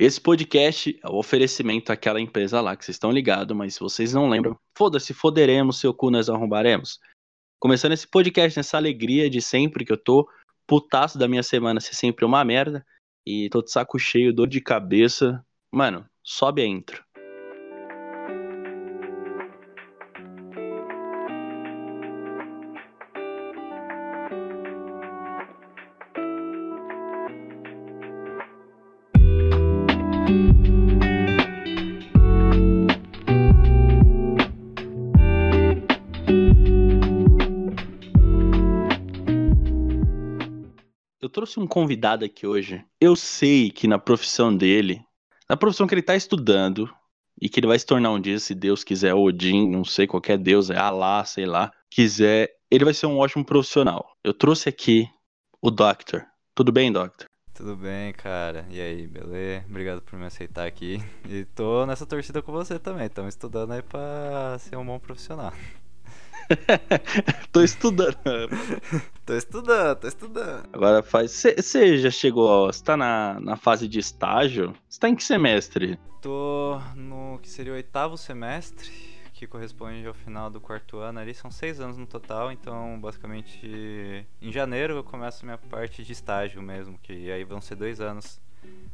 Esse 0.00 0.18
podcast 0.18 0.98
é 1.04 1.10
o 1.10 1.18
oferecimento 1.18 1.92
àquela 1.92 2.18
empresa 2.18 2.58
lá 2.62 2.74
que 2.74 2.82
vocês 2.82 2.94
estão 2.94 3.12
ligados, 3.12 3.54
mas 3.54 3.74
se 3.74 3.80
vocês 3.80 4.14
não 4.14 4.30
lembram, 4.30 4.58
foda-se, 4.74 5.12
foderemos, 5.12 5.78
seu 5.78 5.92
cu 5.92 6.10
nós 6.10 6.30
arrombaremos. 6.30 6.98
Começando 7.58 7.92
esse 7.92 8.08
podcast 8.08 8.58
nessa 8.58 8.78
alegria 8.78 9.28
de 9.28 9.42
sempre 9.42 9.84
que 9.84 9.92
eu 9.92 10.02
tô, 10.02 10.26
putaço 10.66 11.18
da 11.18 11.28
minha 11.28 11.42
semana 11.42 11.80
ser 11.80 11.94
sempre 11.94 12.24
uma 12.24 12.42
merda, 12.42 12.82
e 13.26 13.50
tô 13.50 13.60
de 13.60 13.70
saco 13.70 13.98
cheio, 13.98 14.32
dor 14.32 14.48
de 14.48 14.62
cabeça. 14.62 15.44
Mano, 15.70 16.08
sobe 16.22 16.62
a 16.62 16.66
intro. 16.66 17.04
Trouxe 41.50 41.60
um 41.60 41.66
convidado 41.66 42.24
aqui 42.24 42.46
hoje. 42.46 42.84
Eu 43.00 43.16
sei 43.16 43.70
que 43.70 43.88
na 43.88 43.98
profissão 43.98 44.56
dele, 44.56 45.02
na 45.48 45.56
profissão 45.56 45.86
que 45.86 45.94
ele 45.94 46.02
tá 46.02 46.14
estudando, 46.14 46.88
e 47.42 47.48
que 47.48 47.58
ele 47.58 47.66
vai 47.66 47.78
se 47.78 47.86
tornar 47.86 48.12
um 48.12 48.20
dia, 48.20 48.38
se 48.38 48.54
Deus 48.54 48.84
quiser, 48.84 49.14
Odin, 49.14 49.68
não 49.68 49.84
sei, 49.84 50.06
qualquer 50.06 50.38
Deus, 50.38 50.70
é 50.70 50.76
Alá, 50.76 51.24
sei 51.24 51.46
lá, 51.46 51.72
quiser, 51.90 52.50
ele 52.70 52.84
vai 52.84 52.94
ser 52.94 53.06
um 53.06 53.18
ótimo 53.18 53.44
profissional. 53.44 54.14
Eu 54.22 54.32
trouxe 54.32 54.68
aqui 54.68 55.08
o 55.60 55.70
Doctor. 55.70 56.24
Tudo 56.54 56.70
bem, 56.70 56.92
Doctor? 56.92 57.26
Tudo 57.54 57.74
bem, 57.76 58.12
cara. 58.12 58.66
E 58.70 58.80
aí, 58.80 59.06
beleza? 59.06 59.64
Obrigado 59.68 60.02
por 60.02 60.18
me 60.18 60.26
aceitar 60.26 60.66
aqui. 60.66 61.02
E 61.28 61.44
tô 61.46 61.84
nessa 61.84 62.06
torcida 62.06 62.40
com 62.42 62.52
você 62.52 62.78
também. 62.78 63.06
Estamos 63.06 63.34
estudando 63.34 63.72
aí 63.72 63.82
pra 63.82 64.56
ser 64.60 64.76
um 64.76 64.84
bom 64.84 64.98
profissional. 64.98 65.52
tô 67.52 67.62
estudando. 67.62 68.16
tô 69.26 69.34
estudando, 69.34 69.98
tô 69.98 70.08
estudando. 70.08 70.68
Agora 70.72 71.02
faz. 71.02 71.32
Você 71.32 71.98
já 71.98 72.10
chegou. 72.10 72.66
Você 72.66 72.82
tá 72.82 72.96
na, 72.96 73.38
na 73.40 73.56
fase 73.56 73.86
de 73.86 73.98
estágio? 73.98 74.74
Você 74.88 75.00
tá 75.00 75.08
em 75.08 75.16
que 75.16 75.24
semestre? 75.24 75.98
Tô 76.20 76.80
no 76.94 77.38
que 77.42 77.48
seria 77.48 77.72
o 77.72 77.76
oitavo 77.76 78.16
semestre, 78.18 78.90
que 79.32 79.46
corresponde 79.46 80.06
ao 80.06 80.14
final 80.14 80.50
do 80.50 80.60
quarto 80.60 80.98
ano 80.98 81.18
ali. 81.18 81.34
São 81.34 81.50
seis 81.50 81.80
anos 81.80 81.96
no 81.96 82.06
total, 82.06 82.52
então 82.52 83.00
basicamente 83.00 84.26
em 84.40 84.52
janeiro 84.52 84.94
eu 84.94 85.04
começo 85.04 85.44
minha 85.44 85.58
parte 85.58 86.04
de 86.04 86.12
estágio 86.12 86.60
mesmo, 86.60 86.98
que 87.02 87.30
aí 87.30 87.44
vão 87.44 87.60
ser 87.60 87.76
dois 87.76 88.00
anos 88.00 88.40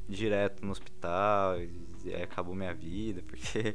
direto 0.08 0.64
no 0.64 0.70
hospital 0.70 1.58
e 2.04 2.14
aí 2.14 2.22
acabou 2.22 2.54
minha 2.54 2.72
vida, 2.72 3.22
porque 3.26 3.74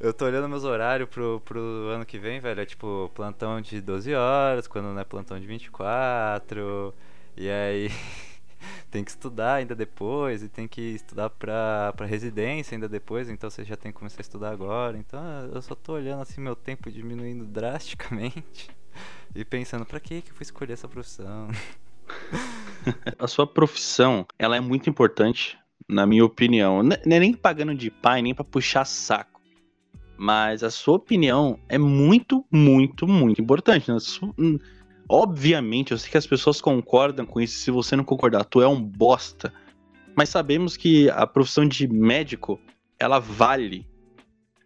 eu 0.00 0.12
tô 0.12 0.24
olhando 0.26 0.48
meus 0.48 0.64
horários 0.64 1.08
pro, 1.08 1.40
pro 1.44 1.60
ano 1.88 2.04
que 2.04 2.18
vem, 2.18 2.40
velho. 2.40 2.60
É 2.60 2.66
tipo 2.66 3.10
plantão 3.14 3.60
de 3.60 3.80
12 3.80 4.14
horas, 4.14 4.66
quando 4.66 4.86
não 4.86 4.98
é 4.98 5.04
plantão 5.04 5.38
de 5.38 5.46
24. 5.46 6.94
E 7.36 7.48
aí 7.48 7.90
tem 8.90 9.04
que 9.04 9.10
estudar 9.10 9.54
ainda 9.54 9.74
depois, 9.74 10.42
e 10.42 10.48
tem 10.48 10.68
que 10.68 10.80
estudar 10.80 11.30
pra, 11.30 11.92
pra 11.96 12.06
residência 12.06 12.74
ainda 12.74 12.88
depois, 12.88 13.28
então 13.28 13.50
você 13.50 13.64
já 13.64 13.76
tem 13.76 13.92
que 13.92 13.98
começar 13.98 14.20
a 14.20 14.22
estudar 14.22 14.50
agora. 14.50 14.96
Então 14.96 15.20
eu 15.52 15.62
só 15.62 15.74
tô 15.74 15.94
olhando 15.94 16.22
assim 16.22 16.40
meu 16.40 16.56
tempo 16.56 16.90
diminuindo 16.90 17.44
drasticamente 17.44 18.70
e 19.34 19.44
pensando, 19.44 19.84
pra 19.84 20.00
que 20.00 20.22
que 20.22 20.30
eu 20.30 20.34
fui 20.34 20.44
escolher 20.44 20.72
essa 20.72 20.88
profissão? 20.88 21.48
a 23.18 23.26
sua 23.26 23.46
profissão, 23.46 24.26
ela 24.38 24.56
é 24.56 24.60
muito 24.60 24.90
importante, 24.90 25.58
na 25.88 26.06
minha 26.06 26.24
opinião. 26.24 26.82
Não 26.82 26.94
é 26.94 27.20
nem 27.20 27.32
pagando 27.32 27.74
de 27.74 27.90
pai, 27.90 28.22
nem 28.22 28.34
para 28.34 28.44
puxar 28.44 28.84
saco 28.84 29.33
mas 30.16 30.62
a 30.62 30.70
sua 30.70 30.96
opinião 30.96 31.58
é 31.68 31.78
muito, 31.78 32.44
muito, 32.50 33.06
muito 33.06 33.40
importante. 33.40 33.90
Né? 33.90 33.98
Obviamente, 35.08 35.92
eu 35.92 35.98
sei 35.98 36.10
que 36.10 36.18
as 36.18 36.26
pessoas 36.26 36.60
concordam 36.60 37.26
com 37.26 37.40
isso. 37.40 37.58
Se 37.58 37.70
você 37.70 37.96
não 37.96 38.04
concordar, 38.04 38.44
tu 38.44 38.62
é 38.62 38.68
um 38.68 38.80
bosta. 38.80 39.52
Mas 40.16 40.28
sabemos 40.28 40.76
que 40.76 41.10
a 41.10 41.26
profissão 41.26 41.66
de 41.66 41.88
médico, 41.88 42.58
ela 42.98 43.18
vale. 43.18 43.86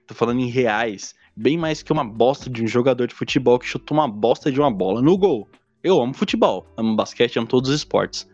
Tô 0.06 0.14
falando 0.14 0.40
em 0.40 0.48
reais. 0.48 1.14
Bem 1.34 1.56
mais 1.56 1.82
que 1.82 1.92
uma 1.92 2.04
bosta 2.04 2.50
de 2.50 2.62
um 2.62 2.66
jogador 2.66 3.06
de 3.06 3.14
futebol 3.14 3.58
que 3.58 3.66
chutou 3.66 3.96
uma 3.96 4.08
bosta 4.08 4.50
de 4.52 4.60
uma 4.60 4.70
bola 4.70 5.00
no 5.00 5.16
gol. 5.16 5.48
Eu 5.82 6.00
amo 6.02 6.12
futebol, 6.12 6.66
amo 6.76 6.96
basquete, 6.96 7.38
amo 7.38 7.46
todos 7.46 7.70
os 7.70 7.76
esportes. 7.76 8.28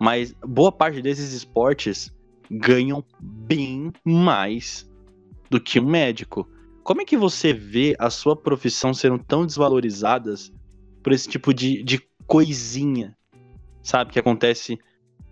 Mas 0.00 0.32
boa 0.44 0.72
parte 0.72 1.02
desses 1.02 1.32
esportes 1.32 2.14
ganham 2.50 3.04
bem 3.20 3.92
mais 4.04 4.89
do 5.50 5.60
que 5.60 5.80
um 5.80 5.86
médico. 5.86 6.48
Como 6.82 7.02
é 7.02 7.04
que 7.04 7.16
você 7.16 7.52
vê 7.52 7.94
a 7.98 8.08
sua 8.08 8.36
profissão 8.36 8.94
sendo 8.94 9.18
tão 9.18 9.44
desvalorizadas 9.44 10.52
por 11.02 11.12
esse 11.12 11.28
tipo 11.28 11.52
de, 11.52 11.82
de 11.82 12.00
coisinha, 12.26 13.16
sabe, 13.82 14.12
que 14.12 14.18
acontece 14.18 14.78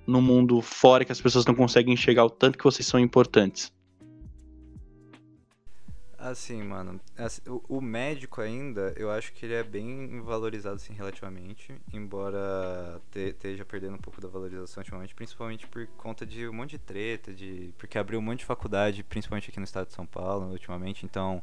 no 0.06 0.20
mundo 0.20 0.60
fora 0.60 1.04
que 1.04 1.12
as 1.12 1.20
pessoas 1.20 1.46
não 1.46 1.54
conseguem 1.54 1.94
enxergar 1.94 2.24
o 2.24 2.30
tanto 2.30 2.58
que 2.58 2.64
vocês 2.64 2.86
são 2.86 2.98
importantes? 2.98 3.72
Assim, 6.18 6.60
mano, 6.64 7.00
assim, 7.16 7.40
o, 7.46 7.62
o, 7.68 7.80
médico 7.80 8.40
ainda, 8.40 8.92
eu 8.96 9.08
acho 9.08 9.32
que 9.32 9.46
ele 9.46 9.54
é 9.54 9.62
bem 9.62 10.20
valorizado, 10.20 10.74
assim, 10.74 10.92
relativamente, 10.92 11.72
embora 11.92 13.00
te, 13.12 13.28
esteja 13.28 13.64
perdendo 13.64 13.94
um 13.94 14.00
pouco 14.00 14.20
da 14.20 14.26
valorização 14.26 14.80
ultimamente, 14.80 15.14
principalmente 15.14 15.68
por 15.68 15.86
conta 15.96 16.26
de 16.26 16.48
um 16.48 16.52
monte 16.52 16.70
de 16.70 16.78
treta, 16.78 17.32
de 17.32 17.72
porque 17.78 17.96
abriu 17.96 18.18
um 18.18 18.22
monte 18.22 18.40
de 18.40 18.46
faculdade, 18.46 19.04
principalmente 19.04 19.48
aqui 19.48 19.60
no 19.60 19.64
estado 19.64 19.86
de 19.86 19.92
São 19.92 20.04
Paulo, 20.04 20.50
ultimamente, 20.50 21.06
então 21.06 21.40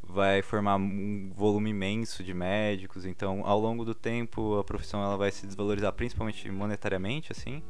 vai 0.00 0.40
formar 0.40 0.76
um 0.76 1.32
volume 1.34 1.70
imenso 1.70 2.22
de 2.22 2.32
médicos, 2.32 3.04
então 3.04 3.44
ao 3.44 3.58
longo 3.58 3.84
do 3.84 3.94
tempo 3.94 4.56
a 4.56 4.62
profissão 4.62 5.02
ela 5.02 5.16
vai 5.16 5.32
se 5.32 5.44
desvalorizar, 5.46 5.92
principalmente 5.94 6.48
monetariamente, 6.48 7.32
assim, 7.32 7.60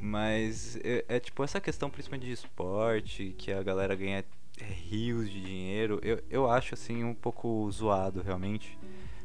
mas 0.00 0.76
é, 0.82 1.04
é 1.08 1.20
tipo 1.20 1.44
essa 1.44 1.60
questão 1.60 1.88
principalmente 1.88 2.26
de 2.26 2.32
esporte, 2.32 3.36
que 3.38 3.52
a 3.52 3.62
galera 3.62 3.94
ganha 3.94 4.24
rios 4.60 5.30
de 5.30 5.40
dinheiro, 5.40 5.98
eu, 6.02 6.22
eu 6.30 6.50
acho 6.50 6.74
assim 6.74 7.04
um 7.04 7.14
pouco 7.14 7.70
zoado 7.70 8.22
realmente. 8.22 8.78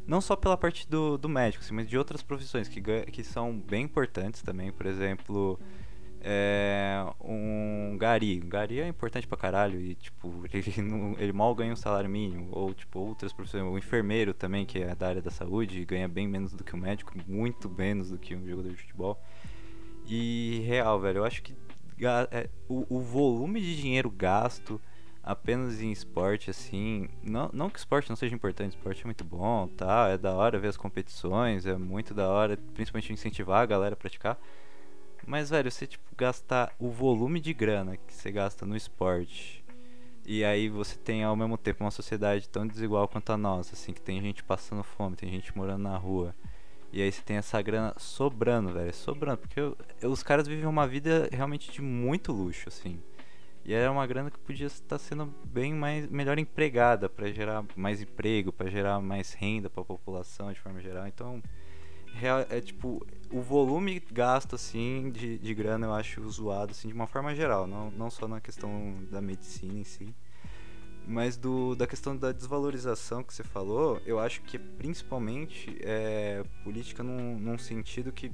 Não 0.07 0.21
só 0.21 0.35
pela 0.35 0.57
parte 0.57 0.89
do, 0.89 1.17
do 1.17 1.29
médico, 1.29 1.63
assim, 1.63 1.73
mas 1.73 1.87
de 1.87 1.97
outras 1.97 2.23
profissões 2.23 2.67
que, 2.67 2.81
que 2.81 3.23
são 3.23 3.59
bem 3.59 3.83
importantes 3.83 4.41
também. 4.41 4.71
Por 4.71 4.87
exemplo, 4.87 5.59
é, 6.21 7.05
um 7.21 7.95
gari. 7.95 8.41
Um 8.43 8.49
gari 8.49 8.79
é 8.79 8.87
importante 8.87 9.27
pra 9.27 9.37
caralho 9.37 9.79
e, 9.79 9.93
tipo, 9.93 10.43
ele, 10.51 10.81
não, 10.81 11.15
ele 11.19 11.31
mal 11.31 11.53
ganha 11.53 11.73
um 11.73 11.75
salário 11.75 12.09
mínimo. 12.09 12.49
Ou, 12.51 12.73
tipo, 12.73 12.99
outras 12.99 13.31
profissões. 13.31 13.63
O 13.63 13.77
enfermeiro 13.77 14.33
também, 14.33 14.65
que 14.65 14.79
é 14.79 14.95
da 14.95 15.09
área 15.09 15.21
da 15.21 15.29
saúde, 15.29 15.85
ganha 15.85 16.07
bem 16.07 16.27
menos 16.27 16.53
do 16.53 16.63
que 16.63 16.75
um 16.75 16.79
médico, 16.79 17.13
muito 17.27 17.69
menos 17.69 18.09
do 18.09 18.17
que 18.17 18.35
um 18.35 18.47
jogador 18.47 18.71
de 18.71 18.77
futebol. 18.77 19.21
E, 20.07 20.63
real, 20.65 20.99
velho, 20.99 21.19
eu 21.19 21.23
acho 21.23 21.43
que 21.43 21.55
é, 22.31 22.49
o, 22.67 22.97
o 22.97 22.99
volume 22.99 23.61
de 23.61 23.75
dinheiro 23.75 24.09
gasto 24.09 24.81
apenas 25.23 25.81
em 25.81 25.91
esporte, 25.91 26.49
assim. 26.49 27.07
Não, 27.23 27.49
não 27.53 27.69
que 27.69 27.79
esporte 27.79 28.09
não 28.09 28.15
seja 28.15 28.35
importante, 28.35 28.75
esporte 28.75 29.01
é 29.01 29.05
muito 29.05 29.23
bom, 29.23 29.67
tá? 29.67 30.09
É 30.09 30.17
da 30.17 30.33
hora 30.33 30.59
ver 30.59 30.69
as 30.69 30.77
competições, 30.77 31.65
é 31.65 31.77
muito 31.77 32.13
da 32.13 32.29
hora, 32.29 32.57
principalmente 32.73 33.13
incentivar 33.13 33.61
a 33.61 33.65
galera 33.65 33.93
a 33.93 33.97
praticar. 33.97 34.39
Mas, 35.25 35.49
velho, 35.49 35.69
você, 35.69 35.85
tipo, 35.85 36.03
gastar 36.15 36.73
o 36.79 36.89
volume 36.89 37.39
de 37.39 37.53
grana 37.53 37.97
que 37.97 38.13
você 38.13 38.31
gasta 38.31 38.65
no 38.65 38.75
esporte. 38.75 39.63
E 40.25 40.43
aí 40.43 40.69
você 40.69 40.95
tem 40.97 41.23
ao 41.23 41.35
mesmo 41.35 41.57
tempo 41.57 41.83
uma 41.83 41.91
sociedade 41.91 42.47
tão 42.49 42.65
desigual 42.67 43.07
quanto 43.07 43.31
a 43.31 43.37
nossa, 43.37 43.73
assim, 43.73 43.93
que 43.93 44.01
tem 44.01 44.21
gente 44.21 44.43
passando 44.43 44.83
fome, 44.83 45.15
tem 45.15 45.29
gente 45.29 45.55
morando 45.57 45.83
na 45.83 45.97
rua. 45.97 46.35
E 46.91 47.01
aí 47.01 47.11
você 47.11 47.21
tem 47.21 47.37
essa 47.37 47.61
grana 47.61 47.93
sobrando, 47.97 48.73
velho, 48.73 48.93
sobrando, 48.93 49.37
porque 49.37 49.59
eu, 49.59 49.77
eu, 50.01 50.11
os 50.11 50.23
caras 50.23 50.47
vivem 50.47 50.65
uma 50.65 50.87
vida 50.87 51.29
realmente 51.31 51.71
de 51.71 51.81
muito 51.81 52.31
luxo, 52.31 52.67
assim. 52.67 52.99
E 53.69 53.73
era 53.73 53.91
uma 53.91 54.07
grana 54.07 54.31
que 54.31 54.39
podia 54.39 54.65
estar 54.65 54.97
sendo 54.97 55.27
bem 55.45 55.75
mais 55.75 56.09
melhor 56.09 56.39
empregada 56.39 57.07
para 57.07 57.31
gerar 57.31 57.63
mais 57.75 58.01
emprego, 58.01 58.51
para 58.51 58.67
gerar 58.67 58.99
mais 58.99 59.33
renda 59.33 59.69
para 59.69 59.83
a 59.83 59.85
população 59.85 60.51
de 60.51 60.59
forma 60.59 60.81
geral. 60.81 61.05
Então, 61.05 61.39
é 62.49 62.59
tipo 62.59 63.05
o 63.31 63.39
volume 63.41 64.01
gasto 64.11 64.55
assim 64.55 65.11
de, 65.11 65.37
de 65.37 65.53
grana 65.53 65.85
eu 65.85 65.93
acho 65.93 66.27
zoado 66.31 66.71
assim 66.71 66.87
de 66.87 66.95
uma 66.95 67.05
forma 67.05 67.35
geral, 67.35 67.67
não, 67.67 67.91
não 67.91 68.09
só 68.09 68.27
na 68.27 68.41
questão 68.41 69.05
da 69.11 69.21
medicina 69.21 69.77
em 69.77 69.83
si. 69.83 70.15
Mas 71.05 71.37
do, 71.37 71.75
da 71.75 71.85
questão 71.85 72.17
da 72.17 72.31
desvalorização 72.31 73.23
que 73.23 73.31
você 73.31 73.43
falou, 73.43 74.01
eu 74.03 74.19
acho 74.19 74.41
que 74.41 74.57
principalmente 74.57 75.77
é 75.83 76.43
política 76.63 77.03
num, 77.03 77.37
num 77.37 77.59
sentido 77.59 78.11
que 78.11 78.31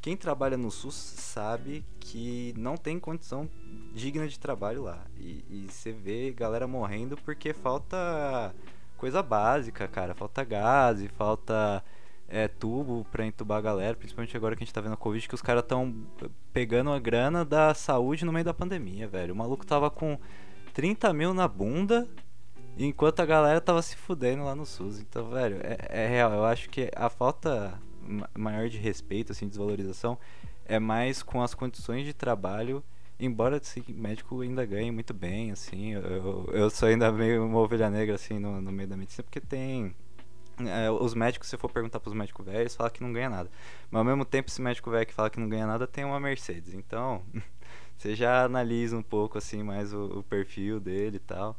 quem 0.00 0.16
trabalha 0.16 0.56
no 0.56 0.70
SUS 0.70 0.94
sabe 0.94 1.84
que 1.98 2.54
não 2.56 2.76
tem 2.76 2.98
condição 2.98 3.48
digna 3.92 4.28
de 4.28 4.38
trabalho 4.38 4.82
lá. 4.82 5.04
E, 5.16 5.44
e 5.50 5.66
você 5.68 5.92
vê 5.92 6.32
galera 6.32 6.66
morrendo 6.66 7.16
porque 7.16 7.52
falta 7.52 8.54
coisa 8.96 9.22
básica, 9.22 9.88
cara. 9.88 10.14
Falta 10.14 10.44
gás, 10.44 11.04
falta 11.16 11.82
é, 12.28 12.46
tubo 12.46 13.06
pra 13.10 13.26
entubar 13.26 13.58
a 13.58 13.62
galera, 13.62 13.96
principalmente 13.96 14.36
agora 14.36 14.54
que 14.54 14.62
a 14.62 14.66
gente 14.66 14.74
tá 14.74 14.80
vendo 14.80 14.92
a 14.92 14.96
Covid, 14.96 15.26
que 15.26 15.34
os 15.34 15.42
caras 15.42 15.64
tão 15.66 16.06
pegando 16.52 16.90
a 16.90 16.98
grana 16.98 17.44
da 17.44 17.74
saúde 17.74 18.24
no 18.24 18.32
meio 18.32 18.44
da 18.44 18.54
pandemia, 18.54 19.08
velho. 19.08 19.34
O 19.34 19.36
maluco 19.36 19.66
tava 19.66 19.90
com 19.90 20.18
30 20.74 21.12
mil 21.12 21.34
na 21.34 21.48
bunda, 21.48 22.06
enquanto 22.76 23.20
a 23.20 23.26
galera 23.26 23.60
tava 23.60 23.82
se 23.82 23.96
fudendo 23.96 24.44
lá 24.44 24.54
no 24.54 24.64
SUS. 24.64 25.00
Então, 25.00 25.30
velho, 25.30 25.58
é, 25.62 26.04
é 26.04 26.06
real. 26.06 26.32
Eu 26.32 26.44
acho 26.44 26.68
que 26.68 26.90
a 26.94 27.08
falta 27.08 27.80
maior 28.36 28.68
de 28.68 28.78
respeito, 28.78 29.32
assim, 29.32 29.48
desvalorização, 29.48 30.18
é 30.64 30.78
mais 30.78 31.22
com 31.22 31.42
as 31.42 31.54
condições 31.54 32.04
de 32.04 32.12
trabalho 32.12 32.82
embora 33.20 33.56
assim, 33.56 33.82
médico 33.88 34.40
ainda 34.42 34.64
ganhe 34.64 34.92
muito 34.92 35.12
bem, 35.12 35.50
assim, 35.50 35.92
eu, 35.94 36.48
eu 36.52 36.70
sou 36.70 36.88
ainda 36.88 37.10
meio 37.10 37.44
uma 37.44 37.58
ovelha 37.58 37.90
negra, 37.90 38.14
assim, 38.14 38.38
no, 38.38 38.60
no 38.60 38.70
meio 38.70 38.88
da 38.88 38.96
medicina, 38.96 39.24
porque 39.24 39.40
tem 39.40 39.92
é, 40.66 40.90
os 40.90 41.14
médicos, 41.14 41.48
se 41.48 41.56
for 41.56 41.70
perguntar 41.70 42.00
para 42.00 42.08
os 42.08 42.14
médicos 42.14 42.44
velhos, 42.44 42.74
falam 42.74 42.92
que 42.92 43.02
não 43.02 43.12
ganha 43.12 43.30
nada. 43.30 43.50
Mas 43.90 43.98
ao 43.98 44.04
mesmo 44.04 44.24
tempo, 44.24 44.48
esse 44.48 44.60
médico 44.60 44.90
velho 44.90 45.06
que 45.06 45.14
fala 45.14 45.30
que 45.30 45.38
não 45.38 45.48
ganha 45.48 45.66
nada 45.66 45.86
tem 45.86 46.04
uma 46.04 46.18
Mercedes. 46.18 46.74
Então, 46.74 47.22
você 47.96 48.14
já 48.14 48.44
analisa 48.44 48.96
um 48.96 49.02
pouco 49.02 49.38
assim 49.38 49.62
mais 49.62 49.92
o, 49.92 50.18
o 50.18 50.22
perfil 50.22 50.80
dele 50.80 51.16
e 51.16 51.20
tal. 51.20 51.56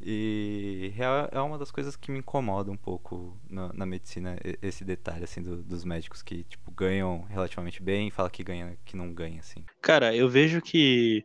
E 0.00 0.92
é 1.32 1.40
uma 1.40 1.58
das 1.58 1.70
coisas 1.70 1.96
que 1.96 2.12
me 2.12 2.20
incomoda 2.20 2.70
um 2.70 2.76
pouco 2.76 3.36
na, 3.50 3.72
na 3.72 3.84
medicina, 3.84 4.38
esse 4.62 4.84
detalhe 4.84 5.24
assim 5.24 5.42
do, 5.42 5.62
dos 5.62 5.84
médicos 5.84 6.22
que 6.22 6.44
tipo 6.44 6.70
ganham 6.70 7.22
relativamente 7.28 7.82
bem 7.82 8.08
e 8.08 8.10
fala 8.10 8.30
que 8.30 8.44
ganha 8.44 8.78
que 8.84 8.96
não 8.96 9.12
ganha 9.12 9.40
assim. 9.40 9.64
Cara, 9.82 10.14
eu 10.14 10.28
vejo 10.28 10.60
que 10.62 11.24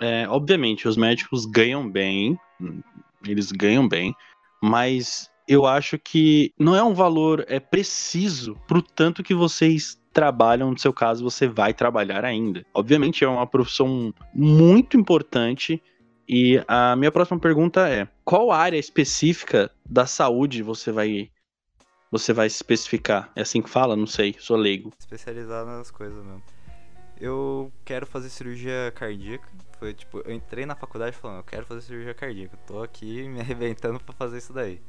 é, 0.00 0.28
obviamente 0.28 0.86
os 0.86 0.96
médicos 0.96 1.46
ganham 1.46 1.90
bem, 1.90 2.38
eles 3.26 3.50
ganham 3.50 3.88
bem, 3.88 4.14
mas 4.62 5.30
eu 5.48 5.64
acho 5.64 5.98
que 5.98 6.52
não 6.58 6.76
é 6.76 6.82
um 6.82 6.92
valor 6.92 7.44
é 7.48 7.58
preciso 7.58 8.54
pro 8.66 8.82
tanto 8.82 9.22
que 9.22 9.34
vocês 9.34 9.98
trabalham, 10.12 10.70
no 10.70 10.78
seu 10.78 10.92
caso, 10.92 11.22
você 11.22 11.46
vai 11.46 11.72
trabalhar 11.72 12.24
ainda. 12.24 12.66
Obviamente 12.74 13.24
é 13.24 13.28
uma 13.28 13.46
profissão 13.46 14.12
muito 14.34 14.96
importante. 14.96 15.80
E 16.28 16.62
a 16.68 16.94
minha 16.94 17.10
próxima 17.10 17.40
pergunta 17.40 17.88
é: 17.88 18.06
qual 18.24 18.52
área 18.52 18.76
específica 18.76 19.70
da 19.88 20.04
saúde 20.04 20.62
você 20.62 20.92
vai 20.92 21.30
você 22.10 22.32
vai 22.32 22.46
especificar? 22.46 23.30
É 23.34 23.42
assim 23.42 23.62
que 23.62 23.70
fala? 23.70 23.96
Não 23.96 24.06
sei, 24.06 24.36
sou 24.38 24.56
leigo. 24.56 24.92
Especializar 24.98 25.64
nas 25.64 25.90
coisas 25.90 26.24
mesmo. 26.24 26.42
Eu 27.20 27.72
quero 27.84 28.06
fazer 28.06 28.28
cirurgia 28.28 28.92
cardíaca. 28.94 29.48
Foi 29.78 29.94
tipo, 29.94 30.18
eu 30.18 30.32
entrei 30.32 30.66
na 30.66 30.74
faculdade 30.74 31.16
falando, 31.16 31.38
eu 31.38 31.44
quero 31.44 31.66
fazer 31.66 31.80
cirurgia 31.82 32.14
cardíaca. 32.14 32.56
Tô 32.66 32.82
aqui 32.82 33.28
me 33.28 33.40
arrebentando 33.40 33.98
para 33.98 34.14
fazer 34.14 34.38
isso 34.38 34.52
daí. 34.52 34.80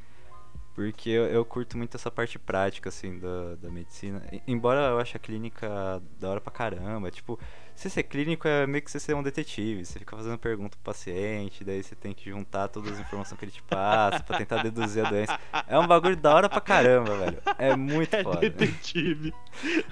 Porque 0.75 1.09
eu, 1.09 1.25
eu, 1.25 1.43
curto 1.43 1.77
muito 1.77 1.95
essa 1.97 2.09
parte 2.09 2.39
prática, 2.39 2.87
assim, 2.87 3.19
da, 3.19 3.55
da 3.55 3.69
medicina. 3.69 4.23
Embora 4.47 4.79
eu 4.91 4.99
ache 4.99 5.17
a 5.17 5.19
clínica 5.19 6.01
da 6.17 6.29
hora 6.29 6.39
pra 6.39 6.51
caramba. 6.51 7.11
Tipo, 7.11 7.37
se 7.79 7.89
ser 7.89 8.03
clínico 8.03 8.45
é 8.45 8.67
meio 8.67 8.83
que 8.83 8.91
você 8.91 8.99
ser 8.99 9.15
um 9.15 9.23
detetive. 9.23 9.85
Você 9.85 9.99
fica 9.99 10.13
fazendo 10.13 10.37
pergunta 10.37 10.71
pro 10.71 10.93
paciente, 10.93 11.63
daí 11.63 11.81
você 11.81 11.95
tem 11.95 12.13
que 12.13 12.29
juntar 12.29 12.67
todas 12.67 12.91
as 12.91 12.99
informações 12.99 13.39
que 13.39 13.45
ele 13.45 13.53
te 13.53 13.63
passa 13.63 14.21
pra 14.21 14.37
tentar 14.37 14.61
deduzir 14.61 15.05
a 15.05 15.09
doença. 15.09 15.39
É 15.65 15.79
um 15.79 15.87
bagulho 15.87 16.17
da 16.17 16.35
hora 16.35 16.49
pra 16.49 16.59
caramba, 16.59 17.15
velho. 17.15 17.37
É 17.57 17.77
muito 17.77 18.11
é 18.13 18.21
foda. 18.21 18.45
É 18.45 18.49
detetive. 18.49 19.33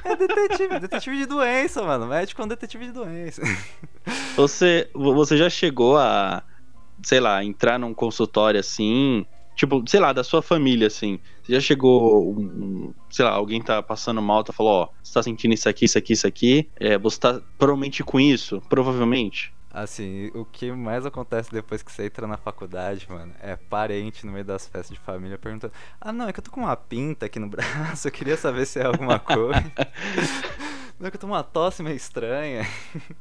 É 0.04 0.16
detetive, 0.18 0.75
é 0.75 0.80
detetive 0.81 1.18
de 1.18 1.25
doença, 1.28 1.81
mano. 1.81 2.07
Médico 2.07 2.42
é 2.42 2.44
um 2.45 2.48
detetive 2.50 2.88
de 2.88 2.92
doença. 2.92 3.42
Você, 4.36 4.89
você 4.94 5.38
já 5.38 5.50
chegou 5.50 5.98
a, 5.98 6.44
sei 7.01 7.22
lá, 7.22 7.42
entrar 7.42 7.80
num 7.80 7.94
consultório 7.94 8.60
assim 8.60 9.25
Tipo, 9.57 9.83
sei 9.88 10.00
lá, 10.00 10.13
da 10.13 10.24
sua 10.24 10.44
família, 10.44 10.86
assim. 10.86 11.19
Você 11.42 11.54
já 11.54 11.59
chegou, 11.59 12.31
um, 12.31 12.94
sei 13.09 13.25
lá, 13.25 13.31
alguém 13.31 13.59
tá 13.59 13.81
passando 13.81 14.21
mal, 14.21 14.44
tá 14.44 14.54
falou, 14.54 14.83
ó, 14.83 14.89
você 15.01 15.12
tá 15.12 15.24
sentindo 15.24 15.56
isso 15.56 15.68
aqui, 15.68 15.86
isso 15.86 15.98
aqui, 15.98 16.13
isso 16.13 16.27
aqui. 16.27 16.69
É, 16.80 16.95
você 16.95 17.19
tá 17.19 17.42
provavelmente 17.57 18.04
com 18.04 18.19
isso, 18.19 18.62
provavelmente. 18.69 19.51
Assim, 19.71 20.30
o 20.36 20.45
que 20.45 20.71
mais 20.71 21.07
acontece 21.07 21.51
depois 21.51 21.81
que 21.81 21.92
você 21.92 22.06
entra 22.06 22.27
na 22.27 22.38
faculdade, 22.38 23.07
mano, 23.09 23.33
é 23.42 23.56
parente 23.56 24.27
no 24.27 24.31
meio 24.31 24.45
das 24.45 24.68
festas 24.68 24.95
de 24.95 25.00
família 25.00 25.39
perguntando: 25.39 25.74
Ah, 26.00 26.13
não, 26.13 26.30
é 26.30 26.33
que 26.33 26.39
eu 26.39 26.44
tô 26.44 26.51
com 26.51 26.62
uma 26.62 26.75
pinta 26.75 27.25
aqui 27.25 27.39
no 27.39 27.50
braço, 27.50 28.07
eu 28.07 28.12
queria 28.12 28.38
saber 28.38 28.68
se 28.68 28.80
é 28.80 28.86
alguma 28.86 29.18
coisa. 29.18 29.71
não, 31.00 31.07
é 31.07 31.10
que 31.10 31.18
eu 31.18 31.21
tô 31.21 31.25
com 31.25 31.33
uma 31.33 31.44
tosse 31.44 31.81
meio 31.81 31.95
estranha. 31.95 32.63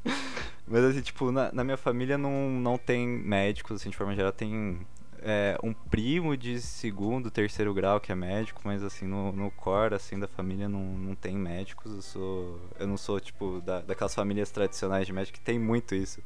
Mas 0.69 0.85
assim, 0.85 1.01
tipo, 1.01 1.33
na, 1.33 1.51
na 1.51 1.65
minha 1.65 1.77
família 1.79 2.19
não, 2.19 2.51
não 2.51 2.77
tem 2.77 3.07
médicos, 3.07 3.81
assim, 3.81 3.89
de 3.89 3.97
forma 3.97 4.15
geral, 4.15 4.33
tem 4.33 4.87
é, 5.29 5.59
um 5.61 5.73
primo 5.73 6.37
de 6.37 6.61
segundo, 6.61 7.33
terceiro 7.33 7.75
grau 7.75 7.99
que 7.99 8.13
é 8.13 8.15
médico, 8.15 8.61
mas 8.65 8.81
assim, 8.85 9.07
no, 9.07 9.33
no 9.33 9.51
core 9.51 9.97
assim, 9.97 10.17
da 10.17 10.29
família 10.29 10.69
não, 10.69 10.81
não 10.81 11.17
tem 11.17 11.37
médicos. 11.37 11.93
Eu 11.93 12.03
sou. 12.03 12.61
Eu 12.79 12.87
não 12.87 12.97
sou, 12.97 13.19
tipo, 13.19 13.61
da, 13.61 13.81
daquelas 13.81 14.15
famílias 14.15 14.53
tradicionais 14.53 15.05
de 15.05 15.13
médico 15.13 15.37
que 15.37 15.45
tem 15.45 15.59
muito 15.59 15.97
isso. 15.97 16.23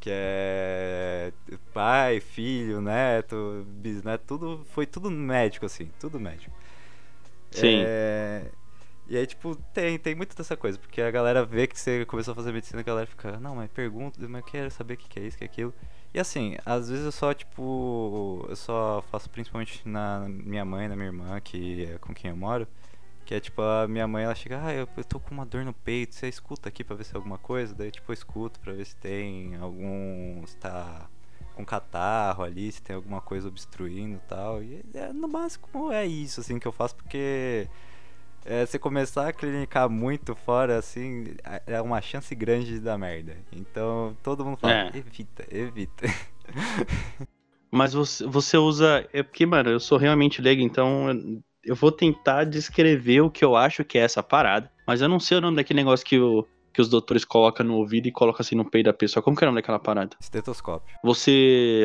Que 0.00 0.10
é 0.12 1.32
pai, 1.72 2.18
filho, 2.18 2.80
neto, 2.80 3.64
bisneto, 3.68 4.24
tudo. 4.26 4.66
Foi 4.70 4.84
tudo 4.84 5.08
médico, 5.12 5.66
assim, 5.66 5.88
tudo 6.00 6.18
médico. 6.18 6.52
Sim. 7.52 7.84
É, 7.86 8.46
e 9.06 9.16
aí, 9.16 9.26
tipo, 9.28 9.54
tem, 9.72 9.96
tem 9.96 10.14
muito 10.16 10.36
dessa 10.36 10.56
coisa, 10.56 10.76
porque 10.76 11.00
a 11.00 11.10
galera 11.10 11.44
vê 11.44 11.68
que 11.68 11.78
você 11.78 12.04
começou 12.04 12.32
a 12.32 12.34
fazer 12.34 12.52
medicina, 12.52 12.80
a 12.80 12.82
galera 12.82 13.06
fica, 13.06 13.38
não, 13.38 13.54
mas 13.54 13.70
pergunta, 13.70 14.18
mas 14.28 14.40
eu 14.40 14.46
quero 14.46 14.70
saber 14.72 14.94
o 14.94 14.96
que, 14.96 15.08
que 15.08 15.20
é 15.20 15.22
isso, 15.22 15.36
o 15.36 15.38
que 15.38 15.44
é 15.44 15.46
aquilo. 15.46 15.74
E 16.14 16.20
assim, 16.20 16.56
às 16.64 16.88
vezes 16.88 17.04
eu 17.04 17.10
só, 17.10 17.34
tipo, 17.34 18.46
eu 18.48 18.54
só 18.54 19.02
faço 19.10 19.28
principalmente 19.28 19.86
na 19.86 20.26
minha 20.28 20.64
mãe, 20.64 20.86
na 20.86 20.94
minha 20.94 21.08
irmã, 21.08 21.40
que 21.40 21.86
é 21.86 21.98
com 21.98 22.14
quem 22.14 22.30
eu 22.30 22.36
moro. 22.36 22.68
Que 23.24 23.34
é 23.34 23.40
tipo, 23.40 23.60
a 23.60 23.88
minha 23.88 24.06
mãe, 24.06 24.24
ela 24.24 24.34
chega, 24.34 24.60
ah, 24.64 24.72
eu, 24.72 24.88
eu 24.96 25.04
tô 25.04 25.18
com 25.18 25.32
uma 25.34 25.44
dor 25.44 25.64
no 25.64 25.72
peito, 25.72 26.14
você 26.14 26.28
escuta 26.28 26.68
aqui 26.68 26.84
pra 26.84 26.94
ver 26.94 27.04
se 27.04 27.14
é 27.14 27.16
alguma 27.16 27.38
coisa? 27.38 27.74
Daí, 27.74 27.90
tipo, 27.90 28.12
eu 28.12 28.14
escuto 28.14 28.60
pra 28.60 28.72
ver 28.72 28.84
se 28.86 28.94
tem 28.96 29.56
algum, 29.56 30.46
se 30.46 30.56
tá 30.56 31.08
com 31.54 31.64
catarro 31.64 32.44
ali, 32.44 32.70
se 32.70 32.82
tem 32.82 32.94
alguma 32.94 33.20
coisa 33.20 33.48
obstruindo 33.48 34.16
e 34.16 34.28
tal. 34.28 34.62
E 34.62 34.84
é, 34.94 35.12
no 35.12 35.26
básico 35.26 35.90
é 35.90 36.06
isso, 36.06 36.40
assim, 36.40 36.60
que 36.60 36.68
eu 36.68 36.72
faço, 36.72 36.94
porque 36.94 37.68
é, 38.44 38.66
você 38.66 38.78
começar 38.78 39.28
a 39.28 39.32
clinicar 39.32 39.88
muito 39.88 40.34
fora, 40.34 40.78
assim, 40.78 41.34
é 41.66 41.80
uma 41.80 42.00
chance 42.00 42.34
grande 42.34 42.66
de 42.66 42.80
dar 42.80 42.98
merda. 42.98 43.36
Então 43.50 44.16
todo 44.22 44.44
mundo 44.44 44.58
fala, 44.58 44.72
é. 44.74 44.92
evita, 44.94 45.44
evita. 45.50 46.06
Mas 47.72 47.92
você, 47.92 48.24
você 48.24 48.56
usa. 48.56 49.08
É 49.12 49.22
porque, 49.22 49.44
mano, 49.44 49.70
eu 49.70 49.80
sou 49.80 49.98
realmente 49.98 50.40
leigo, 50.40 50.62
então 50.62 51.08
eu 51.64 51.74
vou 51.74 51.90
tentar 51.90 52.44
descrever 52.44 53.22
o 53.22 53.30
que 53.30 53.44
eu 53.44 53.56
acho 53.56 53.84
que 53.84 53.98
é 53.98 54.02
essa 54.02 54.22
parada. 54.22 54.70
Mas 54.86 55.00
eu 55.00 55.08
não 55.08 55.18
sei 55.18 55.38
o 55.38 55.40
nome 55.40 55.56
daquele 55.56 55.80
negócio 55.80 56.06
que, 56.06 56.18
o, 56.18 56.46
que 56.72 56.80
os 56.80 56.88
doutores 56.88 57.24
colocam 57.24 57.66
no 57.66 57.74
ouvido 57.74 58.06
e 58.06 58.12
colocam 58.12 58.42
assim 58.42 58.54
no 58.54 58.70
peito 58.70 58.86
da 58.86 58.92
pessoa. 58.92 59.22
Como 59.22 59.36
que 59.36 59.42
é 59.42 59.46
o 59.46 59.50
nome 59.50 59.60
daquela 59.60 59.80
parada? 59.80 60.16
Estetoscópio. 60.20 60.96
Você. 61.02 61.84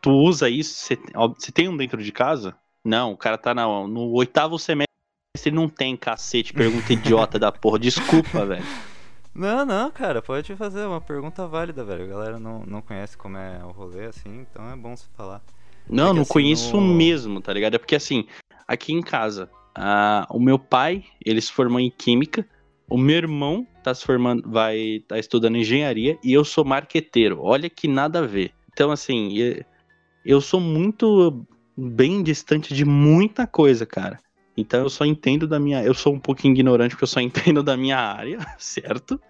Tu 0.00 0.10
usa 0.10 0.48
isso? 0.48 0.74
Você, 0.74 0.98
você 1.36 1.50
tem 1.50 1.68
um 1.68 1.76
dentro 1.76 2.00
de 2.00 2.12
casa? 2.12 2.54
Não, 2.84 3.12
o 3.12 3.16
cara 3.16 3.38
tá 3.38 3.54
na, 3.54 3.64
no 3.64 4.12
oitavo 4.12 4.58
semestre 4.58 4.93
se 5.36 5.50
não 5.50 5.68
tem 5.68 5.96
cacete, 5.96 6.52
pergunta 6.52 6.92
idiota 6.92 7.38
da 7.38 7.50
porra. 7.50 7.78
Desculpa, 7.78 8.44
velho. 8.46 8.64
Não, 9.34 9.66
não, 9.66 9.90
cara, 9.90 10.22
pode 10.22 10.54
fazer 10.54 10.86
uma 10.86 11.00
pergunta 11.00 11.46
válida, 11.46 11.84
velho. 11.84 12.04
A 12.04 12.08
galera 12.08 12.38
não, 12.38 12.64
não 12.64 12.80
conhece 12.80 13.16
como 13.16 13.36
é 13.36 13.64
o 13.64 13.72
rolê, 13.72 14.06
assim, 14.06 14.46
então 14.48 14.70
é 14.70 14.76
bom 14.76 14.96
você 14.96 15.06
falar. 15.16 15.42
Não, 15.90 16.10
é 16.10 16.12
não 16.12 16.22
assim, 16.22 16.32
conheço 16.32 16.80
no... 16.80 16.94
mesmo, 16.94 17.40
tá 17.40 17.52
ligado? 17.52 17.74
É 17.74 17.78
porque 17.78 17.96
assim, 17.96 18.26
aqui 18.66 18.92
em 18.92 19.02
casa, 19.02 19.50
a, 19.74 20.26
o 20.30 20.38
meu 20.38 20.58
pai, 20.58 21.04
ele 21.24 21.40
se 21.40 21.52
formou 21.52 21.80
em 21.80 21.90
química, 21.90 22.46
o 22.88 22.96
meu 22.96 23.16
irmão 23.16 23.66
tá 23.82 23.92
se 23.92 24.04
formando, 24.04 24.48
vai 24.48 25.02
tá 25.08 25.18
estudando 25.18 25.56
engenharia 25.56 26.16
e 26.22 26.32
eu 26.32 26.44
sou 26.44 26.64
marqueteiro. 26.64 27.40
Olha 27.42 27.68
que 27.68 27.88
nada 27.88 28.20
a 28.20 28.26
ver. 28.26 28.52
Então, 28.72 28.92
assim, 28.92 29.36
eu 30.24 30.40
sou 30.40 30.60
muito 30.60 31.44
bem 31.76 32.22
distante 32.22 32.72
de 32.72 32.84
muita 32.84 33.46
coisa, 33.46 33.84
cara. 33.84 34.18
Então 34.56 34.80
eu 34.80 34.90
só 34.90 35.04
entendo 35.04 35.46
da 35.46 35.58
minha. 35.58 35.82
Eu 35.82 35.94
sou 35.94 36.14
um 36.14 36.20
pouquinho 36.20 36.54
ignorante 36.54 36.90
porque 36.90 37.04
eu 37.04 37.08
só 37.08 37.20
entendo 37.22 37.62
da 37.62 37.76
minha 37.76 37.98
área, 37.98 38.38
certo? 38.58 39.20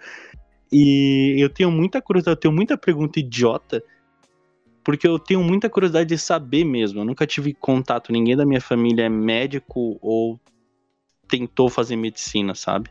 E 0.73 1.37
eu 1.39 1.49
tenho 1.49 1.71
muita 1.71 2.03
curiosidade, 2.03 2.37
eu 2.37 2.41
tenho 2.41 2.55
muita 2.55 2.77
pergunta 2.77 3.21
idiota, 3.21 3.83
porque 4.83 5.07
eu 5.07 5.19
tenho 5.19 5.43
muita 5.43 5.71
curiosidade 5.71 6.09
de 6.09 6.19
saber 6.19 6.65
mesmo. 6.65 7.01
Eu 7.01 7.05
nunca 7.05 7.27
tive 7.27 7.55
contato, 7.55 8.13
ninguém 8.13 8.37
da 8.37 8.45
minha 8.45 8.61
família 8.61 9.05
é 9.05 9.09
médico 9.09 9.99
ou 10.03 10.39
tentou 11.29 11.71
fazer 11.71 11.97
medicina, 11.97 12.55
sabe? 12.55 12.91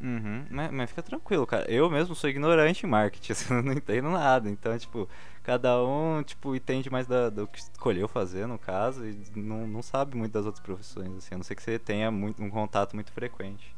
Uhum, 0.00 0.44
mas, 0.50 0.70
mas, 0.72 0.90
fica 0.90 1.02
tranquilo, 1.02 1.46
cara. 1.46 1.70
Eu 1.70 1.88
mesmo 1.88 2.14
sou 2.14 2.28
ignorante 2.28 2.84
em 2.84 2.88
marketing, 2.88 3.32
assim, 3.32 3.54
eu 3.54 3.62
não 3.62 3.72
entendo 3.72 4.10
nada. 4.10 4.50
Então, 4.50 4.76
tipo, 4.76 5.08
cada 5.42 5.82
um, 5.84 6.22
tipo, 6.22 6.54
entende 6.54 6.90
mais 6.90 7.06
da, 7.06 7.28
do 7.28 7.46
que 7.46 7.58
escolheu 7.58 8.06
fazer, 8.08 8.46
no 8.46 8.58
caso, 8.58 9.04
e 9.06 9.18
não, 9.34 9.66
não 9.66 9.82
sabe 9.82 10.16
muito 10.16 10.32
das 10.32 10.46
outras 10.46 10.64
profissões, 10.64 11.12
assim, 11.16 11.34
a 11.34 11.38
não 11.38 11.44
ser 11.44 11.54
que 11.54 11.62
você 11.62 11.78
tenha 11.78 12.10
muito, 12.10 12.42
um 12.42 12.50
contato 12.50 12.94
muito 12.94 13.12
frequente. 13.12 13.74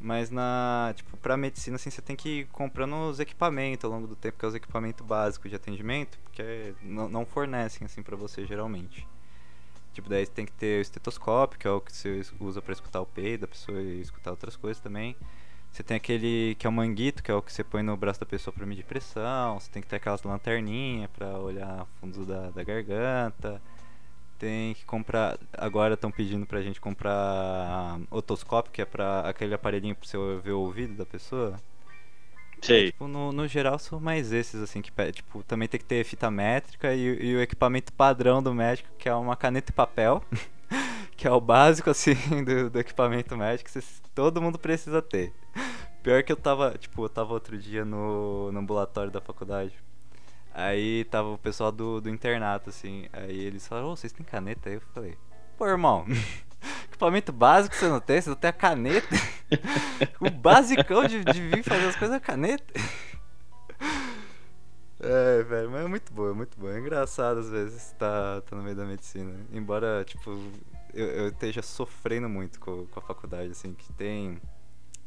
Mas 0.00 0.30
na, 0.30 0.92
tipo, 0.94 1.16
pra 1.16 1.36
medicina, 1.36 1.76
assim, 1.76 1.90
você 1.90 2.00
tem 2.00 2.14
que 2.14 2.40
ir 2.40 2.46
comprando 2.46 2.94
os 3.08 3.18
equipamentos 3.18 3.84
ao 3.84 3.90
longo 3.90 4.06
do 4.06 4.14
tempo, 4.14 4.38
que 4.38 4.44
é 4.44 4.48
os 4.48 4.54
equipamentos 4.54 5.04
básicos 5.04 5.50
de 5.50 5.56
atendimento, 5.56 6.18
porque 6.20 6.74
não, 6.82 7.08
não 7.08 7.26
fornecem, 7.26 7.84
assim, 7.84 8.02
para 8.02 8.16
você, 8.16 8.46
geralmente. 8.46 9.06
Tipo, 9.92 10.08
daí 10.08 10.26
tem 10.26 10.46
que 10.46 10.52
ter 10.52 10.78
o 10.78 10.82
estetoscópio, 10.82 11.58
que 11.58 11.66
é 11.66 11.70
o 11.70 11.80
que 11.80 11.92
você 11.92 12.22
usa 12.38 12.62
para 12.62 12.72
escutar 12.72 13.00
o 13.00 13.06
peito 13.06 13.40
da 13.40 13.48
pessoa 13.48 13.80
e 13.82 14.00
escutar 14.00 14.30
outras 14.30 14.56
coisas 14.56 14.80
também. 14.80 15.16
Você 15.78 15.84
tem 15.84 15.96
aquele 15.96 16.56
que 16.58 16.66
é 16.66 16.70
o 16.70 16.72
manguito, 16.72 17.22
que 17.22 17.30
é 17.30 17.34
o 17.34 17.40
que 17.40 17.52
você 17.52 17.62
põe 17.62 17.84
no 17.84 17.96
braço 17.96 18.18
da 18.18 18.26
pessoa 18.26 18.52
para 18.52 18.66
medir 18.66 18.84
pressão. 18.84 19.60
Você 19.60 19.70
tem 19.70 19.80
que 19.80 19.86
ter 19.86 19.94
aquelas 19.94 20.20
lanterninhas 20.24 21.08
para 21.16 21.38
olhar 21.38 21.86
fundo 22.00 22.26
da, 22.26 22.50
da 22.50 22.64
garganta. 22.64 23.62
Tem 24.40 24.74
que 24.74 24.84
comprar. 24.84 25.38
Agora 25.52 25.94
estão 25.94 26.10
pedindo 26.10 26.44
pra 26.46 26.62
gente 26.62 26.80
comprar 26.80 28.00
otoscópio, 28.10 28.72
que 28.72 28.82
é 28.82 28.84
para 28.84 29.20
aquele 29.20 29.54
aparelhinho 29.54 29.94
pra 29.94 30.04
você 30.04 30.18
ver 30.42 30.50
o 30.50 30.62
ouvido 30.62 30.94
da 30.94 31.06
pessoa. 31.06 31.54
Sei. 32.60 32.88
É, 32.88 32.90
tipo, 32.90 33.06
no, 33.06 33.30
no 33.30 33.46
geral 33.46 33.78
são 33.78 34.00
mais 34.00 34.32
esses, 34.32 34.60
assim, 34.60 34.82
que 34.82 34.90
tipo, 35.12 35.44
também 35.44 35.68
tem 35.68 35.78
que 35.78 35.86
ter 35.86 36.02
fita 36.02 36.28
métrica 36.28 36.92
e, 36.92 37.24
e 37.24 37.36
o 37.36 37.40
equipamento 37.40 37.92
padrão 37.92 38.42
do 38.42 38.52
médico, 38.52 38.88
que 38.98 39.08
é 39.08 39.14
uma 39.14 39.36
caneta 39.36 39.70
e 39.70 39.74
papel, 39.74 40.24
que 41.18 41.26
é 41.26 41.32
o 41.32 41.40
básico, 41.40 41.90
assim, 41.90 42.14
do, 42.46 42.70
do 42.70 42.78
equipamento 42.78 43.36
médico, 43.36 43.68
que 43.68 43.80
todo 44.14 44.40
mundo 44.40 44.56
precisa 44.56 45.02
ter. 45.02 45.32
Pior 46.00 46.22
que 46.22 46.30
eu 46.30 46.36
tava, 46.36 46.78
tipo, 46.78 47.04
eu 47.04 47.08
tava 47.08 47.34
outro 47.34 47.58
dia 47.58 47.84
no, 47.84 48.52
no 48.52 48.60
ambulatório 48.60 49.10
da 49.10 49.20
faculdade. 49.20 49.74
Aí 50.54 51.04
tava 51.06 51.30
o 51.30 51.38
pessoal 51.38 51.72
do, 51.72 52.00
do 52.00 52.08
internato, 52.08 52.70
assim. 52.70 53.08
Aí 53.12 53.36
eles 53.36 53.66
falaram, 53.66 53.88
ô, 53.88 53.96
vocês 53.96 54.12
têm 54.12 54.24
caneta? 54.24 54.68
Aí 54.68 54.76
eu 54.76 54.80
falei, 54.94 55.18
pô, 55.58 55.66
irmão, 55.66 56.06
equipamento 56.86 57.32
básico 57.32 57.74
você 57.74 57.88
não 57.88 58.00
tem? 58.00 58.20
Você 58.20 58.30
não 58.30 58.36
tem 58.36 58.50
a 58.50 58.52
caneta? 58.52 59.08
o 60.20 60.30
basicão 60.30 61.04
de, 61.04 61.24
de 61.24 61.40
vir 61.40 61.64
fazer 61.64 61.86
as 61.86 61.96
coisas 61.96 62.14
é 62.14 62.18
a 62.18 62.20
caneta. 62.20 62.72
É, 65.00 65.42
velho, 65.42 65.70
mas 65.70 65.84
é 65.84 65.88
muito 65.88 66.12
bom, 66.12 66.30
é 66.30 66.32
muito 66.32 66.56
bom. 66.56 66.68
É 66.68 66.78
engraçado 66.78 67.40
às 67.40 67.50
vezes 67.50 67.92
tá, 67.98 68.40
tá 68.42 68.54
no 68.54 68.62
meio 68.62 68.76
da 68.76 68.84
medicina. 68.84 69.34
Embora, 69.52 70.04
tipo, 70.04 70.30
eu, 70.98 71.06
eu 71.06 71.28
esteja 71.28 71.62
sofrendo 71.62 72.28
muito 72.28 72.58
com, 72.60 72.86
com 72.86 72.98
a 72.98 73.02
faculdade, 73.02 73.50
assim, 73.50 73.74
que 73.74 73.92
tem. 73.92 74.40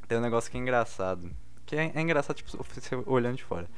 Tem 0.08 0.18
um 0.18 0.22
negócio 0.22 0.50
que 0.50 0.58
é 0.58 0.60
engraçado. 0.60 1.30
Que 1.66 1.76
é, 1.76 1.92
é 1.94 2.02
engraçado, 2.02 2.36
tipo, 2.36 2.50
você 2.52 2.96
olhando 3.06 3.38
de 3.38 3.44
fora. 3.44 3.70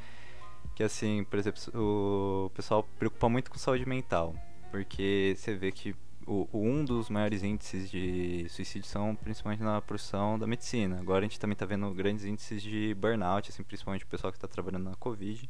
Que 0.76 0.84
assim, 0.84 1.24
por 1.26 1.38
exemplo, 1.38 1.62
o 1.76 2.50
pessoal 2.52 2.84
preocupa 2.98 3.30
muito 3.30 3.52
com 3.52 3.58
saúde 3.58 3.88
mental. 3.88 4.36
Porque 4.72 5.36
você 5.38 5.54
vê 5.56 5.72
que 5.72 5.96
o, 6.26 6.48
um 6.54 6.84
dos 6.84 7.10
maiores 7.10 7.44
índices 7.44 7.90
de 7.92 8.48
suicídio 8.50 8.88
são 8.88 9.16
principalmente 9.16 9.62
na 9.62 9.82
profissão 9.82 10.40
da 10.40 10.48
medicina. 10.48 11.00
Agora 11.00 11.20
a 11.20 11.24
gente 11.24 11.40
também 11.40 11.54
está 11.54 11.66
vendo 11.66 11.92
grandes 11.94 12.26
índices 12.26 12.62
de 12.62 12.96
burnout, 12.96 13.50
assim, 13.50 13.64
principalmente 13.64 14.04
o 14.04 14.08
pessoal 14.08 14.32
que 14.32 14.38
está 14.38 14.48
trabalhando 14.48 14.86
na 14.86 14.96
Covid. 14.96 15.50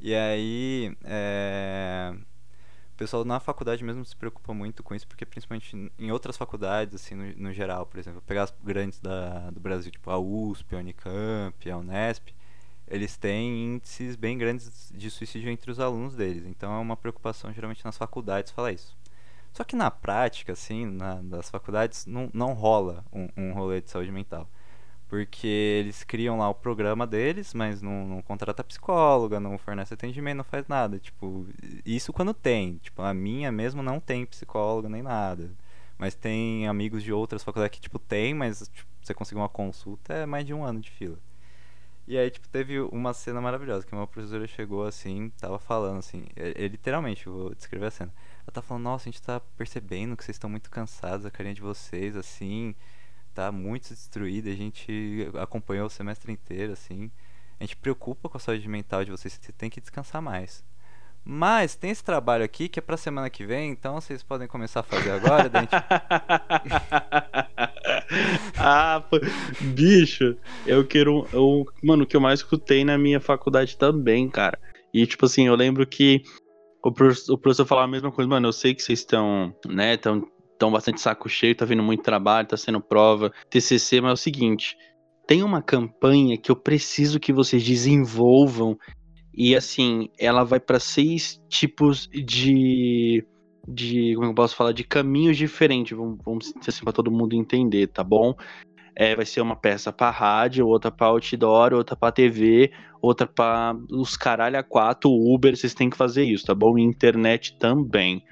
E 0.00 0.14
aí, 0.14 0.96
é... 1.04 2.14
pessoal 3.02 3.24
na 3.24 3.40
faculdade 3.40 3.82
mesmo 3.82 4.04
se 4.04 4.14
preocupa 4.14 4.54
muito 4.54 4.82
com 4.82 4.94
isso, 4.94 5.08
porque 5.08 5.26
principalmente 5.26 5.90
em 5.98 6.12
outras 6.12 6.36
faculdades, 6.36 6.94
assim, 6.94 7.16
no, 7.16 7.48
no 7.48 7.52
geral, 7.52 7.84
por 7.84 7.98
exemplo, 7.98 8.22
pegar 8.22 8.44
as 8.44 8.54
grandes 8.62 9.00
da, 9.00 9.50
do 9.50 9.58
Brasil, 9.58 9.90
tipo 9.90 10.08
a 10.08 10.18
USP, 10.18 10.76
a 10.76 10.78
Unicamp, 10.78 11.70
a 11.70 11.76
Unesp, 11.76 12.28
eles 12.86 13.16
têm 13.16 13.74
índices 13.74 14.14
bem 14.14 14.38
grandes 14.38 14.92
de 14.94 15.10
suicídio 15.10 15.50
entre 15.50 15.70
os 15.70 15.80
alunos 15.80 16.14
deles. 16.14 16.44
Então 16.46 16.72
é 16.72 16.78
uma 16.78 16.96
preocupação 16.96 17.52
geralmente 17.52 17.84
nas 17.84 17.98
faculdades 17.98 18.52
falar 18.52 18.72
isso. 18.72 18.96
Só 19.52 19.64
que 19.64 19.74
na 19.74 19.90
prática, 19.90 20.52
assim, 20.52 20.86
na, 20.86 21.16
das 21.22 21.50
faculdades, 21.50 22.06
não, 22.06 22.30
não 22.32 22.52
rola 22.52 23.04
um, 23.12 23.28
um 23.36 23.52
rolê 23.52 23.80
de 23.80 23.90
saúde 23.90 24.12
mental. 24.12 24.48
Porque 25.12 25.46
eles 25.46 26.02
criam 26.04 26.38
lá 26.38 26.48
o 26.48 26.54
programa 26.54 27.06
deles, 27.06 27.52
mas 27.52 27.82
não, 27.82 28.06
não 28.08 28.22
contrata 28.22 28.64
psicóloga, 28.64 29.38
não 29.38 29.58
fornece 29.58 29.92
atendimento, 29.92 30.38
não 30.38 30.44
faz 30.44 30.66
nada. 30.66 30.98
Tipo, 30.98 31.46
isso 31.84 32.14
quando 32.14 32.32
tem. 32.32 32.78
Tipo, 32.78 33.02
a 33.02 33.12
minha 33.12 33.52
mesmo 33.52 33.82
não 33.82 34.00
tem 34.00 34.24
psicóloga 34.24 34.88
nem 34.88 35.02
nada. 35.02 35.50
Mas 35.98 36.14
tem 36.14 36.66
amigos 36.66 37.02
de 37.02 37.12
outras 37.12 37.44
faculdades 37.44 37.76
que, 37.76 37.82
tipo, 37.82 37.98
tem, 37.98 38.32
mas 38.32 38.66
tipo, 38.72 38.88
você 39.02 39.12
conseguir 39.12 39.38
uma 39.38 39.50
consulta 39.50 40.14
é 40.14 40.24
mais 40.24 40.46
de 40.46 40.54
um 40.54 40.64
ano 40.64 40.80
de 40.80 40.90
fila. 40.90 41.18
E 42.08 42.16
aí, 42.16 42.30
tipo, 42.30 42.48
teve 42.48 42.80
uma 42.80 43.12
cena 43.12 43.38
maravilhosa, 43.38 43.84
que 43.86 43.92
uma 43.92 44.06
professora 44.06 44.46
chegou 44.46 44.86
assim, 44.86 45.28
tava 45.38 45.58
falando 45.58 45.98
assim, 45.98 46.24
é, 46.34 46.64
é, 46.64 46.68
literalmente, 46.68 47.28
vou 47.28 47.54
descrever 47.54 47.84
a 47.84 47.90
cena. 47.90 48.14
Ela 48.46 48.52
tá 48.52 48.62
falando, 48.62 48.84
nossa, 48.84 49.10
a 49.10 49.12
gente 49.12 49.20
tá 49.20 49.40
percebendo 49.58 50.16
que 50.16 50.24
vocês 50.24 50.36
estão 50.36 50.48
muito 50.48 50.70
cansados, 50.70 51.26
a 51.26 51.30
carinha 51.30 51.54
de 51.54 51.60
vocês, 51.60 52.16
assim, 52.16 52.74
tá 53.32 53.50
muito 53.50 53.88
destruída, 53.88 54.50
a 54.50 54.54
gente 54.54 55.28
acompanhou 55.40 55.86
o 55.86 55.90
semestre 55.90 56.32
inteiro, 56.32 56.72
assim. 56.72 57.10
A 57.58 57.64
gente 57.64 57.76
preocupa 57.76 58.28
com 58.28 58.36
a 58.36 58.40
saúde 58.40 58.68
mental 58.68 59.04
de 59.04 59.10
vocês, 59.10 59.38
você 59.40 59.52
tem 59.52 59.70
que 59.70 59.80
descansar 59.80 60.20
mais. 60.20 60.62
Mas 61.24 61.76
tem 61.76 61.90
esse 61.90 62.02
trabalho 62.02 62.44
aqui 62.44 62.68
que 62.68 62.80
é 62.80 62.82
pra 62.82 62.96
semana 62.96 63.30
que 63.30 63.46
vem, 63.46 63.70
então 63.70 64.00
vocês 64.00 64.24
podem 64.24 64.48
começar 64.48 64.80
a 64.80 64.82
fazer 64.82 65.12
agora, 65.12 65.44
gente... 65.44 65.70
ah, 68.58 69.04
bicho, 69.60 70.36
eu 70.66 70.84
quero. 70.84 71.28
Eu, 71.32 71.64
mano, 71.82 72.02
o 72.02 72.06
que 72.06 72.16
eu 72.16 72.20
mais 72.20 72.40
escutei 72.40 72.84
na 72.84 72.98
minha 72.98 73.20
faculdade 73.20 73.76
também, 73.76 74.28
cara. 74.28 74.58
E, 74.92 75.06
tipo 75.06 75.26
assim, 75.26 75.46
eu 75.46 75.54
lembro 75.54 75.86
que 75.86 76.24
o 76.82 76.90
professor, 76.90 77.34
o 77.34 77.38
professor 77.38 77.66
falava 77.66 77.86
a 77.86 77.90
mesma 77.90 78.10
coisa, 78.10 78.28
mano, 78.28 78.48
eu 78.48 78.52
sei 78.52 78.74
que 78.74 78.82
vocês 78.82 78.98
estão, 78.98 79.54
né, 79.66 79.94
estão 79.94 80.28
tão 80.58 80.70
bastante 80.70 81.00
saco 81.00 81.28
cheio, 81.28 81.54
tá 81.54 81.64
vindo 81.64 81.82
muito 81.82 82.02
trabalho, 82.02 82.48
tá 82.48 82.56
sendo 82.56 82.80
prova, 82.80 83.32
TCC, 83.50 84.00
mas 84.00 84.10
é 84.10 84.14
o 84.14 84.16
seguinte, 84.16 84.76
tem 85.26 85.42
uma 85.42 85.62
campanha 85.62 86.36
que 86.36 86.50
eu 86.50 86.56
preciso 86.56 87.20
que 87.20 87.32
vocês 87.32 87.62
desenvolvam 87.64 88.76
e 89.34 89.56
assim, 89.56 90.08
ela 90.18 90.44
vai 90.44 90.60
para 90.60 90.78
seis 90.78 91.40
tipos 91.48 92.08
de 92.08 93.26
de 93.66 94.14
como 94.16 94.26
eu 94.26 94.34
posso 94.34 94.56
falar 94.56 94.72
de 94.72 94.82
caminhos 94.82 95.36
diferentes, 95.36 95.96
vamos, 95.96 96.18
vamos 96.24 96.46
dizer 96.46 96.68
assim 96.68 96.84
para 96.84 96.92
todo 96.92 97.12
mundo 97.12 97.34
entender, 97.34 97.86
tá 97.86 98.02
bom? 98.02 98.34
É, 98.94 99.14
vai 99.14 99.24
ser 99.24 99.40
uma 99.40 99.56
peça 99.56 99.92
para 99.92 100.10
rádio, 100.10 100.66
outra 100.66 100.90
para 100.90 101.06
outdoor, 101.06 101.72
outra 101.72 101.96
para 101.96 102.12
TV, 102.12 102.72
outra 103.00 103.26
para 103.26 103.76
os 103.90 104.16
caralho 104.16 104.58
a 104.58 104.62
quatro, 104.62 105.10
Uber, 105.10 105.56
vocês 105.56 105.74
têm 105.74 105.88
que 105.88 105.96
fazer 105.96 106.24
isso, 106.24 106.44
tá 106.44 106.54
bom? 106.54 106.76
E 106.76 106.82
internet 106.82 107.56
também. 107.56 108.22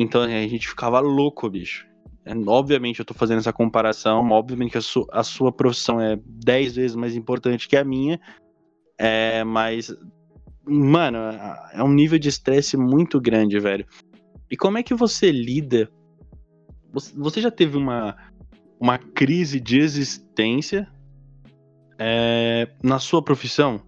Então 0.00 0.22
a 0.22 0.28
gente 0.28 0.68
ficava 0.68 1.00
louco, 1.00 1.50
bicho. 1.50 1.84
É, 2.24 2.32
obviamente 2.46 3.00
eu 3.00 3.04
tô 3.04 3.14
fazendo 3.14 3.38
essa 3.38 3.52
comparação, 3.52 4.30
obviamente 4.30 4.72
que 4.72 4.78
a, 4.78 4.82
su 4.82 5.04
a 5.10 5.24
sua 5.24 5.50
profissão 5.50 6.00
é 6.00 6.16
10 6.24 6.76
vezes 6.76 6.96
mais 6.96 7.16
importante 7.16 7.68
que 7.68 7.76
a 7.76 7.82
minha, 7.82 8.20
é, 8.96 9.42
mas, 9.42 9.92
mano, 10.64 11.18
é 11.72 11.82
um 11.82 11.92
nível 11.92 12.18
de 12.18 12.28
estresse 12.28 12.76
muito 12.76 13.20
grande, 13.20 13.58
velho. 13.58 13.84
E 14.48 14.56
como 14.56 14.78
é 14.78 14.84
que 14.84 14.94
você 14.94 15.32
lida? 15.32 15.90
Você, 16.92 17.12
você 17.16 17.40
já 17.40 17.50
teve 17.50 17.76
uma, 17.76 18.16
uma 18.78 18.98
crise 18.98 19.58
de 19.58 19.80
existência 19.80 20.88
é, 21.98 22.68
na 22.82 23.00
sua 23.00 23.20
profissão, 23.20 23.82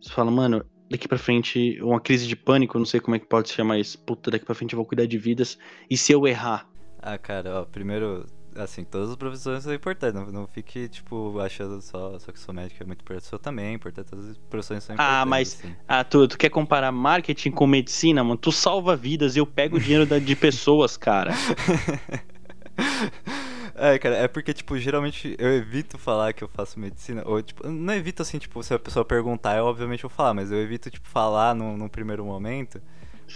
você 0.00 0.12
fala, 0.12 0.30
mano, 0.30 0.64
daqui 0.90 1.06
pra 1.06 1.18
frente, 1.18 1.78
uma 1.82 2.00
crise 2.00 2.26
de 2.26 2.36
pânico, 2.36 2.78
não 2.78 2.86
sei 2.86 3.00
como 3.00 3.16
é 3.16 3.18
que 3.18 3.26
pode 3.26 3.48
se 3.48 3.54
chamar 3.54 3.78
isso. 3.78 3.98
Puta, 3.98 4.30
daqui 4.30 4.44
pra 4.44 4.54
frente 4.54 4.72
eu 4.72 4.76
vou 4.76 4.86
cuidar 4.86 5.06
de 5.06 5.18
vidas. 5.18 5.58
E 5.90 5.96
se 5.96 6.12
eu 6.12 6.26
errar? 6.26 6.66
Ah, 7.00 7.18
cara, 7.18 7.60
ó, 7.60 7.64
primeiro, 7.64 8.26
assim, 8.56 8.84
todas 8.84 9.10
as 9.10 9.16
profissões 9.16 9.62
são 9.62 9.72
importantes. 9.72 10.14
Não, 10.14 10.32
não 10.32 10.46
fique, 10.46 10.88
tipo, 10.88 11.38
achando 11.40 11.80
só, 11.80 12.18
só 12.18 12.32
que 12.32 12.40
sou 12.40 12.54
médico 12.54 12.82
é 12.82 12.86
muito 12.86 13.02
importante. 13.02 13.26
Sou 13.26 13.38
também 13.38 13.66
é 13.66 13.72
importante, 13.72 14.10
todas 14.10 14.30
as 14.30 14.38
profissões 14.38 14.84
são 14.84 14.94
importantes. 14.94 15.22
Ah, 15.22 15.24
mas. 15.24 15.54
Assim. 15.54 15.76
Ah, 15.86 16.04
tu, 16.04 16.26
tu 16.26 16.38
quer 16.38 16.48
comparar 16.48 16.90
marketing 16.90 17.50
com 17.50 17.66
medicina, 17.66 18.24
mano? 18.24 18.36
Tu 18.36 18.50
salva 18.50 18.96
vidas, 18.96 19.36
eu 19.36 19.46
pego 19.46 19.76
o 19.76 19.80
dinheiro 19.80 20.06
da, 20.06 20.18
de 20.18 20.34
pessoas, 20.36 20.96
cara. 20.96 21.32
É, 23.80 23.98
cara, 23.98 24.16
é 24.16 24.28
porque, 24.28 24.52
tipo, 24.52 24.76
geralmente 24.78 25.36
eu 25.38 25.52
evito 25.52 25.96
falar 25.96 26.32
que 26.32 26.42
eu 26.42 26.48
faço 26.48 26.80
medicina. 26.80 27.22
Ou, 27.24 27.40
tipo, 27.40 27.68
não 27.68 27.94
evito 27.94 28.22
assim, 28.22 28.38
tipo, 28.38 28.62
se 28.62 28.74
a 28.74 28.78
pessoa 28.78 29.04
perguntar, 29.04 29.56
eu 29.56 29.64
obviamente 29.64 30.02
vou 30.02 30.10
falar, 30.10 30.34
mas 30.34 30.50
eu 30.50 30.58
evito, 30.58 30.90
tipo, 30.90 31.08
falar 31.08 31.54
no, 31.54 31.76
no 31.76 31.88
primeiro 31.88 32.24
momento. 32.24 32.80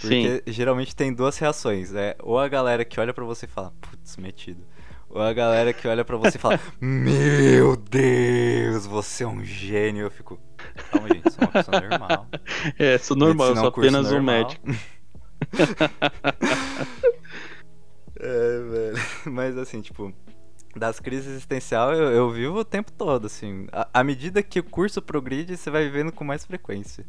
Porque 0.01 0.41
Sim. 0.45 0.51
geralmente 0.51 0.95
tem 0.95 1.13
duas 1.13 1.37
reações. 1.37 1.93
É, 1.93 2.15
ou 2.21 2.39
a 2.39 2.47
galera 2.47 2.83
que 2.83 2.99
olha 2.99 3.13
para 3.13 3.23
você 3.23 3.45
e 3.45 3.49
fala, 3.49 3.71
putz, 3.79 4.17
metido. 4.17 4.63
Ou 5.09 5.21
a 5.21 5.31
galera 5.31 5.71
que 5.71 5.87
olha 5.87 6.03
para 6.03 6.17
você 6.17 6.37
e 6.37 6.41
fala, 6.41 6.59
meu 6.81 7.77
Deus, 7.77 8.87
você 8.87 9.23
é 9.23 9.27
um 9.27 9.45
gênio. 9.45 10.07
Eu 10.07 10.11
fico, 10.11 10.39
calma, 10.91 11.07
gente, 11.07 11.31
sou 11.31 11.43
uma 11.43 11.51
pessoa 11.51 11.79
normal. 11.79 12.27
É, 12.79 12.97
sou 12.97 13.15
normal, 13.15 13.49
eu 13.49 13.55
sou 13.55 13.65
é 13.65 13.69
apenas 13.69 14.11
normal. 14.11 14.19
um 14.19 14.23
médico. 14.23 14.67
é, 18.19 18.59
velho. 18.59 18.97
Mas 19.25 19.57
assim, 19.57 19.81
tipo, 19.81 20.13
das 20.75 20.99
crises 20.99 21.27
existencial 21.27 21.93
eu, 21.93 22.11
eu, 22.11 22.31
vivo 22.31 22.59
o 22.59 22.65
tempo 22.65 22.91
todo, 22.91 23.27
assim. 23.27 23.67
À 23.93 24.03
medida 24.03 24.41
que 24.43 24.59
o 24.59 24.63
curso 24.63 25.01
progride, 25.01 25.55
você 25.57 25.69
vai 25.69 25.85
vivendo 25.85 26.11
com 26.11 26.23
mais 26.23 26.45
frequência. 26.45 27.05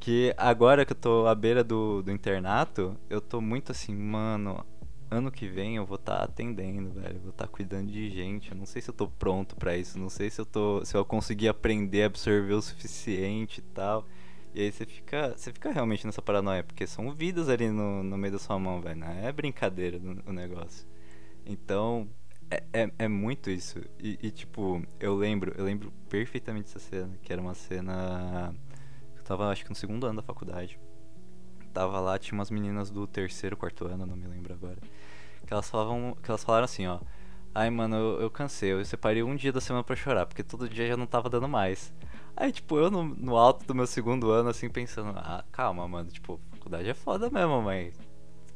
Que 0.00 0.34
agora 0.36 0.84
que 0.84 0.92
eu 0.92 0.96
tô 0.96 1.26
à 1.26 1.34
beira 1.34 1.64
do, 1.64 2.02
do 2.02 2.10
internato, 2.12 2.96
eu 3.08 3.20
tô 3.20 3.40
muito 3.40 3.72
assim, 3.72 3.94
mano, 3.94 4.64
ano 5.10 5.30
que 5.30 5.48
vem 5.48 5.76
eu 5.76 5.86
vou 5.86 5.96
estar 5.96 6.18
tá 6.18 6.24
atendendo, 6.24 6.90
velho. 6.90 7.20
Vou 7.20 7.30
estar 7.30 7.46
tá 7.46 7.50
cuidando 7.50 7.90
de 7.90 8.10
gente. 8.10 8.50
Eu 8.50 8.56
não 8.56 8.66
sei 8.66 8.82
se 8.82 8.90
eu 8.90 8.94
tô 8.94 9.08
pronto 9.08 9.56
para 9.56 9.76
isso. 9.76 9.98
Não 9.98 10.10
sei 10.10 10.30
se 10.30 10.40
eu 10.40 10.46
tô. 10.46 10.84
Se 10.84 10.96
eu 10.96 11.04
conseguir 11.04 11.48
aprender 11.48 12.04
absorver 12.04 12.54
o 12.54 12.62
suficiente 12.62 13.58
e 13.58 13.62
tal. 13.62 14.06
E 14.54 14.60
aí 14.62 14.70
você 14.70 14.86
fica, 14.86 15.34
você 15.36 15.52
fica 15.52 15.72
realmente 15.72 16.06
nessa 16.06 16.22
paranoia, 16.22 16.62
porque 16.62 16.86
são 16.86 17.12
vidas 17.12 17.48
ali 17.48 17.70
no, 17.70 18.04
no 18.04 18.16
meio 18.16 18.34
da 18.34 18.38
sua 18.38 18.58
mão, 18.58 18.80
velho. 18.80 19.00
Não 19.00 19.08
é 19.08 19.32
brincadeira 19.32 19.98
o 20.26 20.32
negócio. 20.32 20.86
Então, 21.44 22.08
é, 22.50 22.62
é, 22.72 22.92
é 22.98 23.08
muito 23.08 23.50
isso. 23.50 23.80
E, 23.98 24.18
e, 24.22 24.30
tipo, 24.30 24.82
eu 25.00 25.14
lembro, 25.14 25.54
eu 25.56 25.64
lembro 25.64 25.92
perfeitamente 26.08 26.66
dessa 26.66 26.78
cena, 26.78 27.16
que 27.22 27.32
era 27.32 27.40
uma 27.40 27.54
cena. 27.54 28.54
Eu 29.16 29.22
tava 29.22 29.48
acho 29.48 29.64
que 29.64 29.70
no 29.70 29.76
segundo 29.76 30.06
ano 30.06 30.16
da 30.16 30.22
faculdade. 30.22 30.78
Tava 31.72 31.98
lá, 32.00 32.18
tinha 32.18 32.38
umas 32.38 32.50
meninas 32.50 32.90
do 32.90 33.06
terceiro, 33.06 33.56
quarto 33.56 33.86
ano, 33.86 34.06
não 34.06 34.16
me 34.16 34.28
lembro 34.28 34.54
agora. 34.54 34.78
Que 35.46 35.52
elas 35.52 35.68
falavam. 35.68 36.16
Que 36.22 36.30
elas 36.30 36.44
falaram 36.44 36.64
assim, 36.64 36.86
ó. 36.86 37.00
Ai, 37.54 37.70
mano, 37.70 37.96
eu, 37.96 38.20
eu 38.22 38.30
cansei, 38.30 38.72
eu 38.72 38.84
separei 38.84 39.22
um 39.22 39.36
dia 39.36 39.52
da 39.52 39.60
semana 39.60 39.84
pra 39.84 39.94
chorar, 39.94 40.26
porque 40.26 40.42
todo 40.42 40.68
dia 40.68 40.88
já 40.88 40.96
não 40.96 41.06
tava 41.06 41.30
dando 41.30 41.48
mais. 41.48 41.94
Aí, 42.36 42.50
tipo, 42.50 42.76
eu 42.78 42.90
no, 42.90 43.04
no 43.04 43.36
alto 43.36 43.64
do 43.64 43.74
meu 43.74 43.86
segundo 43.86 44.30
ano, 44.30 44.48
assim, 44.48 44.68
pensando, 44.68 45.16
ah, 45.16 45.44
calma, 45.52 45.86
mano, 45.86 46.10
tipo, 46.10 46.40
faculdade 46.50 46.88
é 46.88 46.94
foda 46.94 47.30
mesmo, 47.30 47.62
mas. 47.62 47.94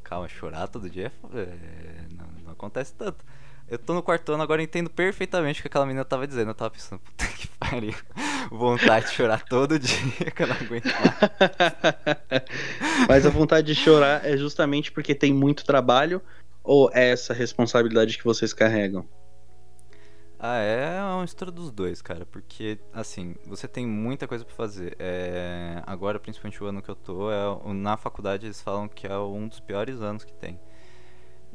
Calma, 0.03 0.29
chorar 0.29 0.69
todo 0.69 0.89
dia 0.89 1.13
é, 1.35 1.41
é 1.41 2.07
não, 2.11 2.27
não 2.45 2.53
acontece 2.53 2.95
tanto. 2.95 3.25
Eu 3.71 3.79
tô 3.79 3.93
no 3.93 4.03
quarto 4.03 4.33
ano, 4.33 4.43
agora 4.43 4.63
entendo 4.63 4.89
perfeitamente 4.89 5.61
o 5.61 5.63
que 5.63 5.69
aquela 5.69 5.85
menina 5.85 6.05
tava 6.05 6.27
dizendo. 6.27 6.51
Eu 6.51 6.55
tava 6.55 6.71
pensando, 6.71 7.01
puta 7.01 7.27
que 7.27 7.49
pariu. 7.61 7.95
Vontade 8.51 9.07
de 9.07 9.13
chorar 9.13 9.45
todo 9.45 9.79
dia, 9.79 10.31
que 10.35 10.43
eu 10.43 10.47
não 10.47 10.57
aguento 10.57 10.87
mais. 10.87 12.45
Mas 13.07 13.27
a 13.27 13.31
vontade 13.31 13.67
de 13.67 13.75
chorar 13.75 14.25
é 14.25 14.37
justamente 14.37 14.91
porque 14.91 15.15
tem 15.15 15.35
muito 15.35 15.65
trabalho 15.67 16.23
ou 16.65 16.91
é 16.95 17.11
essa 17.11 17.35
responsabilidade 17.35 18.17
que 18.17 18.25
vocês 18.25 18.53
carregam? 18.53 19.07
Ah, 20.39 20.59
é 20.59 21.03
uma 21.03 21.23
mistura 21.23 21.51
dos 21.51 21.73
dois, 21.73 22.01
cara. 22.01 22.25
Porque, 22.25 22.79
assim, 22.93 23.35
você 23.45 23.67
tem 23.67 23.87
muita 23.87 24.29
coisa 24.29 24.45
pra 24.45 24.55
fazer. 24.55 24.95
É... 24.99 25.83
Agora, 25.85 26.21
principalmente 26.21 26.63
o 26.63 26.67
ano 26.67 26.81
que 26.81 26.89
eu 26.89 26.95
tô, 26.95 27.31
é... 27.31 27.73
na 27.75 27.97
faculdade 27.97 28.47
eles 28.47 28.63
falam 28.63 28.89
que 28.89 29.07
é 29.07 29.19
um 29.19 29.49
dos 29.49 29.61
piores 29.61 30.01
anos 30.01 30.25
que 30.25 30.33
tem. 30.33 30.61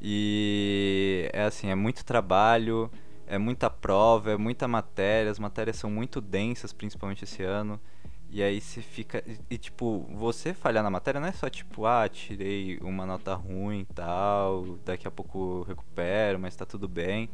E 0.03 1.29
é 1.31 1.43
assim, 1.43 1.69
é 1.69 1.75
muito 1.75 2.03
trabalho, 2.03 2.91
é 3.25 3.37
muita 3.37 3.69
prova, 3.69 4.31
é 4.31 4.37
muita 4.37 4.67
matéria, 4.67 5.31
as 5.31 5.39
matérias 5.39 5.77
são 5.77 5.89
muito 5.89 6.19
densas, 6.19 6.73
principalmente 6.73 7.23
esse 7.23 7.41
ano. 7.41 7.79
E 8.29 8.43
aí 8.43 8.59
você 8.59 8.81
fica. 8.81 9.23
E, 9.49 9.57
tipo, 9.57 10.07
você 10.11 10.53
falhar 10.53 10.83
na 10.83 10.89
matéria 10.89 11.21
não 11.21 11.27
é 11.27 11.31
só 11.31 11.49
tipo, 11.49 11.85
ah, 11.85 12.09
tirei 12.09 12.79
uma 12.81 13.05
nota 13.05 13.33
ruim 13.35 13.81
e 13.81 13.93
tal, 13.93 14.77
daqui 14.83 15.07
a 15.07 15.11
pouco 15.11 15.61
recupero, 15.63 16.39
mas 16.39 16.55
tá 16.55 16.65
tudo 16.65 16.87
bem. 16.87 17.29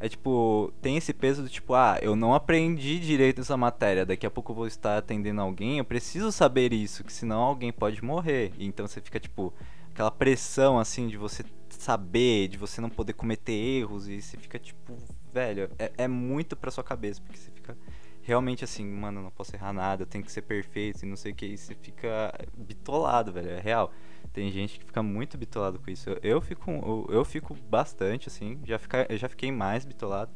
É 0.00 0.08
tipo, 0.08 0.72
tem 0.82 0.96
esse 0.96 1.12
peso 1.14 1.42
do 1.42 1.48
tipo, 1.48 1.74
ah, 1.74 1.98
eu 2.02 2.16
não 2.16 2.34
aprendi 2.34 2.98
direito 2.98 3.42
essa 3.42 3.56
matéria, 3.56 4.04
daqui 4.04 4.26
a 4.26 4.30
pouco 4.30 4.52
eu 4.52 4.56
vou 4.56 4.66
estar 4.66 4.98
atendendo 4.98 5.40
alguém, 5.40 5.78
eu 5.78 5.84
preciso 5.84 6.32
saber 6.32 6.72
isso, 6.72 7.04
que 7.04 7.12
senão 7.12 7.40
alguém 7.42 7.72
pode 7.72 8.02
morrer. 8.04 8.52
E 8.58 8.66
então 8.66 8.86
você 8.88 9.00
fica 9.00 9.20
tipo, 9.20 9.54
aquela 9.92 10.10
pressão 10.10 10.78
assim 10.78 11.06
de 11.06 11.16
você 11.16 11.44
saber, 11.80 12.48
de 12.48 12.58
você 12.58 12.80
não 12.80 12.90
poder 12.90 13.14
cometer 13.14 13.52
erros 13.52 14.06
e 14.06 14.20
você 14.20 14.36
fica 14.36 14.58
tipo, 14.58 14.96
velho, 15.32 15.70
é, 15.78 15.90
é 15.96 16.08
muito 16.08 16.54
pra 16.54 16.70
sua 16.70 16.84
cabeça, 16.84 17.22
porque 17.22 17.38
você 17.38 17.50
fica 17.50 17.76
realmente 18.20 18.62
assim, 18.62 18.84
mano, 18.84 19.22
não 19.22 19.30
posso 19.30 19.56
errar 19.56 19.72
nada, 19.72 20.02
eu 20.02 20.06
tenho 20.06 20.22
que 20.22 20.30
ser 20.30 20.42
perfeito 20.42 21.02
e 21.02 21.06
não 21.06 21.16
sei 21.16 21.32
o 21.32 21.34
que, 21.34 21.46
e 21.46 21.56
você 21.56 21.74
fica 21.74 22.32
bitolado, 22.54 23.32
velho, 23.32 23.50
é 23.50 23.60
real. 23.60 23.92
Tem 24.30 24.52
gente 24.52 24.78
que 24.78 24.84
fica 24.84 25.02
muito 25.02 25.38
bitolado 25.38 25.78
com 25.78 25.90
isso. 25.90 26.10
Eu, 26.10 26.18
eu 26.22 26.40
fico 26.40 26.70
eu, 26.70 27.06
eu, 27.10 27.24
fico 27.24 27.54
bastante 27.54 28.28
assim, 28.28 28.60
já 28.64 28.78
fica, 28.78 29.06
já 29.16 29.28
fiquei 29.28 29.50
mais 29.50 29.84
bitolado. 29.84 30.30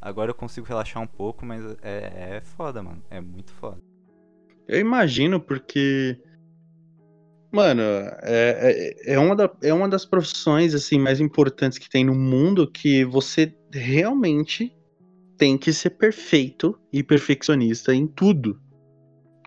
Agora 0.00 0.30
eu 0.30 0.34
consigo 0.34 0.66
relaxar 0.66 1.02
um 1.02 1.06
pouco, 1.06 1.46
mas 1.46 1.64
é, 1.80 2.36
é 2.36 2.40
foda, 2.40 2.82
mano. 2.82 3.02
É 3.08 3.20
muito 3.20 3.52
foda. 3.52 3.80
Eu 4.66 4.80
imagino 4.80 5.40
porque 5.40 6.20
Mano, 7.50 7.82
é, 8.22 8.94
é, 9.04 9.14
é, 9.14 9.18
uma 9.18 9.34
da, 9.34 9.50
é 9.62 9.72
uma 9.72 9.88
das 9.88 10.04
profissões 10.04 10.74
assim 10.74 10.98
mais 10.98 11.18
importantes 11.18 11.78
que 11.78 11.88
tem 11.88 12.04
no 12.04 12.14
mundo 12.14 12.70
que 12.70 13.04
você 13.04 13.54
realmente 13.72 14.72
tem 15.38 15.56
que 15.56 15.72
ser 15.72 15.90
perfeito 15.90 16.78
e 16.92 17.02
perfeccionista 17.02 17.94
em 17.94 18.06
tudo. 18.06 18.60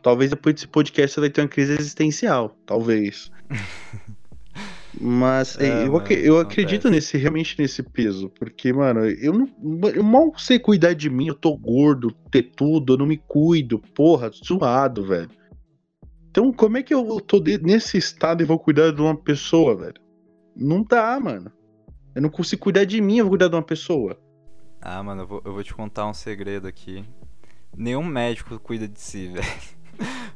Talvez 0.01 0.31
depois 0.31 0.55
desse 0.55 0.67
podcast 0.67 1.13
você 1.13 1.19
vai 1.19 1.29
ter 1.29 1.41
uma 1.41 1.47
crise 1.47 1.73
existencial, 1.73 2.57
talvez. 2.65 3.31
Mas 4.99 5.55
é, 5.61 5.85
eu, 5.85 5.91
mano, 5.91 6.07
eu 6.11 6.39
acredito 6.39 6.89
nesse, 6.89 7.17
realmente 7.17 7.55
nesse 7.59 7.83
peso. 7.83 8.29
Porque, 8.29 8.73
mano, 8.73 9.01
eu, 9.05 9.33
não, 9.33 9.47
eu 9.89 10.01
mal 10.01 10.33
sei 10.37 10.57
cuidar 10.57 10.93
de 10.93 11.07
mim, 11.07 11.27
eu 11.27 11.35
tô 11.35 11.55
gordo, 11.55 12.11
ter 12.31 12.51
tudo, 12.55 12.93
eu 12.93 12.97
não 12.97 13.05
me 13.05 13.17
cuido. 13.17 13.77
Porra, 13.93 14.31
zoado, 14.31 15.05
velho. 15.05 15.29
Então, 16.31 16.51
como 16.53 16.77
é 16.77 16.83
que 16.83 16.93
eu 16.93 17.19
tô 17.19 17.39
nesse 17.61 17.97
estado 17.97 18.41
e 18.41 18.45
vou 18.45 18.57
cuidar 18.57 18.93
de 18.93 19.01
uma 19.01 19.15
pessoa, 19.15 19.75
velho? 19.75 20.01
Não 20.55 20.81
dá, 20.81 21.19
mano. 21.19 21.51
Eu 22.15 22.21
não 22.21 22.29
consigo 22.29 22.61
cuidar 22.63 22.85
de 22.85 23.01
mim, 23.01 23.17
eu 23.17 23.25
vou 23.25 23.31
cuidar 23.31 23.49
de 23.49 23.55
uma 23.55 23.61
pessoa. 23.61 24.17
Ah, 24.81 25.03
mano, 25.03 25.23
eu 25.23 25.27
vou, 25.27 25.41
eu 25.43 25.53
vou 25.53 25.61
te 25.61 25.73
contar 25.73 26.07
um 26.07 26.13
segredo 26.13 26.69
aqui. 26.69 27.03
Nenhum 27.75 28.03
médico 28.03 28.57
cuida 28.59 28.87
de 28.87 28.99
si, 28.99 29.27
velho. 29.33 29.45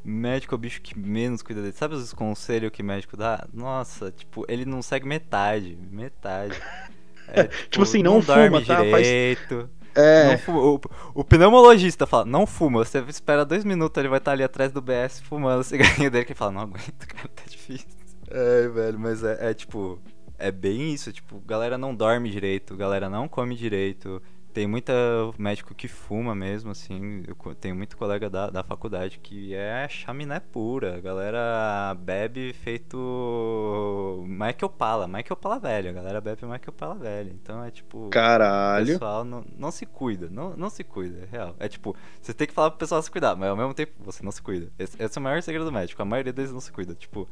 médico 0.03 0.53
é 0.53 0.57
o 0.57 0.59
bicho 0.59 0.81
que 0.81 0.99
menos 0.99 1.41
cuida 1.41 1.61
dele. 1.61 1.73
Sabe 1.73 1.95
os 1.95 2.13
conselhos 2.13 2.71
que 2.71 2.83
médico 2.83 3.15
dá? 3.15 3.47
Nossa, 3.53 4.11
tipo, 4.11 4.45
ele 4.49 4.65
não 4.65 4.81
segue 4.81 5.07
metade. 5.07 5.77
Metade. 5.91 6.55
É, 7.27 7.45
tipo, 7.45 7.69
tipo, 7.71 7.81
assim, 7.81 8.03
não, 8.03 8.15
não 8.15 8.21
fuma, 8.21 8.63
tá? 8.63 8.83
Direito. 8.83 9.61
Faz... 9.61 9.69
É. 9.95 10.39
O, 10.51 10.79
o, 11.13 11.23
pneumologista 11.23 12.05
fala, 12.05 12.25
não 12.25 12.45
fuma. 12.45 12.83
Você 12.83 12.99
espera 13.07 13.45
dois 13.45 13.63
minutos, 13.63 13.97
ele 13.97 14.09
vai 14.09 14.17
estar 14.17 14.33
ali 14.33 14.43
atrás 14.43 14.71
do 14.71 14.81
BS 14.81 15.21
fumando 15.21 15.61
o 15.61 15.63
cigarrinho 15.63 16.11
dele, 16.11 16.25
que 16.25 16.33
fala, 16.33 16.51
não 16.51 16.61
aguento, 16.61 17.07
cara, 17.07 17.29
tá 17.29 17.43
difícil. 17.47 17.87
É, 18.29 18.67
velho, 18.67 18.99
mas 18.99 19.23
é, 19.23 19.51
é 19.51 19.53
tipo, 19.53 19.99
é 20.37 20.51
bem 20.51 20.93
isso, 20.93 21.11
tipo, 21.13 21.39
galera 21.45 21.77
não 21.77 21.95
dorme 21.95 22.29
direito, 22.29 22.75
galera 22.75 23.09
não 23.09 23.27
come 23.27 23.55
direito, 23.55 24.21
tem 24.55 24.67
muita 24.67 24.93
médico 25.37 25.75
que 25.75 25.85
fuma 25.85 26.33
mesmo, 26.33 26.71
assim. 26.71 27.23
Eu 27.27 27.35
tenho 27.55 27.75
muito 27.75 27.97
colega 27.97 28.29
da, 28.29 28.49
da 28.49 28.63
faculdade 28.63 29.19
que 29.19 29.53
é 29.53 29.85
chaminé 29.89 30.39
pura. 30.39 30.95
A 30.95 31.01
galera 31.01 31.93
bebe 31.99 32.53
feito 32.53 34.23
Michael 34.25 34.69
Pala, 34.69 35.09
Michael 35.09 35.35
Pala 35.35 35.59
velho. 35.59 35.89
A 35.89 35.93
galera 35.93 36.21
bebe 36.21 36.45
Michael 36.45 36.71
Pala 36.71 36.95
velho. 36.95 37.33
Então 37.33 37.61
é 37.65 37.69
tipo. 37.69 38.09
Caralho. 38.09 38.85
O 38.85 38.87
pessoal 38.93 39.25
não, 39.25 39.43
não 39.57 39.71
se 39.71 39.85
cuida. 39.85 40.29
Não, 40.31 40.55
não 40.55 40.69
se 40.69 40.85
cuida, 40.85 41.25
é 41.25 41.27
real. 41.29 41.53
É 41.59 41.67
tipo, 41.67 41.93
você 42.21 42.33
tem 42.33 42.47
que 42.47 42.53
falar 42.53 42.69
pro 42.69 42.79
pessoal 42.79 43.01
se 43.01 43.11
cuidar, 43.11 43.35
mas 43.35 43.49
ao 43.49 43.57
mesmo 43.57 43.73
tempo 43.73 43.91
você 44.05 44.23
não 44.23 44.31
se 44.31 44.41
cuida. 44.41 44.71
Esse, 44.79 44.95
esse 45.03 45.17
é 45.17 45.19
o 45.19 45.23
maior 45.23 45.41
segredo 45.41 45.65
do 45.65 45.71
médico. 45.71 46.01
A 46.01 46.05
maioria 46.05 46.31
deles 46.31 46.53
não 46.53 46.61
se 46.61 46.71
cuida. 46.71 46.95
Tipo, 46.95 47.27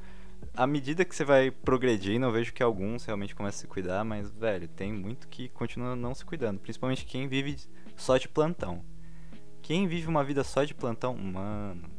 à 0.56 0.68
medida 0.68 1.06
que 1.06 1.16
você 1.16 1.24
vai 1.24 1.52
progredindo, 1.52 2.26
eu 2.26 2.32
vejo 2.32 2.54
que 2.54 2.64
alguns 2.64 3.06
realmente 3.06 3.36
começam 3.36 3.60
a 3.60 3.62
se 3.62 3.68
cuidar, 3.68 4.04
mas, 4.04 4.30
velho, 4.32 4.68
tem 4.68 4.92
muito 4.92 5.28
que 5.28 5.50
continua 5.50 5.96
não 5.96 6.14
se 6.14 6.26
cuidando. 6.26 6.60
Principalmente 6.60 7.06
quem 7.06 7.28
vive 7.28 7.58
só 7.96 8.18
de 8.18 8.28
plantão. 8.28 8.84
Quem 9.62 9.88
vive 9.88 10.08
uma 10.08 10.24
vida 10.24 10.44
só 10.44 10.64
de 10.64 10.74
plantão, 10.74 11.16
mano, 11.16 11.90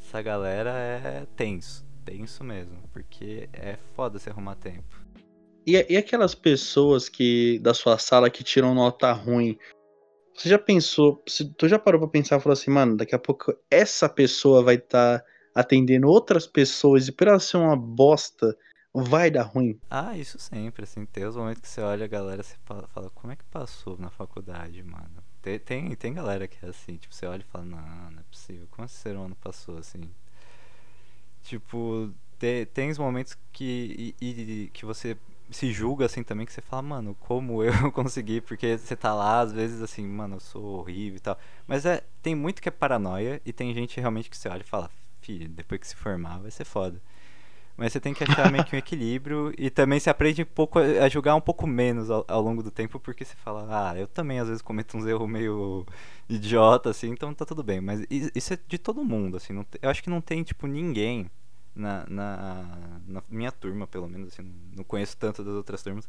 essa 0.00 0.20
galera 0.22 0.70
é 0.70 1.26
tenso. 1.36 1.86
Tenso 2.04 2.44
mesmo. 2.44 2.76
Porque 2.92 3.48
é 3.52 3.76
foda 3.94 4.18
se 4.18 4.28
arrumar 4.28 4.54
tempo. 4.56 5.04
E, 5.66 5.84
e 5.88 5.96
aquelas 5.96 6.34
pessoas 6.34 7.08
que 7.08 7.58
da 7.58 7.74
sua 7.74 7.98
sala 7.98 8.30
que 8.30 8.42
tiram 8.42 8.74
nota 8.74 9.12
ruim? 9.12 9.58
Você 10.34 10.48
já 10.48 10.58
pensou, 10.58 11.22
tu 11.56 11.66
já 11.66 11.78
parou 11.78 12.00
pra 12.00 12.08
pensar 12.08 12.38
e 12.38 12.40
falou 12.40 12.52
assim, 12.52 12.70
mano, 12.70 12.96
daqui 12.96 13.14
a 13.14 13.18
pouco 13.18 13.54
essa 13.70 14.08
pessoa 14.08 14.62
vai 14.62 14.76
estar. 14.76 15.18
Tá 15.18 15.24
atendendo 15.58 16.08
outras 16.08 16.46
pessoas 16.46 17.08
e 17.08 17.12
por 17.12 17.26
ela 17.26 17.40
ser 17.40 17.56
uma 17.56 17.76
bosta, 17.76 18.56
vai 18.94 19.30
dar 19.30 19.42
ruim. 19.42 19.78
Ah, 19.90 20.16
isso 20.16 20.38
sempre, 20.38 20.84
assim, 20.84 21.04
tem 21.04 21.24
os 21.24 21.36
momentos 21.36 21.60
que 21.60 21.68
você 21.68 21.80
olha 21.80 22.04
a 22.04 22.08
galera 22.08 22.42
e 22.42 22.56
fala, 22.64 23.10
como 23.14 23.32
é 23.32 23.36
que 23.36 23.44
passou 23.44 23.96
na 23.98 24.08
faculdade, 24.08 24.82
mano? 24.82 25.22
Tem, 25.42 25.58
tem, 25.58 25.94
tem 25.96 26.14
galera 26.14 26.46
que 26.46 26.64
é 26.64 26.68
assim, 26.68 26.96
tipo, 26.96 27.14
você 27.14 27.26
olha 27.26 27.40
e 27.40 27.50
fala, 27.50 27.64
não, 27.64 27.78
não 28.10 28.20
é 28.20 28.24
possível, 28.30 28.66
como 28.70 28.86
esse 28.86 28.94
ser 28.94 29.16
humano 29.16 29.36
passou 29.36 29.78
assim? 29.78 30.10
Tipo, 31.42 32.12
tem, 32.38 32.66
tem 32.66 32.90
os 32.90 32.98
momentos 32.98 33.36
que, 33.52 34.14
e, 34.20 34.26
e, 34.26 34.70
que 34.70 34.84
você 34.84 35.16
se 35.50 35.72
julga 35.72 36.04
assim 36.06 36.22
também, 36.22 36.46
que 36.46 36.52
você 36.52 36.60
fala, 36.60 36.82
mano, 36.82 37.16
como 37.18 37.64
eu 37.64 37.72
consegui, 37.92 38.40
porque 38.40 38.76
você 38.78 38.94
tá 38.94 39.14
lá, 39.14 39.40
às 39.40 39.52
vezes 39.52 39.80
assim, 39.82 40.06
mano, 40.06 40.36
eu 40.36 40.40
sou 40.40 40.62
horrível 40.80 41.16
e 41.16 41.20
tal. 41.20 41.38
Mas 41.66 41.86
é, 41.86 42.04
tem 42.22 42.34
muito 42.34 42.60
que 42.60 42.68
é 42.68 42.72
paranoia 42.72 43.40
e 43.44 43.52
tem 43.52 43.72
gente 43.74 43.98
realmente 44.00 44.28
que 44.30 44.36
você 44.36 44.48
olha 44.48 44.60
e 44.60 44.64
fala, 44.64 44.90
depois 45.32 45.80
que 45.80 45.86
se 45.86 45.96
formar 45.96 46.38
vai 46.38 46.50
ser 46.50 46.64
foda. 46.64 47.00
Mas 47.76 47.92
você 47.92 48.00
tem 48.00 48.12
que 48.12 48.24
achar 48.24 48.50
meio 48.50 48.64
que 48.64 48.74
um 48.74 48.78
equilíbrio 48.80 49.54
e 49.56 49.70
também 49.70 50.00
se 50.00 50.10
aprende 50.10 50.42
um 50.42 50.46
pouco 50.46 50.80
a 50.80 51.08
jogar 51.08 51.36
um 51.36 51.40
pouco 51.40 51.64
menos 51.64 52.10
ao, 52.10 52.24
ao, 52.26 52.42
longo 52.42 52.60
do 52.60 52.72
tempo, 52.72 52.98
porque 52.98 53.24
você 53.24 53.36
fala, 53.36 53.66
ah, 53.70 53.96
eu 53.96 54.08
também 54.08 54.40
às 54.40 54.48
vezes 54.48 54.60
cometo 54.60 54.96
uns 54.96 55.06
erros 55.06 55.28
meio 55.28 55.86
idiota, 56.28 56.90
assim, 56.90 57.10
então 57.10 57.32
tá 57.32 57.46
tudo 57.46 57.62
bem. 57.62 57.80
Mas 57.80 58.04
isso 58.10 58.52
é 58.52 58.58
de 58.66 58.78
todo 58.78 59.04
mundo, 59.04 59.36
assim, 59.36 59.52
não, 59.52 59.64
eu 59.80 59.88
acho 59.88 60.02
que 60.02 60.10
não 60.10 60.20
tem, 60.20 60.42
tipo, 60.42 60.66
ninguém 60.66 61.30
na, 61.72 62.04
na, 62.08 63.00
na, 63.06 63.22
minha 63.30 63.52
turma, 63.52 63.86
pelo 63.86 64.08
menos, 64.08 64.32
assim, 64.32 64.52
não 64.76 64.82
conheço 64.82 65.16
tanto 65.16 65.44
das 65.44 65.54
outras 65.54 65.80
turmas, 65.80 66.08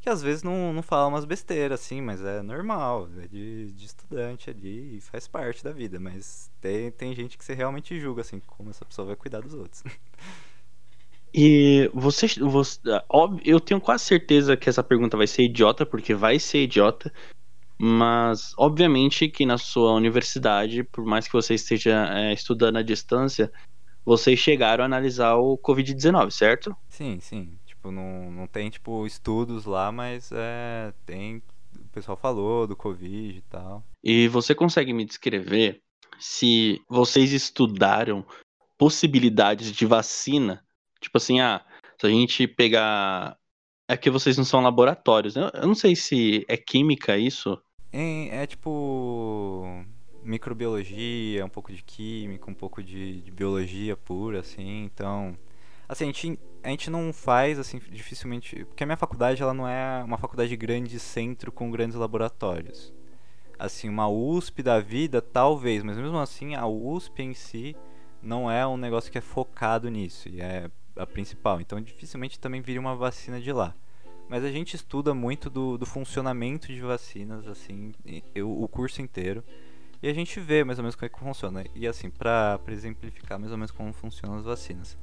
que 0.00 0.08
às 0.08 0.22
vezes 0.22 0.42
não, 0.42 0.72
não 0.72 0.82
fala 0.82 1.08
umas 1.08 1.24
besteiras, 1.24 1.80
assim, 1.80 2.00
mas 2.00 2.22
é 2.22 2.42
normal, 2.42 3.08
é 3.22 3.26
de, 3.26 3.72
de 3.72 3.86
estudante 3.86 4.50
ali 4.50 4.96
e 4.96 5.00
faz 5.00 5.26
parte 5.26 5.62
da 5.64 5.72
vida. 5.72 5.98
Mas 5.98 6.50
tem, 6.60 6.90
tem 6.90 7.14
gente 7.14 7.36
que 7.36 7.44
você 7.44 7.54
realmente 7.54 7.98
julga, 8.00 8.22
assim, 8.22 8.40
como 8.46 8.70
essa 8.70 8.84
pessoa 8.84 9.06
vai 9.06 9.16
cuidar 9.16 9.40
dos 9.40 9.54
outros. 9.54 9.82
E 11.34 11.90
você, 11.92 12.26
você 12.40 12.80
eu 13.44 13.60
tenho 13.60 13.80
quase 13.80 14.04
certeza 14.04 14.56
que 14.56 14.68
essa 14.68 14.82
pergunta 14.82 15.14
vai 15.14 15.26
ser 15.26 15.42
idiota, 15.42 15.84
porque 15.84 16.14
vai 16.14 16.38
ser 16.38 16.62
idiota, 16.62 17.12
mas 17.78 18.54
obviamente 18.56 19.28
que 19.28 19.44
na 19.44 19.58
sua 19.58 19.92
universidade, 19.92 20.82
por 20.84 21.04
mais 21.04 21.26
que 21.26 21.32
você 21.32 21.54
esteja 21.54 22.08
é, 22.18 22.32
estudando 22.32 22.78
à 22.78 22.82
distância, 22.82 23.52
vocês 24.04 24.38
chegaram 24.38 24.82
a 24.82 24.86
analisar 24.86 25.36
o 25.36 25.58
Covid-19, 25.58 26.30
certo? 26.30 26.74
Sim, 26.88 27.20
sim. 27.20 27.58
Tipo, 27.78 27.92
não, 27.92 28.28
não 28.32 28.46
tem, 28.48 28.68
tipo, 28.68 29.06
estudos 29.06 29.64
lá, 29.64 29.92
mas 29.92 30.32
é, 30.32 30.92
tem. 31.06 31.40
O 31.76 31.88
pessoal 31.92 32.16
falou 32.16 32.66
do 32.66 32.74
Covid 32.74 33.38
e 33.38 33.42
tal. 33.42 33.84
E 34.02 34.26
você 34.26 34.52
consegue 34.52 34.92
me 34.92 35.04
descrever 35.04 35.80
se 36.18 36.82
vocês 36.88 37.32
estudaram 37.32 38.26
possibilidades 38.76 39.70
de 39.70 39.86
vacina? 39.86 40.64
Tipo 41.00 41.18
assim, 41.18 41.40
ah, 41.40 41.64
se 42.00 42.06
a 42.06 42.10
gente 42.10 42.48
pegar. 42.48 43.38
É 43.86 43.96
que 43.96 44.10
vocês 44.10 44.36
não 44.36 44.44
são 44.44 44.60
laboratórios. 44.60 45.36
Eu, 45.36 45.48
eu 45.54 45.66
não 45.66 45.74
sei 45.74 45.94
se 45.94 46.44
é 46.48 46.56
química 46.56 47.16
isso. 47.16 47.56
É, 47.92 48.42
é 48.42 48.46
tipo 48.46 49.84
microbiologia, 50.24 51.44
um 51.46 51.48
pouco 51.48 51.72
de 51.72 51.82
química, 51.82 52.50
um 52.50 52.54
pouco 52.54 52.82
de, 52.82 53.20
de 53.22 53.30
biologia 53.30 53.96
pura, 53.96 54.40
assim. 54.40 54.84
Então, 54.84 55.38
assim, 55.88 56.04
a 56.04 56.06
gente, 56.08 56.38
a 56.62 56.68
gente 56.68 56.90
não 56.90 57.12
faz, 57.12 57.58
assim, 57.58 57.80
dificilmente... 57.90 58.64
Porque 58.64 58.82
a 58.82 58.86
minha 58.86 58.96
faculdade, 58.96 59.42
ela 59.42 59.54
não 59.54 59.66
é 59.66 60.02
uma 60.04 60.18
faculdade 60.18 60.50
de 60.50 60.56
grande 60.56 60.98
centro 60.98 61.52
com 61.52 61.70
grandes 61.70 61.96
laboratórios. 61.96 62.92
Assim, 63.58 63.88
uma 63.88 64.08
USP 64.08 64.62
da 64.62 64.80
vida, 64.80 65.20
talvez, 65.20 65.82
mas 65.82 65.96
mesmo 65.96 66.18
assim, 66.18 66.54
a 66.54 66.66
USP 66.66 67.22
em 67.22 67.34
si 67.34 67.76
não 68.22 68.50
é 68.50 68.66
um 68.66 68.76
negócio 68.76 69.10
que 69.10 69.18
é 69.18 69.20
focado 69.20 69.88
nisso, 69.88 70.28
e 70.28 70.40
é 70.40 70.70
a 70.96 71.06
principal. 71.06 71.60
Então, 71.60 71.80
dificilmente 71.80 72.38
também 72.38 72.60
viria 72.60 72.80
uma 72.80 72.94
vacina 72.94 73.40
de 73.40 73.52
lá. 73.52 73.74
Mas 74.28 74.44
a 74.44 74.50
gente 74.50 74.74
estuda 74.74 75.14
muito 75.14 75.48
do, 75.48 75.78
do 75.78 75.86
funcionamento 75.86 76.66
de 76.68 76.80
vacinas, 76.80 77.46
assim, 77.46 77.92
eu, 78.34 78.50
o 78.50 78.68
curso 78.68 79.00
inteiro. 79.00 79.42
E 80.02 80.08
a 80.08 80.12
gente 80.12 80.38
vê 80.38 80.62
mais 80.62 80.78
ou 80.78 80.82
menos 80.82 80.94
como 80.94 81.06
é 81.06 81.08
que 81.08 81.18
funciona. 81.18 81.64
E 81.74 81.86
assim, 81.86 82.10
para 82.10 82.60
exemplificar 82.68 83.38
mais 83.38 83.50
ou 83.50 83.58
menos 83.58 83.70
como 83.70 83.92
funcionam 83.92 84.38
as 84.38 84.44
vacinas. 84.44 84.98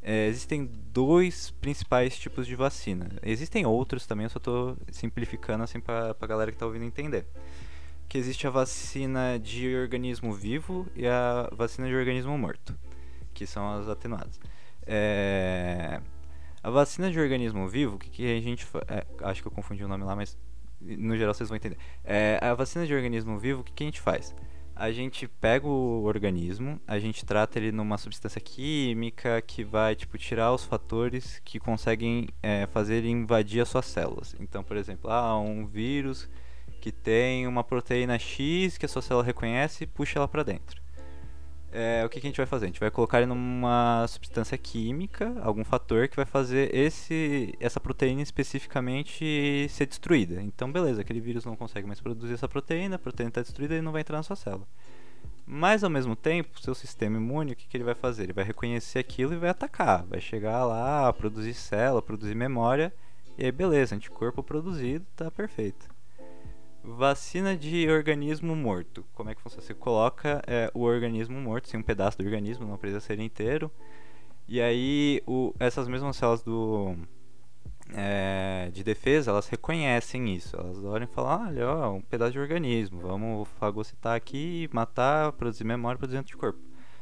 É, 0.00 0.26
existem 0.26 0.64
dois 0.92 1.50
principais 1.50 2.18
tipos 2.18 2.46
de 2.46 2.54
vacina. 2.54 3.10
Existem 3.22 3.66
outros 3.66 4.06
também, 4.06 4.24
eu 4.24 4.30
só 4.30 4.38
estou 4.38 4.76
simplificando 4.90 5.64
assim 5.64 5.80
para 5.80 6.16
a 6.18 6.26
galera 6.26 6.50
que 6.50 6.56
está 6.56 6.66
ouvindo 6.66 6.84
entender. 6.84 7.26
Que 8.08 8.16
existe 8.16 8.46
a 8.46 8.50
vacina 8.50 9.38
de 9.38 9.76
organismo 9.76 10.32
vivo 10.32 10.86
e 10.94 11.06
a 11.06 11.48
vacina 11.52 11.88
de 11.88 11.94
organismo 11.94 12.36
morto, 12.38 12.74
que 13.34 13.46
são 13.46 13.78
as 13.78 13.88
atenuadas. 13.88 14.40
É... 14.86 16.00
A 16.62 16.70
vacina 16.70 17.10
de 17.10 17.20
organismo 17.20 17.68
vivo, 17.68 17.96
o 17.96 17.98
que, 17.98 18.10
que 18.10 18.36
a 18.36 18.40
gente. 18.40 18.66
É, 18.88 19.06
acho 19.22 19.42
que 19.42 19.48
eu 19.48 19.52
confundi 19.52 19.84
o 19.84 19.88
nome 19.88 20.04
lá, 20.04 20.16
mas 20.16 20.36
no 20.80 21.16
geral 21.16 21.34
vocês 21.34 21.48
vão 21.48 21.56
entender. 21.56 21.76
É, 22.04 22.38
a 22.42 22.54
vacina 22.54 22.86
de 22.86 22.94
organismo 22.94 23.38
vivo, 23.38 23.60
o 23.60 23.64
que, 23.64 23.72
que 23.72 23.84
a 23.84 23.86
gente 23.86 24.00
faz? 24.00 24.34
A 24.80 24.92
gente 24.92 25.26
pega 25.26 25.66
o 25.66 26.04
organismo, 26.04 26.80
a 26.86 27.00
gente 27.00 27.26
trata 27.26 27.58
ele 27.58 27.72
numa 27.72 27.98
substância 27.98 28.40
química 28.40 29.42
que 29.42 29.64
vai 29.64 29.96
tipo 29.96 30.16
tirar 30.16 30.52
os 30.52 30.64
fatores 30.64 31.42
que 31.44 31.58
conseguem 31.58 32.28
é, 32.40 32.64
fazer 32.68 32.98
ele 32.98 33.10
invadir 33.10 33.60
as 33.60 33.68
suas 33.68 33.86
células. 33.86 34.36
Então, 34.38 34.62
por 34.62 34.76
exemplo, 34.76 35.10
ah, 35.10 35.36
um 35.36 35.66
vírus 35.66 36.30
que 36.80 36.92
tem 36.92 37.44
uma 37.48 37.64
proteína 37.64 38.20
X 38.20 38.78
que 38.78 38.86
a 38.86 38.88
sua 38.88 39.02
célula 39.02 39.24
reconhece 39.24 39.82
e 39.82 39.86
puxa 39.88 40.20
ela 40.20 40.28
para 40.28 40.44
dentro 40.44 40.80
é, 41.70 42.02
o 42.04 42.08
que, 42.08 42.20
que, 42.20 42.26
a 42.26 42.30
gente 42.30 42.38
vai 42.38 42.46
fazer? 42.46 42.64
A 42.64 42.68
gente 42.68 42.80
vai 42.80 42.90
colocar 42.90 43.18
ele 43.18 43.26
numa 43.26 44.06
substância 44.08 44.56
química, 44.56 45.34
algum 45.42 45.64
fator 45.64 46.08
que 46.08 46.16
vai 46.16 46.24
fazer 46.24 46.74
esse, 46.74 47.54
essa 47.60 47.78
proteína 47.78 48.22
especificamente 48.22 49.66
ser 49.68 49.86
destruída. 49.86 50.40
Então, 50.42 50.70
beleza, 50.72 51.02
aquele 51.02 51.20
vírus 51.20 51.44
não 51.44 51.56
consegue 51.56 51.86
mais 51.86 52.00
produzir 52.00 52.34
essa 52.34 52.48
proteína, 52.48 52.96
a 52.96 52.98
proteína 52.98 53.28
está 53.28 53.42
destruída 53.42 53.74
e 53.74 53.82
não 53.82 53.92
vai 53.92 54.00
entrar 54.00 54.16
na 54.16 54.22
sua 54.22 54.36
célula. 54.36 54.66
Mas, 55.46 55.84
ao 55.84 55.90
mesmo 55.90 56.14
tempo, 56.14 56.60
seu 56.60 56.74
sistema 56.74 57.16
imune, 57.16 57.52
o 57.52 57.56
que, 57.56 57.66
que 57.66 57.76
ele 57.76 57.84
vai 57.84 57.94
fazer? 57.94 58.24
Ele 58.24 58.32
vai 58.32 58.44
reconhecer 58.44 58.98
aquilo 58.98 59.32
e 59.32 59.38
vai 59.38 59.50
atacar. 59.50 60.04
Vai 60.06 60.20
chegar 60.20 60.64
lá, 60.64 61.12
produzir 61.12 61.54
célula, 61.54 62.02
produzir 62.02 62.34
memória, 62.34 62.92
e 63.36 63.44
aí, 63.44 63.52
beleza, 63.52 63.94
anticorpo 63.94 64.42
produzido, 64.42 65.06
tá 65.14 65.30
perfeito. 65.30 65.88
Vacina 66.96 67.54
de 67.54 67.88
organismo 67.90 68.56
morto. 68.56 69.04
Como 69.14 69.28
é 69.28 69.34
que 69.34 69.42
funciona? 69.42 69.62
Você 69.62 69.74
coloca 69.74 70.42
é, 70.46 70.70
o 70.72 70.82
organismo 70.82 71.38
morto, 71.38 71.66
assim, 71.66 71.76
um 71.76 71.82
pedaço 71.82 72.16
do 72.16 72.24
organismo, 72.24 72.66
não 72.66 72.78
precisa 72.78 72.98
ser 72.98 73.20
inteiro. 73.20 73.70
E 74.48 74.58
aí 74.58 75.22
o, 75.26 75.54
essas 75.60 75.86
mesmas 75.86 76.16
células 76.16 76.42
do, 76.42 76.96
é, 77.94 78.70
de 78.72 78.82
defesa, 78.82 79.30
elas 79.30 79.46
reconhecem 79.48 80.34
isso. 80.34 80.56
Elas 80.56 80.82
olham 80.82 81.04
e 81.04 81.14
falam, 81.14 81.46
olha, 81.48 81.68
ó, 81.68 81.92
um 81.92 82.00
pedaço 82.00 82.32
de 82.32 82.38
organismo, 82.38 83.00
vamos 83.00 83.46
fagocitar 83.60 84.14
aqui, 84.16 84.68
matar, 84.72 85.32
produzir 85.32 85.64
memória, 85.64 85.98
produzir 85.98 86.18
anticorpo. 86.18 86.58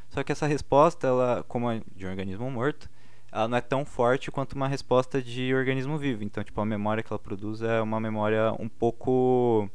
Só 0.09 0.21
que 0.21 0.33
essa 0.33 0.45
resposta, 0.45 1.07
ela, 1.07 1.45
como 1.47 1.71
é 1.71 1.81
de 1.95 2.05
um 2.05 2.09
organismo 2.09 2.51
morto, 2.51 2.89
ela 3.31 3.47
não 3.47 3.57
é 3.57 3.61
tão 3.61 3.85
forte 3.85 4.31
quanto 4.31 4.53
uma 4.53 4.67
resposta 4.67 5.21
de 5.21 5.53
organismo 5.53 5.97
vivo. 5.97 6.25
Então, 6.25 6.43
tipo, 6.43 6.59
a 6.59 6.65
memória 6.65 7.01
que 7.01 7.11
ela 7.11 7.19
produz 7.19 7.61
é 7.61 7.81
uma 7.81 8.01
memória 8.01 8.53
um 8.59 8.67
pouco 8.67 9.69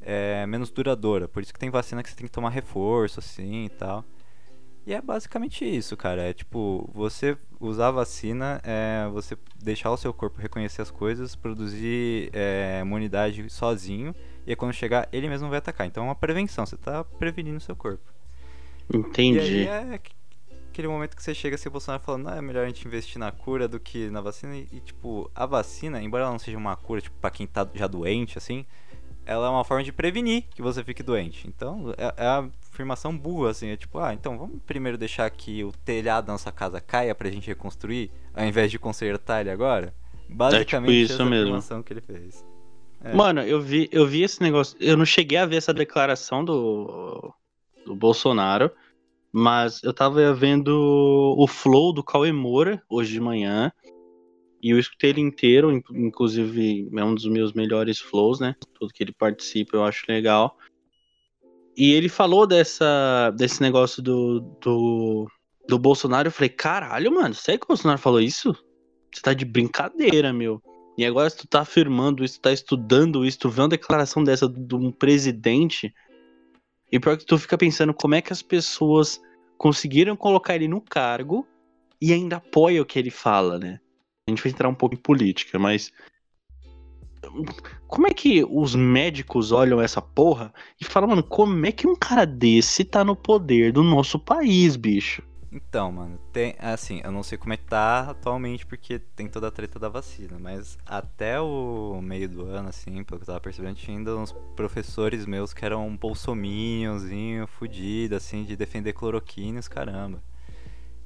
é, 0.00 0.46
menos 0.46 0.70
duradoura. 0.70 1.28
Por 1.28 1.42
isso 1.42 1.52
que 1.52 1.58
tem 1.58 1.70
vacina 1.70 2.02
que 2.02 2.10
você 2.10 2.16
tem 2.16 2.26
que 2.26 2.32
tomar 2.32 2.50
reforço, 2.50 3.20
assim 3.20 3.64
e 3.66 3.68
tal. 3.68 4.04
E 4.86 4.94
é 4.94 5.02
basicamente 5.02 5.64
isso, 5.64 5.96
cara. 5.98 6.22
É 6.22 6.32
tipo, 6.32 6.90
você 6.94 7.36
usar 7.60 7.88
a 7.88 7.90
vacina, 7.90 8.58
é 8.64 9.06
você 9.12 9.36
deixar 9.62 9.90
o 9.90 9.98
seu 9.98 10.14
corpo 10.14 10.40
reconhecer 10.40 10.80
as 10.80 10.90
coisas, 10.90 11.36
produzir 11.36 12.30
é, 12.32 12.80
imunidade 12.80 13.50
sozinho, 13.50 14.14
e 14.46 14.56
quando 14.56 14.72
chegar, 14.72 15.06
ele 15.12 15.28
mesmo 15.28 15.50
vai 15.50 15.58
atacar. 15.58 15.86
Então 15.86 16.04
é 16.04 16.06
uma 16.06 16.14
prevenção, 16.14 16.64
você 16.64 16.78
tá 16.78 17.04
prevenindo 17.04 17.58
o 17.58 17.60
seu 17.60 17.76
corpo. 17.76 18.10
Entendi. 18.92 19.64
E 19.64 19.68
aí 19.68 19.92
é 19.92 20.00
aquele 20.70 20.88
momento 20.88 21.14
que 21.14 21.22
você 21.22 21.34
chega 21.34 21.56
assim, 21.56 21.68
o 21.68 21.72
Bolsonaro 21.72 22.02
falando, 22.02 22.24
não, 22.24 22.32
é 22.32 22.40
melhor 22.40 22.64
a 22.64 22.66
gente 22.68 22.86
investir 22.86 23.18
na 23.18 23.30
cura 23.30 23.68
do 23.68 23.78
que 23.78 24.08
na 24.08 24.22
vacina. 24.22 24.56
E, 24.56 24.68
e, 24.72 24.80
tipo, 24.80 25.30
a 25.34 25.44
vacina, 25.44 26.02
embora 26.02 26.22
ela 26.24 26.32
não 26.32 26.38
seja 26.38 26.56
uma 26.56 26.74
cura, 26.76 27.02
tipo, 27.02 27.16
pra 27.20 27.30
quem 27.30 27.46
tá 27.46 27.68
já 27.74 27.86
doente, 27.86 28.38
assim, 28.38 28.64
ela 29.28 29.46
é 29.46 29.50
uma 29.50 29.62
forma 29.62 29.84
de 29.84 29.92
prevenir 29.92 30.44
que 30.54 30.62
você 30.62 30.82
fique 30.82 31.02
doente. 31.02 31.46
Então, 31.46 31.94
é, 31.98 32.14
é 32.16 32.26
a 32.26 32.48
afirmação 32.72 33.16
burra, 33.16 33.50
assim, 33.50 33.68
é 33.68 33.76
tipo, 33.76 33.98
ah, 33.98 34.14
então 34.14 34.38
vamos 34.38 34.62
primeiro 34.66 34.96
deixar 34.96 35.28
que 35.30 35.62
o 35.62 35.70
telhado 35.84 36.26
da 36.26 36.32
nossa 36.32 36.50
casa 36.50 36.80
caia 36.80 37.14
pra 37.14 37.30
gente 37.30 37.46
reconstruir, 37.46 38.10
ao 38.34 38.44
invés 38.44 38.70
de 38.70 38.78
consertar 38.78 39.42
ele 39.42 39.50
agora? 39.50 39.92
Basicamente, 40.28 40.74
é 40.74 40.78
tipo 40.78 40.92
isso 40.92 41.12
essa 41.12 41.24
mesmo. 41.26 41.44
afirmação 41.44 41.82
que 41.82 41.92
ele 41.92 42.00
fez. 42.00 42.44
É. 43.04 43.14
Mano, 43.14 43.42
eu 43.42 43.60
vi, 43.60 43.88
eu 43.92 44.06
vi 44.06 44.22
esse 44.22 44.42
negócio. 44.42 44.76
Eu 44.80 44.96
não 44.96 45.04
cheguei 45.04 45.38
a 45.38 45.46
ver 45.46 45.56
essa 45.56 45.72
declaração 45.72 46.44
do, 46.44 47.32
do 47.84 47.94
Bolsonaro. 47.94 48.70
Mas 49.30 49.82
eu 49.84 49.92
tava 49.92 50.32
vendo 50.32 50.70
o 51.36 51.46
flow 51.46 51.92
do 51.92 52.02
Cauê 52.02 52.32
Moura 52.32 52.82
hoje 52.88 53.12
de 53.12 53.20
manhã. 53.20 53.70
E 54.62 54.70
eu 54.70 54.78
escutei 54.78 55.10
ele 55.10 55.20
inteiro, 55.20 55.70
inclusive 55.92 56.88
é 56.94 57.04
um 57.04 57.14
dos 57.14 57.26
meus 57.26 57.52
melhores 57.52 57.98
flows, 57.98 58.40
né? 58.40 58.56
Tudo 58.74 58.92
que 58.92 59.02
ele 59.02 59.12
participa 59.12 59.76
eu 59.76 59.84
acho 59.84 60.04
legal. 60.08 60.56
E 61.76 61.92
ele 61.92 62.08
falou 62.08 62.46
dessa, 62.46 63.30
desse 63.36 63.62
negócio 63.62 64.02
do, 64.02 64.40
do, 64.60 65.30
do 65.68 65.78
Bolsonaro. 65.78 66.26
Eu 66.26 66.32
falei, 66.32 66.48
caralho, 66.48 67.14
mano, 67.14 67.34
sério 67.34 67.60
que 67.60 67.66
o 67.66 67.68
Bolsonaro 67.68 68.00
falou 68.00 68.20
isso? 68.20 68.52
Você 69.14 69.22
tá 69.22 69.32
de 69.32 69.44
brincadeira, 69.44 70.32
meu. 70.32 70.60
E 70.96 71.04
agora, 71.04 71.30
se 71.30 71.36
tu 71.36 71.46
tá 71.46 71.60
afirmando 71.60 72.24
isso, 72.24 72.40
tá 72.40 72.52
estudando 72.52 73.24
isso, 73.24 73.38
tu 73.38 73.48
vê 73.48 73.60
uma 73.60 73.68
declaração 73.68 74.24
dessa 74.24 74.48
de 74.48 74.74
um 74.74 74.90
presidente 74.90 75.94
e 76.90 76.98
pior 76.98 77.16
que 77.16 77.24
tu 77.24 77.38
fica 77.38 77.56
pensando 77.56 77.92
como 77.94 78.14
é 78.14 78.22
que 78.22 78.32
as 78.32 78.42
pessoas 78.42 79.20
conseguiram 79.56 80.16
colocar 80.16 80.56
ele 80.56 80.66
no 80.66 80.80
cargo 80.80 81.46
e 82.00 82.12
ainda 82.12 82.36
apoia 82.36 82.80
o 82.80 82.86
que 82.86 82.98
ele 82.98 83.10
fala, 83.10 83.58
né? 83.58 83.78
A 84.28 84.30
gente 84.30 84.42
vai 84.42 84.52
entrar 84.52 84.68
um 84.68 84.74
pouco 84.74 84.94
em 84.94 84.98
política, 84.98 85.58
mas 85.58 85.90
como 87.86 88.06
é 88.06 88.10
que 88.10 88.44
os 88.44 88.74
médicos 88.74 89.52
olham 89.52 89.80
essa 89.80 90.02
porra 90.02 90.52
e 90.78 90.84
falam, 90.84 91.08
mano, 91.08 91.22
como 91.22 91.64
é 91.64 91.72
que 91.72 91.86
um 91.86 91.96
cara 91.96 92.26
desse 92.26 92.84
tá 92.84 93.02
no 93.02 93.16
poder 93.16 93.72
do 93.72 93.82
nosso 93.82 94.18
país, 94.18 94.76
bicho? 94.76 95.22
Então, 95.50 95.90
mano, 95.90 96.18
tem. 96.30 96.54
Assim, 96.58 97.00
eu 97.02 97.10
não 97.10 97.22
sei 97.22 97.38
como 97.38 97.54
é 97.54 97.56
que 97.56 97.64
tá 97.64 98.10
atualmente, 98.10 98.66
porque 98.66 98.98
tem 98.98 99.26
toda 99.28 99.48
a 99.48 99.50
treta 99.50 99.78
da 99.78 99.88
vacina, 99.88 100.38
mas 100.38 100.76
até 100.84 101.40
o 101.40 102.00
meio 102.02 102.28
do 102.28 102.44
ano, 102.44 102.68
assim, 102.68 103.02
pelo 103.02 103.18
que 103.18 103.22
eu 103.22 103.26
tava 103.26 103.40
percebendo, 103.40 103.76
tinha 103.76 103.96
ainda 103.96 104.14
uns 104.14 104.32
professores 104.54 105.24
meus 105.24 105.54
que 105.54 105.64
eram 105.64 105.96
bolsominions, 105.96 107.04
fudido, 107.48 108.14
assim, 108.14 108.44
de 108.44 108.56
defender 108.56 108.92
cloroquina 108.92 109.62
caramba. 109.62 110.22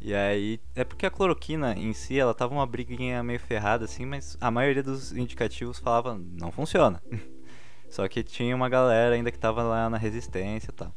E 0.05 0.13
aí, 0.13 0.61
é 0.75 0.83
porque 0.83 1.07
a 1.07 1.11
cloroquina 1.11 1.75
em 1.75 1.93
si, 1.93 2.19
ela 2.19 2.35
tava 2.35 2.53
uma 2.53 2.67
briguinha 2.67 3.23
meio 3.23 3.39
ferrada 3.39 3.85
assim, 3.85 4.05
mas 4.05 4.37
a 4.41 4.51
maioria 4.51 4.83
dos 4.83 5.13
indicativos 5.13 5.79
falava 5.79 6.19
não 6.19 6.51
funciona. 6.51 7.01
Só 7.89 8.09
que 8.09 8.25
tinha 8.25 8.57
uma 8.57 8.69
galera 8.69 9.15
ainda 9.15 9.31
que 9.31 9.39
tava 9.39 9.63
lá 9.63 9.89
na 9.89 9.97
resistência 9.97 10.71
e 10.71 10.75
tal. 10.75 10.93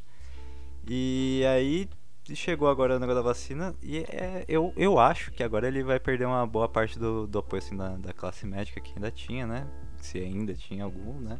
E 0.88 1.44
aí 1.46 1.88
chegou 2.34 2.68
agora 2.68 2.96
o 2.96 2.98
negócio 2.98 3.22
da 3.22 3.28
vacina 3.28 3.76
e 3.80 3.98
é, 3.98 4.44
eu, 4.48 4.72
eu 4.76 4.98
acho 4.98 5.30
que 5.30 5.44
agora 5.44 5.68
ele 5.68 5.84
vai 5.84 6.00
perder 6.00 6.26
uma 6.26 6.44
boa 6.44 6.68
parte 6.68 6.98
do, 6.98 7.28
do 7.28 7.38
apoio 7.38 7.62
assim, 7.62 7.76
da, 7.76 7.96
da 7.96 8.12
classe 8.12 8.44
médica 8.44 8.80
que 8.80 8.92
ainda 8.96 9.12
tinha, 9.12 9.46
né? 9.46 9.68
Se 9.98 10.18
ainda 10.18 10.52
tinha 10.52 10.82
algum, 10.82 11.20
né? 11.20 11.38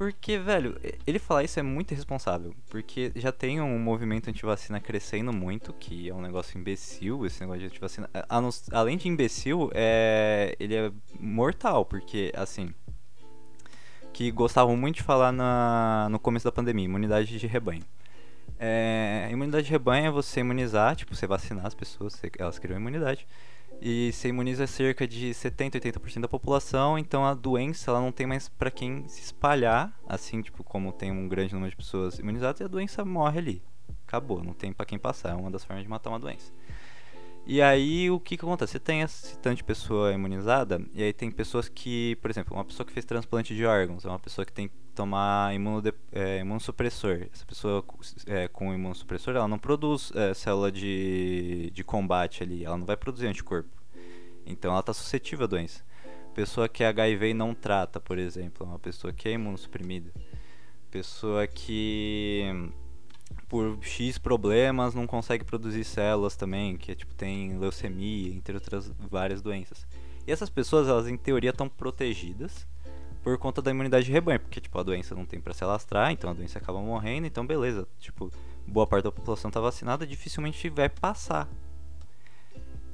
Porque, 0.00 0.38
velho, 0.38 0.80
ele 1.06 1.18
falar 1.18 1.44
isso 1.44 1.60
é 1.60 1.62
muito 1.62 1.92
irresponsável. 1.92 2.54
Porque 2.70 3.12
já 3.16 3.30
tem 3.30 3.60
um 3.60 3.78
movimento 3.78 4.30
anti-vacina 4.30 4.80
crescendo 4.80 5.30
muito, 5.30 5.74
que 5.74 6.08
é 6.08 6.14
um 6.14 6.22
negócio 6.22 6.58
imbecil, 6.58 7.26
esse 7.26 7.38
negócio 7.42 7.60
de 7.60 7.66
anti-vacina. 7.66 8.08
Além 8.72 8.96
de 8.96 9.08
imbecil, 9.08 9.70
é... 9.74 10.56
ele 10.58 10.74
é 10.74 10.90
mortal, 11.20 11.84
porque, 11.84 12.32
assim. 12.34 12.72
Que 14.10 14.30
gostavam 14.30 14.74
muito 14.74 14.96
de 14.96 15.02
falar 15.02 15.32
na... 15.32 16.08
no 16.10 16.18
começo 16.18 16.46
da 16.46 16.50
pandemia, 16.50 16.86
imunidade 16.86 17.38
de 17.38 17.46
rebanho. 17.46 17.84
É... 18.58 19.28
Imunidade 19.30 19.66
de 19.66 19.70
rebanho 19.70 20.06
é 20.06 20.10
você 20.10 20.40
imunizar, 20.40 20.96
tipo, 20.96 21.14
você 21.14 21.26
vacinar 21.26 21.66
as 21.66 21.74
pessoas, 21.74 22.18
elas 22.38 22.58
criam 22.58 22.80
imunidade 22.80 23.26
e 23.80 24.12
se 24.12 24.28
imuniza 24.28 24.66
cerca 24.66 25.06
de 25.06 25.32
70, 25.32 25.80
80% 25.80 26.20
da 26.20 26.28
população, 26.28 26.98
então 26.98 27.24
a 27.24 27.34
doença 27.34 27.90
ela 27.90 28.00
não 28.00 28.12
tem 28.12 28.26
mais 28.26 28.48
para 28.48 28.70
quem 28.70 29.08
se 29.08 29.22
espalhar, 29.22 29.98
assim, 30.06 30.42
tipo, 30.42 30.62
como 30.62 30.92
tem 30.92 31.10
um 31.10 31.28
grande 31.28 31.54
número 31.54 31.70
de 31.70 31.76
pessoas 31.76 32.18
imunizadas, 32.18 32.60
e 32.60 32.64
a 32.64 32.68
doença 32.68 33.04
morre 33.04 33.38
ali. 33.38 33.62
Acabou, 34.06 34.42
não 34.42 34.52
tem 34.52 34.72
para 34.72 34.84
quem 34.84 34.98
passar, 34.98 35.30
é 35.30 35.34
uma 35.34 35.50
das 35.50 35.64
formas 35.64 35.84
de 35.84 35.88
matar 35.88 36.10
uma 36.10 36.18
doença. 36.18 36.52
E 37.52 37.60
aí 37.60 38.08
o 38.08 38.20
que, 38.20 38.36
que 38.36 38.44
acontece? 38.44 38.74
Você 38.74 38.78
tem 38.78 39.00
esse 39.00 39.36
tanto 39.38 39.56
de 39.56 39.64
pessoa 39.64 40.12
imunizada, 40.12 40.80
e 40.94 41.02
aí 41.02 41.12
tem 41.12 41.32
pessoas 41.32 41.68
que, 41.68 42.14
por 42.22 42.30
exemplo, 42.30 42.56
uma 42.56 42.64
pessoa 42.64 42.86
que 42.86 42.92
fez 42.92 43.04
transplante 43.04 43.56
de 43.56 43.66
órgãos, 43.66 44.04
é 44.04 44.08
uma 44.08 44.20
pessoa 44.20 44.46
que 44.46 44.52
tem 44.52 44.68
que 44.68 44.74
tomar 44.94 45.52
imunode, 45.52 45.92
é, 46.12 46.38
imunossupressor. 46.38 47.26
Essa 47.32 47.44
pessoa 47.44 47.84
é, 48.28 48.46
com 48.46 48.72
imunossupressor, 48.72 49.34
ela 49.34 49.48
não 49.48 49.58
produz 49.58 50.12
é, 50.14 50.32
célula 50.32 50.70
de, 50.70 51.72
de 51.74 51.82
combate 51.82 52.44
ali, 52.44 52.64
ela 52.64 52.78
não 52.78 52.86
vai 52.86 52.96
produzir 52.96 53.26
anticorpo. 53.26 53.68
Então 54.46 54.70
ela 54.70 54.78
está 54.78 54.92
suscetível 54.92 55.42
à 55.42 55.48
doença. 55.48 55.82
Pessoa 56.32 56.68
que 56.68 56.84
é 56.84 56.86
HIV 56.86 57.30
e 57.30 57.34
não 57.34 57.52
trata, 57.52 57.98
por 57.98 58.16
exemplo, 58.16 58.64
é 58.64 58.70
uma 58.70 58.78
pessoa 58.78 59.12
que 59.12 59.28
é 59.28 59.32
imunossuprimida. 59.32 60.12
Pessoa 60.88 61.48
que 61.48 62.70
por 63.50 63.76
X 63.82 64.16
problemas 64.16 64.94
não 64.94 65.08
consegue 65.08 65.44
produzir 65.44 65.82
células 65.82 66.36
também, 66.36 66.76
que 66.76 66.92
é, 66.92 66.94
tipo 66.94 67.12
tem 67.16 67.58
leucemia, 67.58 68.32
entre 68.32 68.54
outras 68.54 68.90
várias 69.10 69.42
doenças. 69.42 69.84
E 70.24 70.30
essas 70.30 70.48
pessoas, 70.48 70.86
elas 70.86 71.08
em 71.08 71.16
teoria 71.16 71.50
estão 71.50 71.68
protegidas 71.68 72.64
por 73.24 73.36
conta 73.38 73.60
da 73.60 73.72
imunidade 73.72 74.06
de 74.06 74.12
rebanho, 74.12 74.38
porque 74.38 74.60
tipo 74.60 74.78
a 74.78 74.84
doença 74.84 75.16
não 75.16 75.26
tem 75.26 75.40
para 75.40 75.52
se 75.52 75.64
alastrar, 75.64 76.12
então 76.12 76.30
a 76.30 76.32
doença 76.32 76.60
acaba 76.60 76.80
morrendo, 76.80 77.26
então 77.26 77.44
beleza, 77.44 77.86
tipo, 77.98 78.30
boa 78.64 78.86
parte 78.86 79.04
da 79.04 79.12
população 79.12 79.50
tá 79.50 79.60
vacinada, 79.60 80.06
dificilmente 80.06 80.70
vai 80.70 80.88
passar. 80.88 81.48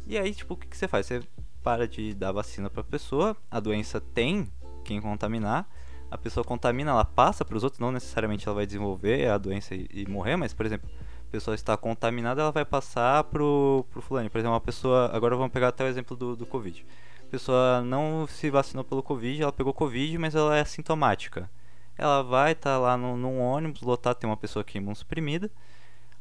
E 0.06 0.16
aí, 0.16 0.34
tipo, 0.34 0.54
o 0.54 0.56
que, 0.56 0.66
que 0.66 0.76
você 0.76 0.88
faz? 0.88 1.06
Você 1.06 1.22
para 1.62 1.86
de 1.86 2.14
dar 2.14 2.32
vacina 2.32 2.70
para 2.70 2.82
pessoa, 2.82 3.36
a 3.50 3.60
doença 3.60 4.00
tem 4.00 4.50
quem 4.84 5.02
contaminar, 5.02 5.68
a 6.10 6.16
pessoa 6.16 6.44
contamina, 6.44 6.90
ela 6.90 7.04
passa 7.04 7.44
para 7.44 7.56
os 7.56 7.64
outros, 7.64 7.80
não 7.80 7.90
necessariamente 7.90 8.46
ela 8.46 8.54
vai 8.54 8.66
desenvolver 8.66 9.28
a 9.28 9.38
doença 9.38 9.74
e, 9.74 9.88
e, 9.92 10.06
morrer, 10.08 10.36
mas, 10.36 10.52
por 10.54 10.64
exemplo, 10.64 10.88
a 11.28 11.30
pessoa 11.30 11.54
está 11.54 11.76
contaminada, 11.76 12.40
ela 12.40 12.52
vai 12.52 12.64
passar 12.64 13.24
pro, 13.24 13.84
pro 13.90 14.00
fulano. 14.00 14.30
Por 14.30 14.38
exemplo, 14.38 14.54
uma 14.54 14.60
pessoa, 14.60 15.10
agora 15.12 15.36
vamos 15.36 15.52
pegar 15.52 15.68
até 15.68 15.84
o 15.84 15.88
exemplo 15.88 16.16
do, 16.16 16.36
do 16.36 16.46
Covid. 16.46 16.86
A 17.22 17.30
pessoa 17.30 17.82
não 17.82 18.26
se 18.28 18.50
vacinou 18.50 18.84
pelo 18.84 19.02
Covid, 19.02 19.42
ela 19.42 19.52
pegou 19.52 19.74
Covid, 19.74 20.16
mas 20.18 20.34
ela 20.34 20.56
é 20.56 20.60
assintomática. 20.60 21.50
Ela 21.98 22.22
vai 22.22 22.52
estar 22.52 22.74
tá 22.74 22.78
lá 22.78 22.96
no, 22.96 23.16
num 23.16 23.40
ônibus 23.40 23.82
lotado, 23.82 24.16
tem 24.16 24.28
uma 24.30 24.36
pessoa 24.36 24.64
que 24.64 24.78
é 24.78 24.80
imunossuprimida. 24.80 25.50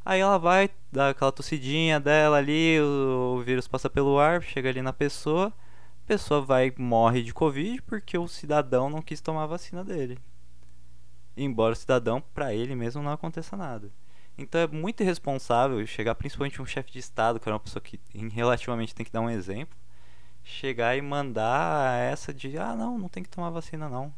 Aí 0.04 0.20
ela 0.20 0.38
vai 0.38 0.70
dar 0.92 1.10
aquela 1.10 1.32
tossidinha 1.32 2.00
dela 2.00 2.38
ali, 2.38 2.80
o, 2.80 3.38
o 3.38 3.42
vírus 3.42 3.68
passa 3.68 3.90
pelo 3.90 4.20
ar, 4.20 4.42
chega 4.42 4.70
ali 4.70 4.82
na 4.82 4.94
pessoa 4.94 5.54
pessoa 6.06 6.42
vai 6.42 6.74
morre 6.78 7.24
de 7.24 7.34
Covid 7.34 7.82
porque 7.82 8.18
o 8.18 8.28
cidadão 8.28 8.90
não 8.90 9.02
quis 9.02 9.22
tomar 9.22 9.44
a 9.44 9.48
vacina 9.48 9.84
dele. 9.84 10.18
Embora 11.36 11.74
o 11.74 11.76
cidadão, 11.76 12.22
para 12.34 12.54
ele 12.54 12.76
mesmo, 12.76 13.04
não 13.04 13.12
aconteça 13.12 13.58
nada. 13.58 13.92
Então 14.38 14.62
é 14.62 14.68
muito 14.68 15.02
irresponsável 15.02 15.86
chegar, 15.88 16.16
principalmente 16.16 16.62
um 16.62 16.66
chefe 16.66 16.92
de 16.92 17.00
Estado, 17.00 17.40
que 17.40 17.48
é 17.50 17.52
uma 17.52 17.60
pessoa 17.60 17.82
que 17.82 18.00
relativamente 18.30 18.94
tem 18.94 19.06
que 19.06 19.12
dar 19.12 19.22
um 19.22 19.30
exemplo, 19.30 19.78
chegar 20.44 20.96
e 20.98 21.02
mandar 21.02 22.00
essa 22.00 22.34
de: 22.34 22.58
ah, 22.58 22.76
não, 22.76 22.98
não 22.98 23.10
tem 23.10 23.24
que 23.24 23.30
tomar 23.30 23.50
vacina 23.50 23.90
não. 23.90 24.14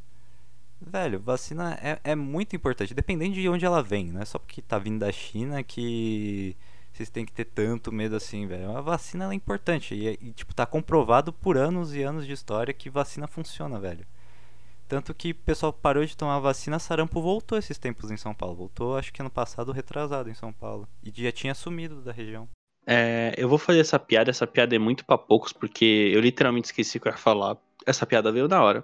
Velho, 0.80 1.19
vacina 1.19 1.78
é, 1.82 2.00
é 2.04 2.15
muito 2.15 2.56
importante, 2.56 2.93
dependendo 2.93 3.34
de 3.34 3.50
onde 3.50 3.65
ela 3.65 3.82
vem, 3.82 4.12
não 4.12 4.21
é 4.21 4.26
só 4.26 4.38
porque 4.38 4.62
tá 4.62 4.78
vindo 4.78 5.00
da 5.00 5.12
China 5.12 5.63
que 5.63 6.56
vocês 6.98 7.10
têm 7.10 7.26
que 7.26 7.32
ter 7.32 7.46
tanto 7.46 7.92
medo 7.92 8.16
assim, 8.16 8.48
velho. 8.48 8.76
A 8.76 8.82
vacina 8.82 9.32
é 9.32 9.34
importante 9.36 9.94
e, 9.94 10.08
e, 10.22 10.32
tipo, 10.34 10.54
tá 10.54 10.66
comprovado 10.66 11.32
por 11.32 11.58
anos 11.58 11.94
e 11.94 12.02
anos 12.02 12.26
de 12.26 12.34
história 12.34 12.74
que 12.74 12.90
vacina 12.90 13.28
funciona, 13.28 13.80
velho. 13.80 14.06
Tanto 14.88 15.14
que 15.14 15.32
o 15.32 15.36
pessoal 15.36 15.72
parou 15.72 16.06
de 16.06 16.16
tomar 16.16 16.40
vacina, 16.40 16.80
sarampo 16.80 17.22
voltou 17.22 17.58
esses 17.58 17.78
tempos 17.78 18.10
em 18.10 18.18
São 18.18 18.34
Paulo. 18.34 18.56
Voltou, 18.56 18.98
acho 18.98 19.14
que 19.14 19.22
ano 19.22 19.30
passado, 19.30 19.72
retrasado 19.72 20.30
em 20.30 20.34
São 20.34 20.52
Paulo. 20.52 20.88
E 21.04 21.12
já 21.22 21.32
tinha 21.32 21.54
sumido 21.54 22.02
da 22.02 22.12
região. 22.12 22.48
É, 22.86 23.34
eu 23.38 23.50
vou 23.50 23.58
fazer 23.58 23.82
essa 23.82 24.00
piada, 24.00 24.30
essa 24.30 24.48
piada 24.48 24.76
é 24.76 24.80
muito 24.80 25.06
pra 25.06 25.18
poucos, 25.18 25.52
porque 25.52 26.12
eu 26.14 26.22
literalmente 26.22 26.68
esqueci 26.68 26.98
o 26.98 27.02
que 27.02 27.10
eu 27.10 27.12
ia 27.12 27.18
falar. 27.18 27.58
Essa 27.86 28.06
piada 28.06 28.32
veio 28.32 28.48
da 28.48 28.64
hora. 28.64 28.84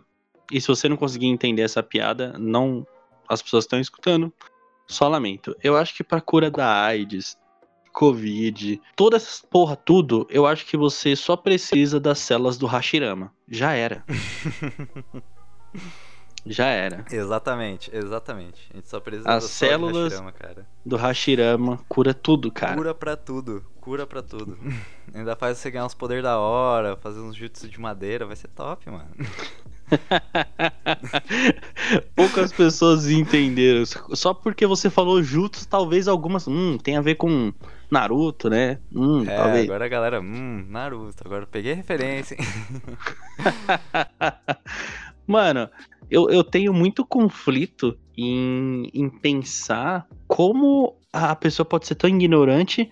E 0.52 0.60
se 0.60 0.68
você 0.68 0.90
não 0.90 0.98
conseguir 0.98 1.28
entender 1.28 1.62
essa 1.62 1.82
piada, 1.82 2.36
não. 2.38 2.86
As 3.28 3.42
pessoas 3.42 3.64
estão 3.64 3.80
escutando. 3.80 4.32
Só 4.86 5.08
lamento. 5.08 5.56
Eu 5.64 5.78
acho 5.78 5.96
que 5.96 6.04
pra 6.04 6.20
cura 6.20 6.52
da 6.52 6.84
AIDS, 6.84 7.38
Covid, 7.94 8.82
toda 8.96 9.18
essa 9.18 9.46
porra, 9.48 9.76
tudo, 9.76 10.26
eu 10.32 10.48
acho 10.48 10.66
que 10.66 10.76
você 10.76 11.16
só 11.16 11.38
precisa 11.38 12.00
das 12.00 12.18
células 12.18 12.58
do 12.58 12.66
Hashirama. 12.66 13.32
Já 13.48 13.74
era. 13.74 14.04
Já 16.46 16.66
era. 16.66 17.06
Exatamente, 17.10 17.90
exatamente. 17.94 18.70
A 18.74 18.76
gente 18.76 18.90
só 18.90 19.00
precisa 19.00 19.30
As 19.30 19.46
células 19.46 20.12
Hashirama, 20.12 20.32
cara. 20.34 20.68
do 20.86 20.98
Hashirama 20.98 21.80
cura 21.88 22.14
tudo, 22.14 22.52
cara. 22.52 22.76
Cura 22.76 22.94
pra 22.94 23.16
tudo, 23.16 23.64
cura 23.80 24.06
pra 24.06 24.22
tudo. 24.22 24.58
Ainda 25.14 25.36
faz 25.36 25.58
você 25.60 25.72
ganhar 25.72 25.86
uns 25.86 25.94
poderes 25.94 26.24
da 26.24 26.38
hora, 26.38 26.98
fazer 26.98 27.22
uns 27.22 27.36
jutsu 27.36 27.70
de 27.70 27.80
madeira, 27.80 28.26
vai 28.26 28.36
ser 28.36 28.50
top, 28.50 28.90
mano. 28.90 29.10
Poucas 32.16 32.52
pessoas 32.52 33.10
entenderam. 33.10 33.84
Só 33.86 34.34
porque 34.34 34.66
você 34.66 34.90
falou 34.90 35.22
jutsu, 35.24 35.68
talvez 35.68 36.08
algumas. 36.08 36.48
Hum, 36.48 36.78
tem 36.78 36.98
a 36.98 37.02
ver 37.02 37.16
com 37.16 37.54
Naruto, 37.94 38.50
né? 38.50 38.80
Hum, 38.92 39.24
é, 39.28 39.36
talvez. 39.36 39.66
agora 39.66 39.86
a 39.86 39.88
galera. 39.88 40.20
Hum, 40.20 40.66
Naruto. 40.68 41.24
Agora 41.24 41.44
eu 41.44 41.48
peguei 41.48 41.74
referência. 41.74 42.36
Mano, 45.28 45.70
eu, 46.10 46.30
eu 46.30 46.44
tenho 46.44 46.74
muito 46.74 47.06
conflito 47.06 47.98
em, 48.18 48.90
em 48.94 49.10
pensar 49.10 50.08
como 50.28 50.98
a 51.14 51.36
pessoa 51.36 51.66
pode 51.66 51.86
ser 51.86 51.96
tão 51.96 52.10
ignorante 52.10 52.90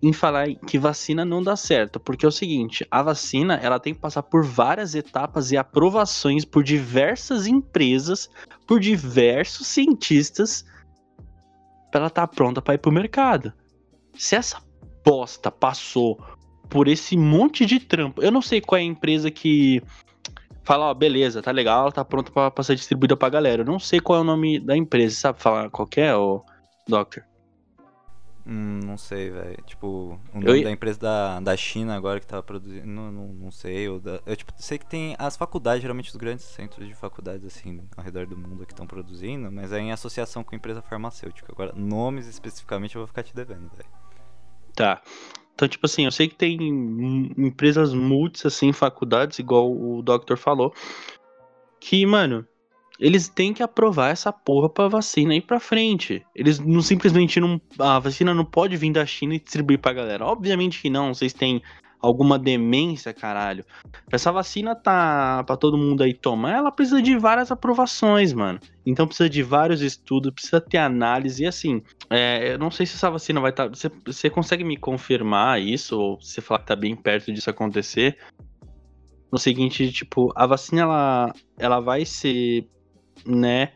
em 0.00 0.12
falar 0.12 0.46
que 0.66 0.78
vacina 0.78 1.24
não 1.24 1.42
dá 1.42 1.56
certo, 1.56 1.98
porque 1.98 2.24
é 2.24 2.28
o 2.28 2.32
seguinte, 2.32 2.86
a 2.90 3.02
vacina 3.02 3.54
ela 3.54 3.80
tem 3.80 3.94
que 3.94 4.00
passar 4.00 4.22
por 4.22 4.44
várias 4.44 4.94
etapas 4.94 5.50
e 5.50 5.56
aprovações 5.56 6.44
por 6.44 6.62
diversas 6.62 7.46
empresas, 7.46 8.30
por 8.66 8.78
diversos 8.78 9.66
cientistas, 9.66 10.64
para 11.90 12.00
ela 12.00 12.08
estar 12.08 12.26
tá 12.26 12.32
pronta 12.32 12.62
para 12.62 12.74
ir 12.74 12.78
pro 12.78 12.92
mercado. 12.92 13.52
Se 14.18 14.36
essa 14.36 14.62
bosta 15.04 15.50
passou 15.50 16.20
por 16.68 16.88
esse 16.88 17.16
monte 17.16 17.64
de 17.64 17.78
trampo, 17.80 18.22
eu 18.22 18.30
não 18.30 18.42
sei 18.42 18.60
qual 18.60 18.78
é 18.78 18.82
a 18.82 18.84
empresa 18.84 19.30
que 19.30 19.82
fala, 20.64 20.86
ó, 20.86 20.94
beleza, 20.94 21.40
tá 21.40 21.52
legal, 21.52 21.82
ela 21.82 21.92
tá 21.92 22.04
pronta 22.04 22.32
para 22.50 22.64
ser 22.64 22.74
distribuída 22.74 23.16
pra 23.16 23.28
galera. 23.28 23.62
Eu 23.62 23.66
não 23.66 23.78
sei 23.78 24.00
qual 24.00 24.18
é 24.18 24.22
o 24.22 24.24
nome 24.24 24.58
da 24.58 24.76
empresa, 24.76 25.14
sabe 25.14 25.40
falar 25.40 25.70
qual 25.70 25.88
é, 25.96 26.14
ô 26.14 26.44
Doctor? 26.88 27.24
Hum, 28.48 28.78
não 28.84 28.96
sei, 28.96 29.28
velho. 29.28 29.60
Tipo, 29.66 30.20
o 30.32 30.40
nome 30.40 30.60
eu... 30.60 30.64
da 30.64 30.70
empresa 30.70 31.00
da, 31.00 31.40
da 31.40 31.56
China 31.56 31.96
agora 31.96 32.20
que 32.20 32.26
tava 32.26 32.44
produzindo, 32.44 32.86
não, 32.86 33.10
não, 33.10 33.26
não 33.26 33.50
sei. 33.50 33.88
Ou 33.88 33.98
da, 33.98 34.20
eu 34.24 34.36
tipo, 34.36 34.52
sei 34.56 34.78
que 34.78 34.86
tem 34.86 35.16
as 35.18 35.36
faculdades, 35.36 35.82
geralmente 35.82 36.10
os 36.10 36.16
grandes 36.16 36.44
centros 36.44 36.86
de 36.86 36.94
faculdades, 36.94 37.44
assim, 37.44 37.80
ao 37.96 38.04
redor 38.04 38.24
do 38.24 38.36
mundo 38.36 38.64
que 38.64 38.72
estão 38.72 38.86
produzindo, 38.86 39.50
mas 39.50 39.72
é 39.72 39.80
em 39.80 39.90
associação 39.90 40.44
com 40.44 40.54
empresa 40.54 40.80
farmacêutica. 40.80 41.50
Agora, 41.50 41.72
nomes 41.74 42.28
especificamente 42.28 42.94
eu 42.94 43.00
vou 43.00 43.08
ficar 43.08 43.24
te 43.24 43.34
devendo, 43.34 43.68
velho. 43.76 44.05
Tá. 44.76 45.02
Então, 45.54 45.66
tipo 45.66 45.86
assim, 45.86 46.04
eu 46.04 46.12
sei 46.12 46.28
que 46.28 46.34
tem 46.34 46.58
empresas 47.38 47.94
multis, 47.94 48.44
assim, 48.44 48.72
faculdades, 48.72 49.38
igual 49.38 49.72
o 49.72 50.02
Doctor 50.02 50.36
falou, 50.36 50.72
que, 51.80 52.04
mano, 52.04 52.46
eles 53.00 53.28
têm 53.28 53.54
que 53.54 53.62
aprovar 53.62 54.10
essa 54.10 54.30
porra 54.30 54.68
pra 54.68 54.86
vacina 54.86 55.34
ir 55.34 55.40
pra 55.40 55.58
frente. 55.58 56.24
Eles 56.34 56.58
não 56.58 56.82
simplesmente 56.82 57.40
não. 57.40 57.60
A 57.78 57.98
vacina 57.98 58.34
não 58.34 58.44
pode 58.44 58.76
vir 58.76 58.92
da 58.92 59.04
China 59.06 59.34
e 59.34 59.38
distribuir 59.38 59.78
pra 59.78 59.94
galera. 59.94 60.26
Obviamente 60.26 60.80
que 60.80 60.90
não. 60.90 61.14
Vocês 61.14 61.32
têm 61.32 61.62
alguma 62.00 62.38
demência, 62.38 63.12
caralho. 63.12 63.64
Essa 64.10 64.30
vacina 64.30 64.74
tá 64.74 65.42
pra 65.44 65.56
todo 65.56 65.78
mundo 65.78 66.02
aí 66.02 66.14
tomar, 66.14 66.52
ela 66.52 66.70
precisa 66.70 67.02
de 67.02 67.16
várias 67.16 67.50
aprovações, 67.50 68.32
mano. 68.32 68.60
Então 68.84 69.06
precisa 69.06 69.28
de 69.28 69.42
vários 69.42 69.80
estudos, 69.80 70.32
precisa 70.32 70.60
ter 70.60 70.78
análise. 70.78 71.42
E 71.42 71.46
assim, 71.46 71.82
é, 72.10 72.52
eu 72.52 72.58
não 72.58 72.70
sei 72.70 72.86
se 72.86 72.96
essa 72.96 73.10
vacina 73.10 73.40
vai 73.40 73.50
estar. 73.50 73.68
Tá, 73.68 73.74
você, 73.74 73.90
você 74.04 74.30
consegue 74.30 74.64
me 74.64 74.76
confirmar 74.76 75.60
isso? 75.60 75.98
Ou 75.98 76.20
você 76.20 76.40
falar 76.40 76.60
que 76.60 76.66
tá 76.66 76.76
bem 76.76 76.94
perto 76.94 77.32
disso 77.32 77.50
acontecer? 77.50 78.18
No 79.30 79.38
seguinte, 79.38 79.90
tipo, 79.90 80.32
a 80.36 80.46
vacina 80.46 80.82
ela, 80.82 81.32
ela 81.58 81.80
vai 81.80 82.04
ser, 82.04 82.68
né, 83.26 83.72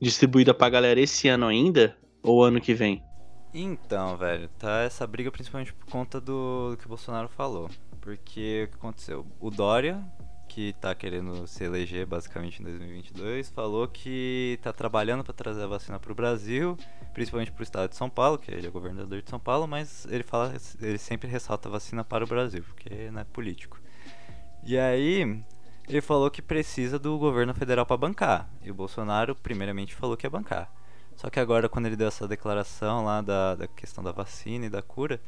distribuída 0.00 0.54
pra 0.54 0.70
galera 0.70 1.00
esse 1.00 1.28
ano 1.28 1.46
ainda? 1.46 1.96
Ou 2.22 2.44
ano 2.44 2.60
que 2.60 2.72
vem? 2.72 3.02
Então, 3.52 4.16
velho, 4.16 4.48
tá 4.58 4.80
essa 4.80 5.06
briga 5.06 5.30
principalmente 5.30 5.72
por 5.72 5.86
conta 5.86 6.20
do, 6.20 6.70
do 6.70 6.76
que 6.76 6.86
o 6.86 6.88
Bolsonaro 6.88 7.28
falou. 7.28 7.68
Porque 8.00 8.64
o 8.66 8.70
que 8.70 8.76
aconteceu? 8.76 9.26
O 9.40 9.50
Dória, 9.50 10.02
que 10.48 10.72
tá 10.74 10.94
querendo 10.94 11.46
se 11.46 11.64
eleger 11.64 12.06
basicamente 12.06 12.60
em 12.60 12.64
2022, 12.64 13.50
falou 13.50 13.86
que 13.88 14.58
tá 14.62 14.72
trabalhando 14.72 15.24
para 15.24 15.34
trazer 15.34 15.64
a 15.64 15.66
vacina 15.66 15.98
pro 15.98 16.14
Brasil, 16.14 16.76
principalmente 17.12 17.52
pro 17.52 17.62
estado 17.62 17.90
de 17.90 17.96
São 17.96 18.08
Paulo, 18.08 18.38
que 18.38 18.50
ele 18.50 18.66
é 18.66 18.70
governador 18.70 19.20
de 19.20 19.28
São 19.28 19.38
Paulo, 19.38 19.66
mas 19.66 20.06
ele 20.06 20.22
fala, 20.22 20.54
ele 20.80 20.98
sempre 20.98 21.28
ressalta 21.28 21.68
a 21.68 21.72
vacina 21.72 22.04
para 22.04 22.24
o 22.24 22.28
Brasil, 22.28 22.62
porque 22.62 23.10
não 23.10 23.20
é 23.20 23.24
político. 23.24 23.80
E 24.62 24.78
aí, 24.78 25.42
ele 25.88 26.00
falou 26.00 26.30
que 26.30 26.40
precisa 26.40 26.98
do 26.98 27.18
governo 27.18 27.52
federal 27.52 27.84
para 27.84 27.96
bancar. 27.96 28.48
E 28.62 28.70
o 28.70 28.74
Bolsonaro 28.74 29.34
primeiramente 29.34 29.94
falou 29.94 30.16
que 30.16 30.26
ia 30.26 30.30
bancar. 30.30 30.70
Só 31.20 31.28
que 31.28 31.38
agora, 31.38 31.68
quando 31.68 31.84
ele 31.84 31.96
deu 31.96 32.08
essa 32.08 32.26
declaração 32.26 33.04
lá 33.04 33.20
da, 33.20 33.54
da 33.54 33.68
questão 33.68 34.02
da 34.02 34.10
vacina 34.10 34.64
e 34.64 34.70
da 34.70 34.80
cura, 34.80 35.20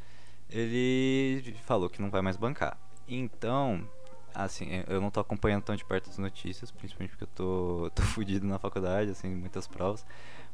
ele 0.49 1.55
falou 1.67 1.91
que 1.91 2.01
não 2.01 2.09
vai 2.09 2.23
mais 2.23 2.35
bancar. 2.35 2.79
Então, 3.07 3.87
assim, 4.35 4.83
eu 4.89 5.03
não 5.03 5.11
tô 5.11 5.21
acompanhando 5.21 5.65
tão 5.65 5.77
de 5.77 5.85
perto 5.85 6.09
as 6.09 6.17
notícias, 6.17 6.71
principalmente 6.71 7.11
porque 7.11 7.25
eu 7.25 7.29
tô, 7.35 7.91
tô 7.95 8.01
fudido 8.01 8.47
na 8.47 8.59
faculdade, 8.59 9.11
assim, 9.11 9.29
muitas 9.35 9.67
provas. 9.67 10.03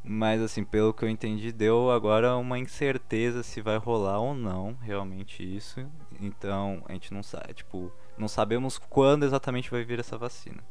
Mas, 0.02 0.42
assim, 0.42 0.64
pelo 0.64 0.92
que 0.92 1.04
eu 1.04 1.08
entendi, 1.08 1.52
deu 1.52 1.88
agora 1.92 2.36
uma 2.36 2.58
incerteza 2.58 3.44
se 3.44 3.60
vai 3.60 3.76
rolar 3.76 4.18
ou 4.18 4.34
não 4.34 4.76
realmente 4.80 5.44
isso. 5.44 5.86
Então, 6.20 6.82
a 6.88 6.92
gente 6.94 7.14
não 7.14 7.22
sabe, 7.22 7.54
tipo, 7.54 7.92
não 8.18 8.26
sabemos 8.26 8.76
quando 8.76 9.22
exatamente 9.22 9.70
vai 9.70 9.84
vir 9.84 10.00
essa 10.00 10.18
vacina. 10.18 10.64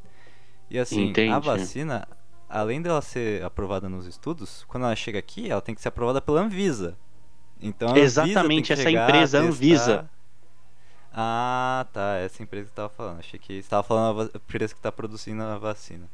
E, 0.70 0.78
assim, 0.78 1.12
Entendi. 1.12 1.32
a 1.32 1.40
vacina, 1.40 2.06
além 2.50 2.82
dela 2.82 3.02
ser 3.02 3.44
aprovada 3.44 3.90
nos 3.90 4.06
estudos, 4.06 4.64
quando 4.68 4.86
ela 4.86 4.96
chega 4.96 5.20
aqui, 5.20 5.50
ela 5.50 5.62
tem 5.62 5.76
que 5.76 5.82
ser 5.82 5.90
aprovada 5.90 6.22
pela 6.22 6.42
Anvisa. 6.42 6.98
Então, 7.62 7.96
Exatamente, 7.98 8.72
essa 8.72 8.90
empresa, 8.90 9.40
testar... 9.40 9.40
Anvisa. 9.40 10.10
Ah, 11.12 11.88
tá, 11.92 12.18
essa 12.18 12.44
empresa 12.44 12.66
que 12.66 12.72
estava 12.72 12.90
falando. 12.90 13.20
Achei 13.20 13.40
que 13.40 13.54
estava 13.54 13.82
falando 13.82 14.22
a 14.22 14.38
empresa 14.38 14.74
que 14.74 14.80
está 14.80 14.92
produzindo 14.92 15.42
a 15.42 15.58
vacina. 15.58 16.08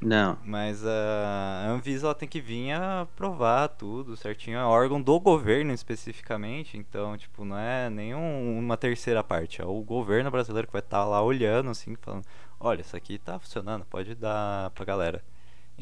Não. 0.00 0.38
Mas 0.42 0.84
a 0.84 1.68
Anvisa 1.68 2.06
ela 2.06 2.14
tem 2.14 2.28
que 2.28 2.40
vir 2.40 2.72
aprovar 2.72 3.68
tudo 3.68 4.16
certinho. 4.16 4.58
É 4.58 4.64
órgão 4.64 5.00
do 5.00 5.20
governo 5.20 5.72
especificamente. 5.72 6.76
Então, 6.76 7.16
tipo, 7.18 7.44
não 7.44 7.56
é 7.56 7.90
nenhuma 7.90 8.26
uma 8.58 8.76
terceira 8.76 9.22
parte. 9.22 9.60
É 9.60 9.64
o 9.64 9.80
governo 9.82 10.30
brasileiro 10.30 10.66
que 10.66 10.72
vai 10.72 10.80
estar 10.80 11.00
tá 11.00 11.04
lá 11.04 11.22
olhando, 11.22 11.70
assim, 11.70 11.94
falando: 12.00 12.24
olha, 12.58 12.80
isso 12.80 12.96
aqui 12.96 13.14
está 13.14 13.38
funcionando, 13.38 13.84
pode 13.84 14.14
dar 14.14 14.70
pra 14.70 14.84
galera. 14.84 15.22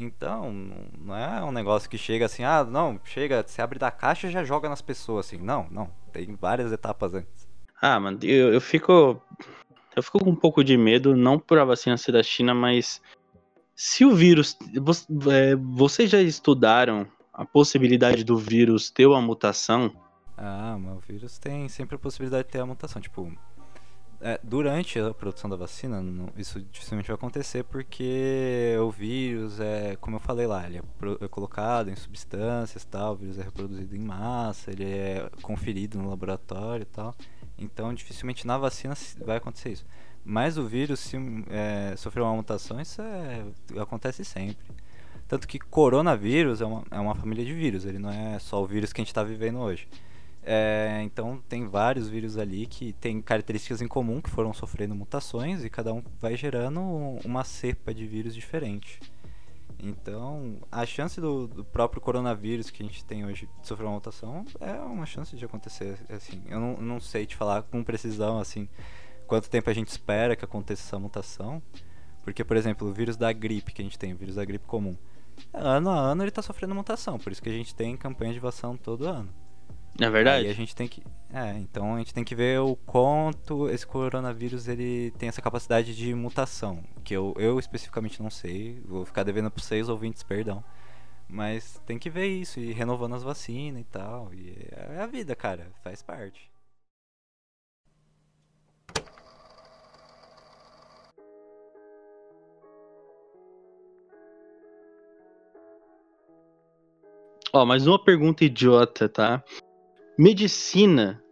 Então, 0.00 0.52
não 0.96 1.16
é 1.16 1.42
um 1.42 1.50
negócio 1.50 1.90
que 1.90 1.98
chega 1.98 2.26
assim, 2.26 2.44
ah, 2.44 2.62
não, 2.62 3.00
chega, 3.04 3.44
você 3.44 3.60
abre 3.60 3.80
da 3.80 3.90
caixa 3.90 4.28
e 4.28 4.30
já 4.30 4.44
joga 4.44 4.68
nas 4.68 4.80
pessoas, 4.80 5.26
assim. 5.26 5.38
Não, 5.38 5.66
não. 5.70 5.90
Tem 6.12 6.36
várias 6.40 6.70
etapas 6.70 7.14
antes. 7.14 7.48
Ah, 7.82 7.98
mano, 7.98 8.18
eu, 8.22 8.52
eu 8.52 8.60
fico. 8.60 9.20
Eu 9.96 10.02
fico 10.02 10.20
com 10.20 10.30
um 10.30 10.36
pouco 10.36 10.62
de 10.62 10.76
medo, 10.76 11.16
não 11.16 11.38
por 11.38 11.58
a 11.58 11.64
vacina 11.64 11.96
ser 11.96 12.12
da 12.12 12.22
China, 12.22 12.54
mas 12.54 13.02
se 13.74 14.04
o 14.04 14.14
vírus. 14.14 14.56
É, 15.32 15.56
vocês 15.56 16.08
já 16.08 16.20
estudaram 16.20 17.06
a 17.32 17.44
possibilidade 17.44 18.22
do 18.22 18.36
vírus 18.36 18.90
ter 18.90 19.06
uma 19.06 19.20
mutação? 19.20 19.92
Ah, 20.36 20.76
mas 20.78 20.96
o 20.96 21.00
vírus 21.00 21.38
tem 21.38 21.68
sempre 21.68 21.96
a 21.96 21.98
possibilidade 21.98 22.44
de 22.44 22.52
ter 22.52 22.60
a 22.60 22.66
mutação. 22.66 23.02
Tipo, 23.02 23.32
é, 24.20 24.40
durante 24.42 24.98
a 24.98 25.14
produção 25.14 25.48
da 25.48 25.54
vacina, 25.54 26.02
não, 26.02 26.28
isso 26.36 26.60
dificilmente 26.60 27.06
vai 27.06 27.14
acontecer 27.14 27.62
porque 27.64 28.76
o 28.80 28.90
vírus 28.90 29.60
é, 29.60 29.96
como 30.00 30.16
eu 30.16 30.20
falei 30.20 30.46
lá, 30.46 30.66
ele 30.66 30.78
é, 30.78 30.82
pro, 30.98 31.18
é, 31.20 31.28
colocado 31.28 31.88
em 31.88 31.94
substâncias 31.94 32.84
tal, 32.84 33.12
o 33.12 33.16
vírus 33.16 33.38
é 33.38 33.42
reproduzido 33.42 33.94
em 33.94 34.00
massa, 34.00 34.72
ele 34.72 34.84
é 34.84 35.30
conferido 35.40 35.98
no 35.98 36.10
laboratório 36.10 36.82
e 36.82 36.86
tal. 36.86 37.14
Então, 37.56 37.94
dificilmente 37.94 38.46
na 38.46 38.58
vacina 38.58 38.94
vai 39.24 39.36
acontecer 39.36 39.70
isso. 39.70 39.86
Mas 40.24 40.58
o 40.58 40.66
vírus, 40.66 41.00
se 41.00 41.16
é, 41.50 41.94
sofrer 41.96 42.22
uma 42.22 42.34
mutação, 42.34 42.80
isso 42.80 43.00
é, 43.00 43.44
acontece 43.80 44.24
sempre. 44.24 44.66
Tanto 45.28 45.46
que 45.46 45.58
coronavírus 45.58 46.60
é 46.60 46.66
uma, 46.66 46.84
é 46.90 46.98
uma 46.98 47.14
família 47.14 47.44
de 47.44 47.52
vírus, 47.52 47.84
ele 47.84 47.98
não 47.98 48.10
é 48.10 48.38
só 48.38 48.62
o 48.62 48.66
vírus 48.66 48.92
que 48.92 49.00
a 49.00 49.02
gente 49.02 49.08
está 49.08 49.22
vivendo 49.22 49.58
hoje. 49.58 49.88
É, 50.50 51.02
então 51.02 51.42
tem 51.46 51.66
vários 51.66 52.08
vírus 52.08 52.38
ali 52.38 52.64
que 52.64 52.94
têm 52.94 53.20
características 53.20 53.82
em 53.82 53.86
comum 53.86 54.18
que 54.18 54.30
foram 54.30 54.54
sofrendo 54.54 54.94
mutações 54.94 55.62
e 55.62 55.68
cada 55.68 55.92
um 55.92 56.02
vai 56.18 56.38
gerando 56.38 56.80
uma 57.22 57.44
cepa 57.44 57.92
de 57.92 58.06
vírus 58.06 58.34
diferente. 58.34 58.98
Então, 59.78 60.56
a 60.72 60.86
chance 60.86 61.20
do, 61.20 61.46
do, 61.46 61.62
próprio 61.66 62.00
coronavírus 62.00 62.70
que 62.70 62.82
a 62.82 62.86
gente 62.86 63.04
tem 63.04 63.26
hoje 63.26 63.46
de 63.60 63.68
sofrer 63.68 63.84
uma 63.84 63.96
mutação 63.96 64.42
é 64.58 64.72
uma 64.80 65.04
chance 65.04 65.36
de 65.36 65.44
acontecer. 65.44 65.98
Assim, 66.08 66.42
eu 66.46 66.58
não, 66.58 66.78
não 66.78 66.98
sei 66.98 67.26
te 67.26 67.36
falar 67.36 67.60
com 67.64 67.84
precisão 67.84 68.38
assim 68.38 68.66
quanto 69.26 69.50
tempo 69.50 69.68
a 69.68 69.74
gente 69.74 69.88
espera 69.88 70.34
que 70.34 70.46
aconteça 70.46 70.82
essa 70.82 70.98
mutação. 70.98 71.62
Porque, 72.24 72.42
por 72.42 72.56
exemplo, 72.56 72.88
o 72.88 72.92
vírus 72.92 73.18
da 73.18 73.30
gripe 73.34 73.70
que 73.70 73.82
a 73.82 73.84
gente 73.84 73.98
tem, 73.98 74.14
o 74.14 74.16
vírus 74.16 74.36
da 74.36 74.46
gripe 74.46 74.64
comum, 74.66 74.96
ano 75.52 75.90
a 75.90 75.98
ano 75.98 76.22
ele 76.22 76.30
está 76.30 76.40
sofrendo 76.40 76.74
mutação. 76.74 77.18
Por 77.18 77.32
isso 77.32 77.42
que 77.42 77.50
a 77.50 77.52
gente 77.52 77.74
tem 77.74 77.98
campanha 77.98 78.32
de 78.32 78.40
vacinação 78.40 78.78
todo 78.78 79.06
ano. 79.06 79.28
É 80.00 80.08
verdade. 80.08 80.46
E 80.46 80.50
a 80.50 80.54
gente 80.54 80.76
tem 80.76 80.86
que. 80.86 81.02
É, 81.32 81.58
então 81.58 81.96
a 81.96 81.98
gente 81.98 82.14
tem 82.14 82.24
que 82.24 82.34
ver 82.34 82.60
o 82.60 82.76
quanto 82.76 83.68
esse 83.68 83.86
coronavírus 83.86 84.68
ele 84.68 85.10
tem 85.18 85.28
essa 85.28 85.42
capacidade 85.42 85.94
de 85.94 86.14
mutação. 86.14 86.84
Que 87.04 87.14
eu, 87.14 87.34
eu 87.36 87.58
especificamente 87.58 88.22
não 88.22 88.30
sei. 88.30 88.80
Vou 88.86 89.04
ficar 89.04 89.24
devendo 89.24 89.50
para 89.50 89.62
vocês 89.62 89.88
ouvintes, 89.88 90.22
perdão. 90.22 90.62
Mas 91.28 91.82
tem 91.86 91.98
que 91.98 92.08
ver 92.08 92.26
isso, 92.26 92.58
e 92.58 92.72
renovando 92.72 93.14
as 93.14 93.22
vacinas 93.22 93.82
e 93.82 93.84
tal. 93.84 94.32
E 94.32 94.54
é 94.70 95.00
a 95.00 95.06
vida, 95.06 95.34
cara, 95.36 95.70
faz 95.82 96.02
parte. 96.02 96.48
Ó, 107.52 107.64
mais 107.66 107.86
uma 107.86 108.02
pergunta 108.02 108.44
idiota, 108.44 109.08
tá? 109.08 109.42
Medicina 110.18 111.22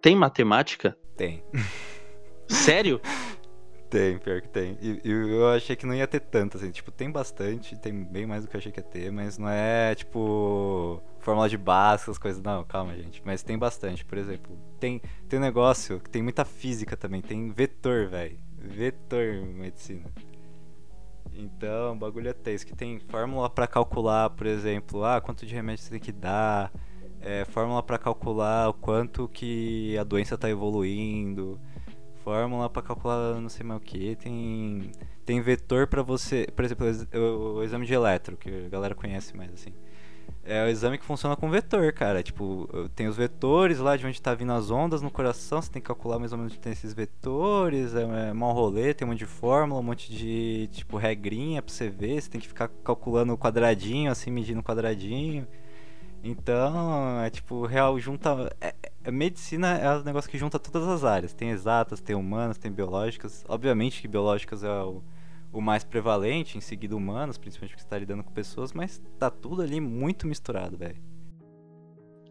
tem 0.00 0.14
matemática? 0.14 0.96
Tem. 1.16 1.42
Sério? 2.48 3.00
Tem, 3.90 4.18
pior 4.18 4.42
que 4.42 4.48
tem. 4.48 4.76
E 4.82 5.00
eu 5.04 5.48
achei 5.48 5.76
que 5.76 5.86
não 5.86 5.94
ia 5.94 6.08
ter 6.08 6.18
tanto, 6.18 6.56
assim. 6.56 6.72
Tipo, 6.72 6.90
tem 6.90 7.08
bastante, 7.08 7.78
tem 7.78 8.02
bem 8.02 8.26
mais 8.26 8.42
do 8.42 8.50
que 8.50 8.56
eu 8.56 8.58
achei 8.58 8.72
que 8.72 8.80
ia 8.80 8.84
ter, 8.84 9.12
mas 9.12 9.38
não 9.38 9.48
é, 9.48 9.94
tipo, 9.94 11.00
fórmula 11.20 11.48
de 11.48 11.56
Bhaskara, 11.56 11.94
essas 11.94 12.18
coisas. 12.18 12.42
Não, 12.42 12.64
calma, 12.64 12.96
gente. 12.96 13.22
Mas 13.24 13.44
tem 13.44 13.56
bastante. 13.56 14.04
Por 14.04 14.18
exemplo, 14.18 14.58
tem, 14.80 15.00
tem 15.28 15.38
um 15.38 15.42
negócio 15.42 16.00
que 16.00 16.10
tem 16.10 16.20
muita 16.20 16.44
física 16.44 16.96
também. 16.96 17.22
Tem 17.22 17.48
vetor, 17.52 18.08
velho. 18.08 18.36
Vetor 18.58 19.46
medicina. 19.46 20.10
Então, 21.32 21.92
o 21.92 21.96
bagulho 21.96 22.28
é 22.28 22.32
tenso. 22.32 22.66
Que 22.66 22.74
tem 22.74 22.98
fórmula 22.98 23.48
para 23.48 23.68
calcular, 23.68 24.30
por 24.30 24.48
exemplo, 24.48 25.04
ah, 25.04 25.20
quanto 25.20 25.46
de 25.46 25.54
remédio 25.54 25.84
você 25.84 25.90
tem 25.90 26.00
que 26.00 26.12
dar 26.12 26.72
é, 27.20 27.44
fórmula 27.44 27.82
para 27.82 27.98
calcular 27.98 28.68
o 28.68 28.74
quanto 28.74 29.28
que 29.28 29.96
a 29.98 30.04
doença 30.04 30.34
está 30.34 30.48
evoluindo, 30.48 31.58
fórmula 32.24 32.68
para 32.68 32.82
calcular 32.82 33.40
não 33.40 33.48
sei 33.48 33.64
mais 33.64 33.80
o 33.80 33.84
que, 33.84 34.16
tem 34.16 34.90
tem 35.26 35.40
vetor 35.40 35.88
para 35.88 36.02
você, 36.02 36.46
por 36.54 36.64
exemplo, 36.64 36.86
o, 37.56 37.62
exame 37.64 37.84
de 37.84 37.92
eletro, 37.92 38.36
que 38.36 38.48
a 38.66 38.68
galera 38.68 38.94
conhece 38.94 39.36
mais 39.36 39.52
assim. 39.52 39.72
É 40.44 40.64
o 40.64 40.68
exame 40.68 40.98
que 40.98 41.04
funciona 41.04 41.34
com 41.34 41.50
vetor, 41.50 41.92
cara. 41.92 42.22
Tipo, 42.22 42.68
tem 42.94 43.08
os 43.08 43.16
vetores 43.16 43.80
lá 43.80 43.96
de 43.96 44.06
onde 44.06 44.22
tá 44.22 44.32
vindo 44.32 44.52
as 44.52 44.70
ondas 44.70 45.02
no 45.02 45.10
coração, 45.10 45.60
você 45.60 45.70
tem 45.70 45.82
que 45.82 45.88
calcular 45.88 46.20
mais 46.20 46.30
ou 46.32 46.38
menos 46.38 46.52
onde 46.52 46.60
tem 46.60 46.72
esses 46.72 46.94
vetores, 46.94 47.94
é, 47.96 48.02
é 48.02 48.32
um 48.32 48.52
rolê, 48.52 48.94
tem 48.94 49.04
um 49.04 49.10
monte 49.10 49.18
de 49.18 49.26
fórmula, 49.26 49.80
um 49.80 49.84
monte 49.84 50.12
de, 50.12 50.68
tipo, 50.72 50.96
regrinha 50.96 51.60
pra 51.60 51.74
você 51.74 51.88
ver, 51.88 52.22
você 52.22 52.30
tem 52.30 52.40
que 52.40 52.46
ficar 52.46 52.68
calculando 52.84 53.32
o 53.32 53.38
quadradinho, 53.38 54.10
assim, 54.12 54.30
medindo 54.30 54.60
o 54.60 54.64
quadradinho. 54.64 55.46
Então, 56.28 57.20
é 57.20 57.30
tipo, 57.30 57.64
real, 57.66 57.96
junta. 58.00 58.52
É, 58.60 58.74
é, 59.04 59.10
medicina 59.12 59.78
é 59.78 59.96
um 59.96 60.02
negócio 60.02 60.28
que 60.28 60.36
junta 60.36 60.58
todas 60.58 60.88
as 60.88 61.04
áreas. 61.04 61.32
Tem 61.32 61.50
exatas, 61.50 62.00
tem 62.00 62.16
humanas, 62.16 62.58
tem 62.58 62.72
biológicas. 62.72 63.44
Obviamente 63.48 64.00
que 64.00 64.08
biológicas 64.08 64.64
é 64.64 64.82
o, 64.82 65.04
o 65.52 65.60
mais 65.60 65.84
prevalente, 65.84 66.58
em 66.58 66.60
seguida 66.60 66.96
humanos, 66.96 67.38
principalmente 67.38 67.74
porque 67.74 67.82
você 67.84 67.88
tá 67.88 67.96
lidando 67.96 68.24
com 68.24 68.32
pessoas, 68.32 68.72
mas 68.72 69.00
tá 69.20 69.30
tudo 69.30 69.62
ali 69.62 69.80
muito 69.80 70.26
misturado, 70.26 70.76
velho. 70.76 71.00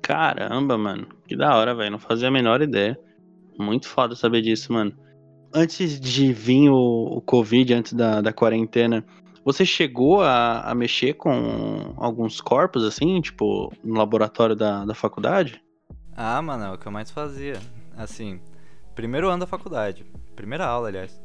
Caramba, 0.02 0.78
mano. 0.78 1.08
Que 1.26 1.38
da 1.38 1.56
hora, 1.56 1.74
velho. 1.74 1.92
Não 1.92 2.00
fazia 2.00 2.28
a 2.28 2.32
menor 2.32 2.62
ideia. 2.62 3.00
Muito 3.58 3.88
foda 3.88 4.14
saber 4.14 4.42
disso, 4.42 4.74
mano. 4.74 4.92
Antes 5.54 5.98
de 6.02 6.34
vir 6.34 6.70
o, 6.70 7.18
o 7.18 7.22
Covid, 7.22 7.74
antes 7.74 7.94
da, 7.94 8.20
da 8.20 8.34
quarentena, 8.34 9.06
você 9.46 9.64
chegou 9.64 10.24
a, 10.24 10.62
a 10.62 10.74
mexer 10.74 11.14
com 11.14 11.94
alguns 11.98 12.42
corpos, 12.42 12.84
assim, 12.84 13.22
tipo, 13.22 13.72
no 13.84 13.94
laboratório 13.94 14.56
da, 14.56 14.84
da 14.84 14.96
faculdade? 14.96 15.62
Ah, 16.18 16.42
mano, 16.42 16.64
é 16.66 16.72
o 16.74 16.78
que 16.80 16.88
eu 16.88 16.92
mais 16.92 17.12
fazia. 17.12 17.62
Assim, 17.96 18.42
primeiro 18.96 19.30
ano 19.30 19.42
da 19.42 19.48
faculdade. 19.48 20.04
Primeira 20.36 20.66
aula, 20.66 20.88
aliás. 20.88 21.22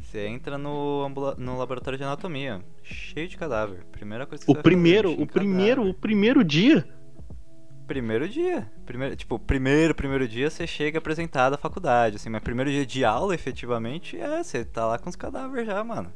Você 0.00 0.26
entra 0.26 0.56
no, 0.56 1.10
no 1.36 1.58
laboratório 1.58 1.98
de 1.98 2.04
anatomia, 2.04 2.64
cheio 2.82 3.28
de 3.28 3.36
cadáver. 3.36 3.84
Primeira 3.92 4.24
coisa 4.24 4.42
que 4.42 4.50
o 4.50 4.54
você 4.54 4.62
primeiro, 4.62 5.10
fazer, 5.10 5.22
o 5.22 5.26
primeiro, 5.26 5.88
o 5.90 5.92
primeiro 5.92 6.42
dia. 6.42 6.88
Primeiro 7.86 8.26
dia. 8.26 8.70
Primeiro, 8.86 9.16
tipo, 9.16 9.38
primeiro, 9.38 9.94
primeiro 9.94 10.26
dia 10.26 10.48
você 10.48 10.66
chega 10.66 10.98
apresentado 10.98 11.54
à 11.54 11.58
faculdade, 11.58 12.16
assim, 12.16 12.30
mas 12.30 12.42
primeiro 12.42 12.70
dia 12.70 12.86
de 12.86 13.04
aula, 13.04 13.34
efetivamente, 13.34 14.16
é, 14.16 14.42
você 14.42 14.64
tá 14.64 14.86
lá 14.86 14.98
com 14.98 15.10
os 15.10 15.16
cadáveres 15.16 15.66
já, 15.66 15.82
mano. 15.84 16.10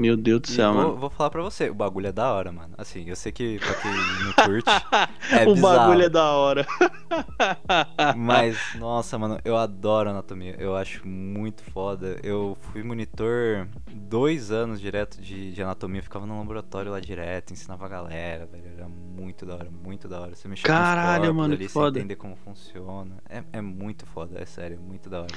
Meu 0.00 0.16
Deus 0.16 0.40
do 0.40 0.48
céu, 0.48 0.72
vou, 0.72 0.82
mano. 0.82 0.96
Vou 0.96 1.10
falar 1.10 1.28
pra 1.28 1.42
você, 1.42 1.68
o 1.68 1.74
bagulho 1.74 2.06
é 2.06 2.12
da 2.12 2.32
hora, 2.32 2.50
mano. 2.50 2.72
Assim, 2.78 3.04
eu 3.06 3.14
sei 3.14 3.30
que 3.30 3.58
pra 3.58 3.74
quem 3.74 3.90
não 3.90 4.32
curte. 4.46 4.70
é 5.30 5.46
o 5.46 5.54
bizarro, 5.54 5.76
bagulho 5.76 6.02
é 6.06 6.08
da 6.08 6.30
hora. 6.32 6.66
Mas, 8.16 8.56
nossa, 8.76 9.18
mano, 9.18 9.38
eu 9.44 9.58
adoro 9.58 10.08
anatomia. 10.08 10.56
Eu 10.58 10.74
acho 10.74 11.06
muito 11.06 11.62
foda. 11.64 12.18
Eu 12.22 12.56
fui 12.72 12.82
monitor 12.82 13.68
dois 13.92 14.50
anos 14.50 14.80
direto 14.80 15.20
de, 15.20 15.52
de 15.52 15.62
anatomia. 15.62 15.98
Eu 15.98 16.04
ficava 16.04 16.24
no 16.24 16.38
laboratório 16.38 16.90
lá 16.90 16.98
direto, 16.98 17.52
ensinava 17.52 17.84
a 17.84 17.88
galera, 17.88 18.46
velho. 18.46 18.70
Era 18.74 18.88
muito 18.88 19.44
da 19.44 19.56
hora, 19.56 19.70
muito 19.70 20.08
da 20.08 20.18
hora. 20.18 20.34
Você 20.34 20.48
mexia 20.48 20.66
Caralho, 20.66 21.24
com 21.24 21.30
os 21.30 21.36
mano, 21.36 21.52
ali, 21.52 21.66
que 21.66 21.70
foda. 21.70 21.98
Entender 21.98 22.16
como 22.16 22.36
funciona. 22.36 23.18
É, 23.28 23.44
é 23.52 23.60
muito 23.60 24.06
foda, 24.06 24.40
é 24.40 24.46
sério, 24.46 24.80
muito 24.80 25.10
da 25.10 25.20
hora. 25.20 25.34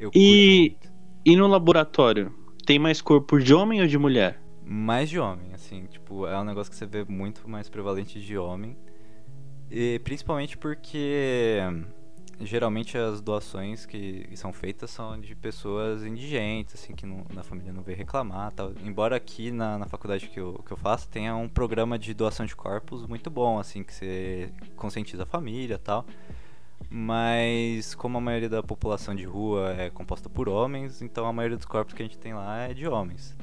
Eu 0.00 0.10
E-. 0.14 0.74
E 1.22 1.36
no 1.36 1.46
laboratório, 1.48 2.32
tem 2.66 2.80
mais 2.80 3.00
corpo 3.00 3.38
de 3.38 3.54
homem 3.54 3.80
ou 3.80 3.86
de 3.86 3.96
mulher? 3.96 4.42
Mais 4.64 5.08
de 5.08 5.20
homem, 5.20 5.54
assim, 5.54 5.86
tipo, 5.86 6.26
é 6.26 6.36
um 6.38 6.42
negócio 6.42 6.68
que 6.70 6.76
você 6.76 6.84
vê 6.84 7.04
muito 7.04 7.48
mais 7.48 7.68
prevalente 7.68 8.20
de 8.20 8.36
homem. 8.36 8.76
E 9.70 10.00
principalmente 10.00 10.58
porque 10.58 11.60
geralmente 12.40 12.98
as 12.98 13.20
doações 13.20 13.86
que 13.86 14.28
são 14.34 14.52
feitas 14.52 14.90
são 14.90 15.18
de 15.18 15.36
pessoas 15.36 16.04
indigentes, 16.04 16.74
assim, 16.74 16.92
que 16.92 17.06
não, 17.06 17.24
na 17.32 17.44
família 17.44 17.72
não 17.72 17.84
vê 17.84 17.94
reclamar 17.94 18.50
tal. 18.50 18.72
Embora 18.84 19.14
aqui 19.14 19.52
na, 19.52 19.78
na 19.78 19.86
faculdade 19.86 20.28
que 20.28 20.40
eu, 20.40 20.60
que 20.66 20.72
eu 20.72 20.76
faço 20.76 21.08
tenha 21.08 21.36
um 21.36 21.48
programa 21.48 21.96
de 21.96 22.12
doação 22.12 22.44
de 22.44 22.56
corpos 22.56 23.06
muito 23.06 23.30
bom, 23.30 23.60
assim, 23.60 23.84
que 23.84 23.94
você 23.94 24.50
conscientiza 24.74 25.22
a 25.22 25.26
família 25.26 25.78
tal. 25.78 26.04
Mas 26.88 27.94
como 27.94 28.18
a 28.18 28.20
maioria 28.20 28.48
da 28.48 28.62
população 28.62 29.14
de 29.14 29.24
rua 29.24 29.74
é 29.76 29.90
composta 29.90 30.28
por 30.28 30.48
homens, 30.48 31.02
então 31.02 31.26
a 31.26 31.32
maioria 31.32 31.56
dos 31.56 31.66
corpos 31.66 31.94
que 31.94 32.02
a 32.02 32.04
gente 32.04 32.18
tem 32.18 32.34
lá 32.34 32.58
é 32.58 32.74
de 32.74 32.86
homens. 32.86 33.36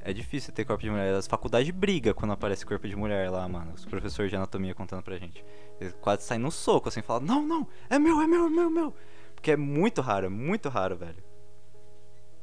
É 0.00 0.12
difícil 0.12 0.52
ter 0.52 0.66
corpo 0.66 0.82
de 0.82 0.90
mulher. 0.90 1.14
As 1.14 1.26
faculdades 1.26 1.70
brigam 1.70 2.12
quando 2.12 2.32
aparece 2.32 2.64
corpo 2.64 2.86
de 2.86 2.94
mulher 2.94 3.30
lá, 3.30 3.48
mano. 3.48 3.72
Os 3.74 3.86
professores 3.86 4.30
de 4.30 4.36
anatomia 4.36 4.74
contando 4.74 5.02
pra 5.02 5.16
gente. 5.16 5.42
Eles 5.80 5.94
quase 6.00 6.22
saem 6.22 6.40
no 6.40 6.50
soco, 6.50 6.88
assim, 6.88 7.00
falam, 7.00 7.22
não, 7.22 7.42
não, 7.46 7.66
é 7.88 7.98
meu, 7.98 8.20
é 8.20 8.26
meu, 8.26 8.46
é 8.46 8.50
meu, 8.50 8.66
é 8.66 8.70
meu. 8.70 8.94
Porque 9.34 9.50
é 9.50 9.56
muito 9.56 10.02
raro, 10.02 10.26
é 10.26 10.28
muito 10.28 10.68
raro, 10.68 10.96
velho. 10.96 11.24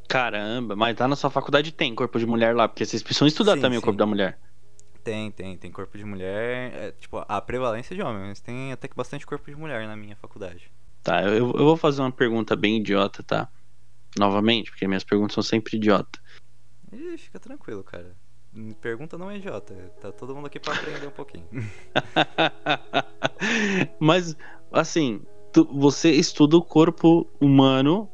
Caramba, 0.10 0.76
mas 0.76 0.98
lá 0.98 1.08
na 1.08 1.16
sua 1.16 1.30
faculdade 1.30 1.72
tem 1.72 1.96
corpo 1.96 2.20
de 2.20 2.26
mulher 2.26 2.54
lá, 2.54 2.68
porque 2.68 2.84
vocês 2.84 3.02
precisam 3.02 3.28
estudar 3.28 3.56
Sim, 3.56 3.62
também 3.62 3.78
o 3.78 3.82
sim. 3.82 3.86
corpo 3.86 3.98
da 3.98 4.06
mulher. 4.06 4.38
Tem, 5.04 5.32
tem, 5.32 5.58
tem 5.58 5.72
corpo 5.72 5.98
de 5.98 6.06
mulher. 6.06 6.74
É, 6.74 6.92
tipo, 6.92 7.24
a 7.28 7.42
prevalência 7.42 7.94
é 7.94 7.98
de 7.98 8.04
homem, 8.04 8.28
mas 8.30 8.40
tem 8.40 8.72
até 8.72 8.88
que 8.88 8.96
bastante 8.96 9.26
corpo 9.26 9.50
de 9.50 9.56
mulher 9.56 9.88
na 9.88 9.96
minha 9.96 10.16
faculdade. 10.16 10.72
Tá, 11.04 11.24
eu, 11.24 11.34
eu 11.38 11.54
vou 11.66 11.78
fazer 11.78 12.02
uma 12.02 12.12
pergunta 12.12 12.56
bem 12.56 12.78
idiota, 12.78 13.24
tá? 13.24 13.50
Novamente, 14.18 14.70
porque 14.70 14.88
minhas 14.88 15.04
perguntas 15.04 15.34
são 15.34 15.44
sempre 15.44 15.78
idiota. 15.78 16.20
E 16.92 17.18
fica 17.18 17.40
tranquilo, 17.40 17.84
cara. 17.84 18.16
Pergunta 18.82 19.18
não 19.18 19.32
é 19.32 19.38
idiota. 19.38 19.74
Tá 20.02 20.12
todo 20.12 20.36
mundo 20.36 20.48
aqui 20.48 20.60
pra 20.60 20.74
aprender 20.74 21.08
um 21.08 21.12
pouquinho. 21.12 21.48
Mas, 24.00 24.36
assim, 24.72 25.22
tu- 25.52 25.66
você 25.80 26.12
estuda 26.12 26.58
o 26.58 26.64
corpo 26.64 27.28
humano 27.40 28.10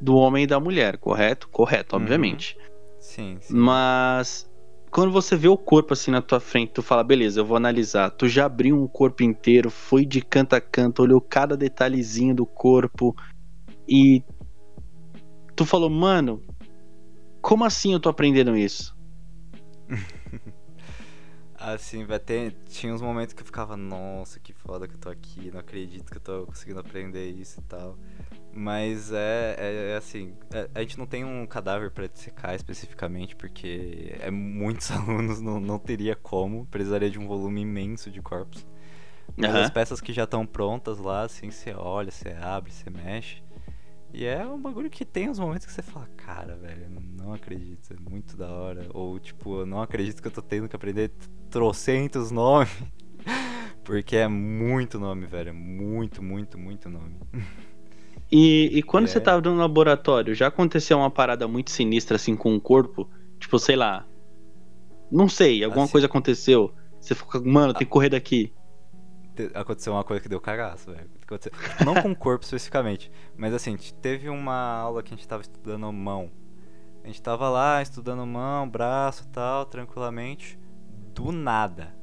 do 0.00 0.16
homem 0.16 0.44
e 0.44 0.46
da 0.46 0.60
mulher, 0.60 0.98
correto? 0.98 1.48
Correto, 1.48 1.96
Uhum. 1.96 2.02
obviamente. 2.02 2.56
Sim, 2.98 3.38
sim. 3.40 3.54
Mas 3.54 4.49
quando 4.90 5.12
você 5.12 5.36
vê 5.36 5.48
o 5.48 5.56
corpo 5.56 5.92
assim 5.92 6.10
na 6.10 6.20
tua 6.20 6.40
frente, 6.40 6.72
tu 6.72 6.82
fala, 6.82 7.04
beleza, 7.04 7.40
eu 7.40 7.44
vou 7.44 7.56
analisar. 7.56 8.10
Tu 8.10 8.28
já 8.28 8.46
abriu 8.46 8.76
um 8.76 8.88
corpo 8.88 9.22
inteiro, 9.22 9.70
foi 9.70 10.04
de 10.04 10.20
canto 10.20 10.54
a 10.54 10.60
canto, 10.60 11.02
olhou 11.02 11.20
cada 11.20 11.56
detalhezinho 11.56 12.34
do 12.34 12.44
corpo 12.44 13.14
e 13.88 14.24
tu 15.54 15.64
falou, 15.64 15.88
mano, 15.88 16.42
como 17.40 17.64
assim 17.64 17.92
eu 17.92 18.00
tô 18.00 18.08
aprendendo 18.08 18.56
isso? 18.56 18.96
Assim, 21.54 22.06
vai 22.06 22.18
ter. 22.18 22.56
Tinha 22.70 22.94
uns 22.94 23.02
momentos 23.02 23.34
que 23.34 23.42
eu 23.42 23.44
ficava, 23.44 23.76
nossa, 23.76 24.40
que 24.40 24.50
foda 24.50 24.88
que 24.88 24.94
eu 24.94 24.98
tô 24.98 25.10
aqui, 25.10 25.50
não 25.50 25.60
acredito 25.60 26.10
que 26.10 26.16
eu 26.16 26.20
tô 26.22 26.46
conseguindo 26.46 26.80
aprender 26.80 27.28
isso 27.28 27.60
e 27.60 27.62
tal. 27.64 27.98
Mas 28.52 29.12
é, 29.12 29.56
é, 29.58 29.90
é 29.92 29.96
assim, 29.96 30.34
é- 30.52 30.68
a 30.74 30.80
gente 30.80 30.98
não 30.98 31.06
tem 31.06 31.24
um 31.24 31.46
cadáver 31.46 31.90
pra 31.90 32.06
dissecar 32.08 32.54
especificamente, 32.54 33.36
porque 33.36 34.16
é 34.20 34.30
muitos 34.30 34.90
alunos, 34.92 35.40
não, 35.40 35.60
não 35.60 35.78
teria 35.78 36.16
como, 36.16 36.66
precisaria 36.66 37.10
de 37.10 37.18
um 37.18 37.26
volume 37.28 37.60
imenso 37.62 38.10
de 38.10 38.20
corpos. 38.20 38.66
Mas 39.36 39.50
Aham. 39.50 39.62
as 39.62 39.70
peças 39.70 40.00
que 40.00 40.12
já 40.12 40.24
estão 40.24 40.44
prontas 40.46 40.98
lá, 40.98 41.22
assim, 41.22 41.50
você 41.50 41.72
olha, 41.72 42.10
você 42.10 42.30
abre, 42.30 42.72
você 42.72 42.90
mexe. 42.90 43.42
E 44.12 44.24
é 44.26 44.44
um 44.44 44.60
bagulho 44.60 44.90
que 44.90 45.04
tem 45.04 45.30
uns 45.30 45.38
momentos 45.38 45.66
que 45.66 45.72
você 45.72 45.82
fala, 45.82 46.08
cara, 46.16 46.56
velho, 46.56 46.84
eu 46.84 46.90
não 47.24 47.32
acredito, 47.32 47.92
é 47.94 48.10
muito 48.10 48.36
da 48.36 48.48
hora. 48.50 48.88
Ou 48.92 49.18
tipo, 49.20 49.60
eu 49.60 49.66
não 49.66 49.80
acredito 49.80 50.20
que 50.20 50.26
eu 50.26 50.32
tô 50.32 50.42
tendo 50.42 50.68
que 50.68 50.74
aprender 50.76 51.12
trocentos 51.48 52.30
nomes. 52.32 52.70
Porque 53.84 54.16
é 54.16 54.28
muito 54.28 54.98
nome, 54.98 55.26
velho. 55.26 55.50
é 55.50 55.52
Muito, 55.52 56.22
muito, 56.22 56.58
muito 56.58 56.88
nome. 56.88 57.16
E, 58.32 58.70
e 58.78 58.82
quando 58.82 59.04
É. 59.04 59.08
você 59.08 59.20
tava 59.20 59.40
no 59.40 59.56
laboratório, 59.56 60.34
já 60.34 60.46
aconteceu 60.46 60.98
uma 60.98 61.10
parada 61.10 61.48
muito 61.48 61.70
sinistra 61.70 62.16
assim 62.16 62.36
com 62.36 62.54
o 62.54 62.60
corpo? 62.60 63.08
Tipo, 63.38 63.58
sei 63.58 63.74
lá. 63.76 64.06
Não 65.10 65.28
sei, 65.28 65.64
alguma 65.64 65.84
Assim- 65.84 65.92
coisa 65.92 66.06
aconteceu. 66.06 66.72
Você 67.00 67.14
ficou, 67.14 67.44
mano, 67.44 67.72
tem 67.72 67.86
que 67.86 67.92
correr 67.92 68.10
daqui. 68.10 68.52
Te- 69.34 69.50
Aconteceu 69.54 69.92
uma 69.92 70.04
coisa 70.04 70.22
que 70.22 70.28
deu 70.28 70.40
cagaço, 70.40 70.92
velho. 70.92 71.10
Não 71.84 71.94
com 72.00 72.10
o 72.10 72.16
corpo 72.16 72.44
especificamente, 72.44 73.10
mas 73.36 73.52
assim, 73.54 73.76
teve 74.02 74.28
uma 74.28 74.54
aula 74.78 75.02
que 75.02 75.12
a 75.12 75.16
gente 75.16 75.26
tava 75.26 75.42
estudando 75.42 75.90
mão. 75.92 76.30
A 77.02 77.06
gente 77.06 77.22
tava 77.22 77.48
lá 77.48 77.80
estudando 77.80 78.24
mão, 78.26 78.68
braço 78.68 79.24
e 79.24 79.28
tal, 79.32 79.64
tranquilamente. 79.66 80.58
Do 81.14 81.32
nada. 81.32 81.94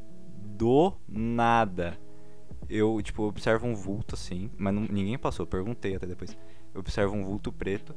Do 0.57 0.93
nada. 1.07 1.97
Eu, 2.69 2.99
tipo, 3.01 3.23
observo 3.23 3.65
um 3.67 3.73
vulto 3.75 4.15
assim, 4.15 4.49
mas 4.57 4.73
não- 4.73 4.81
ninguém 4.89 5.17
passou, 5.17 5.43
eu 5.43 5.47
perguntei 5.47 5.95
até 5.95 6.05
depois. 6.05 6.37
Eu 6.73 6.79
observo 6.81 7.15
um 7.15 7.23
vulto 7.23 7.51
preto. 7.51 7.95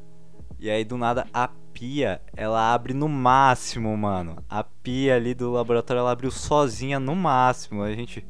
E 0.59 0.69
aí, 0.71 0.85
do 0.85 0.97
nada, 0.99 1.27
a 1.33 1.49
pia, 1.73 2.21
ela 2.37 2.73
abre 2.75 2.93
no 2.93 3.09
máximo, 3.09 3.97
mano. 3.97 4.45
A 4.49 4.63
pia 4.63 5.17
ali 5.17 5.35
do 5.35 5.51
laboratório, 5.51 6.01
ela 6.01 6.13
abriu 6.13 6.31
sozinha 6.31 7.01
no 7.01 7.17
máximo. 7.17 7.83
A 7.83 7.93
gente, 7.95 8.25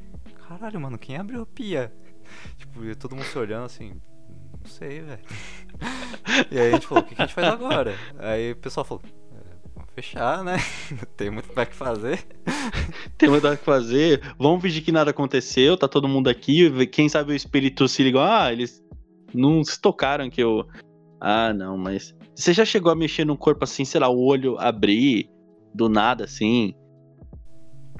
caralho, 0.48 0.80
mano, 0.80 0.96
quem 0.98 1.16
abriu 1.16 1.42
a 1.42 1.46
pia? 1.46 1.92
Tipo, 2.56 2.94
todo 2.96 3.16
mundo 3.16 3.24
se 3.24 3.36
olhando 3.38 3.64
assim, 3.64 4.00
não 4.62 4.70
sei, 4.70 5.00
velho. 5.00 5.20
E 6.50 6.58
aí 6.58 6.68
a 6.68 6.72
gente 6.72 6.86
falou, 6.86 7.02
o 7.02 7.06
que, 7.06 7.14
que 7.14 7.22
a 7.22 7.26
gente 7.26 7.34
faz 7.34 7.48
agora? 7.48 7.94
Aí 8.18 8.52
o 8.52 8.56
pessoal 8.56 8.84
falou, 8.84 9.02
"É, 9.04 9.08
vamos 9.29 9.29
fechar, 10.00 10.42
né? 10.42 10.56
Não 10.90 10.98
tem 11.16 11.30
muito 11.30 11.48
pra 11.50 11.66
que 11.66 11.74
fazer. 11.74 12.26
Tem 13.18 13.28
muito 13.28 13.46
o 13.46 13.56
que 13.56 13.64
fazer. 13.64 14.20
Vamos 14.38 14.62
fingir 14.62 14.82
que 14.82 14.90
nada 14.90 15.10
aconteceu, 15.10 15.76
tá 15.76 15.86
todo 15.86 16.08
mundo 16.08 16.28
aqui. 16.28 16.86
Quem 16.86 17.06
sabe 17.08 17.32
o 17.32 17.36
espírito 17.36 17.86
se 17.86 18.02
ligou. 18.02 18.22
Ah, 18.22 18.50
eles 18.50 18.82
não 19.34 19.62
se 19.62 19.78
tocaram 19.78 20.30
que 20.30 20.42
eu. 20.42 20.66
Ah, 21.20 21.52
não, 21.52 21.76
mas. 21.76 22.14
Você 22.34 22.54
já 22.54 22.64
chegou 22.64 22.90
a 22.90 22.96
mexer 22.96 23.26
no 23.26 23.36
corpo 23.36 23.64
assim, 23.64 23.84
sei 23.84 24.00
lá, 24.00 24.08
o 24.08 24.24
olho 24.24 24.58
abrir 24.58 25.28
do 25.74 25.88
nada 25.90 26.24
assim? 26.24 26.74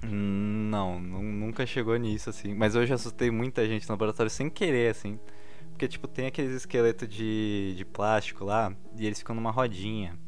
Não, 0.03 0.99
nu- 0.99 1.23
nunca 1.23 1.67
chegou 1.67 1.95
nisso, 1.99 2.31
assim. 2.31 2.55
Mas 2.55 2.75
eu 2.75 2.87
já 2.87 2.95
assustei 2.95 3.31
muita 3.31 3.67
gente 3.67 3.87
no 3.87 3.93
laboratório 3.93 4.31
sem 4.31 4.49
querer, 4.49 4.91
assim. 4.91 5.19
Porque, 5.71 5.87
tipo, 5.87 6.09
tem 6.09 6.27
aqueles 6.27 6.53
esqueletos 6.53 7.07
de, 7.09 7.75
de 7.77 7.85
plástico 7.85 8.45
lá, 8.45 8.75
e 8.99 9.07
eles 9.07 9.19
ficam 9.19 9.35
numa 9.35 9.51
rodinha. 9.51 10.19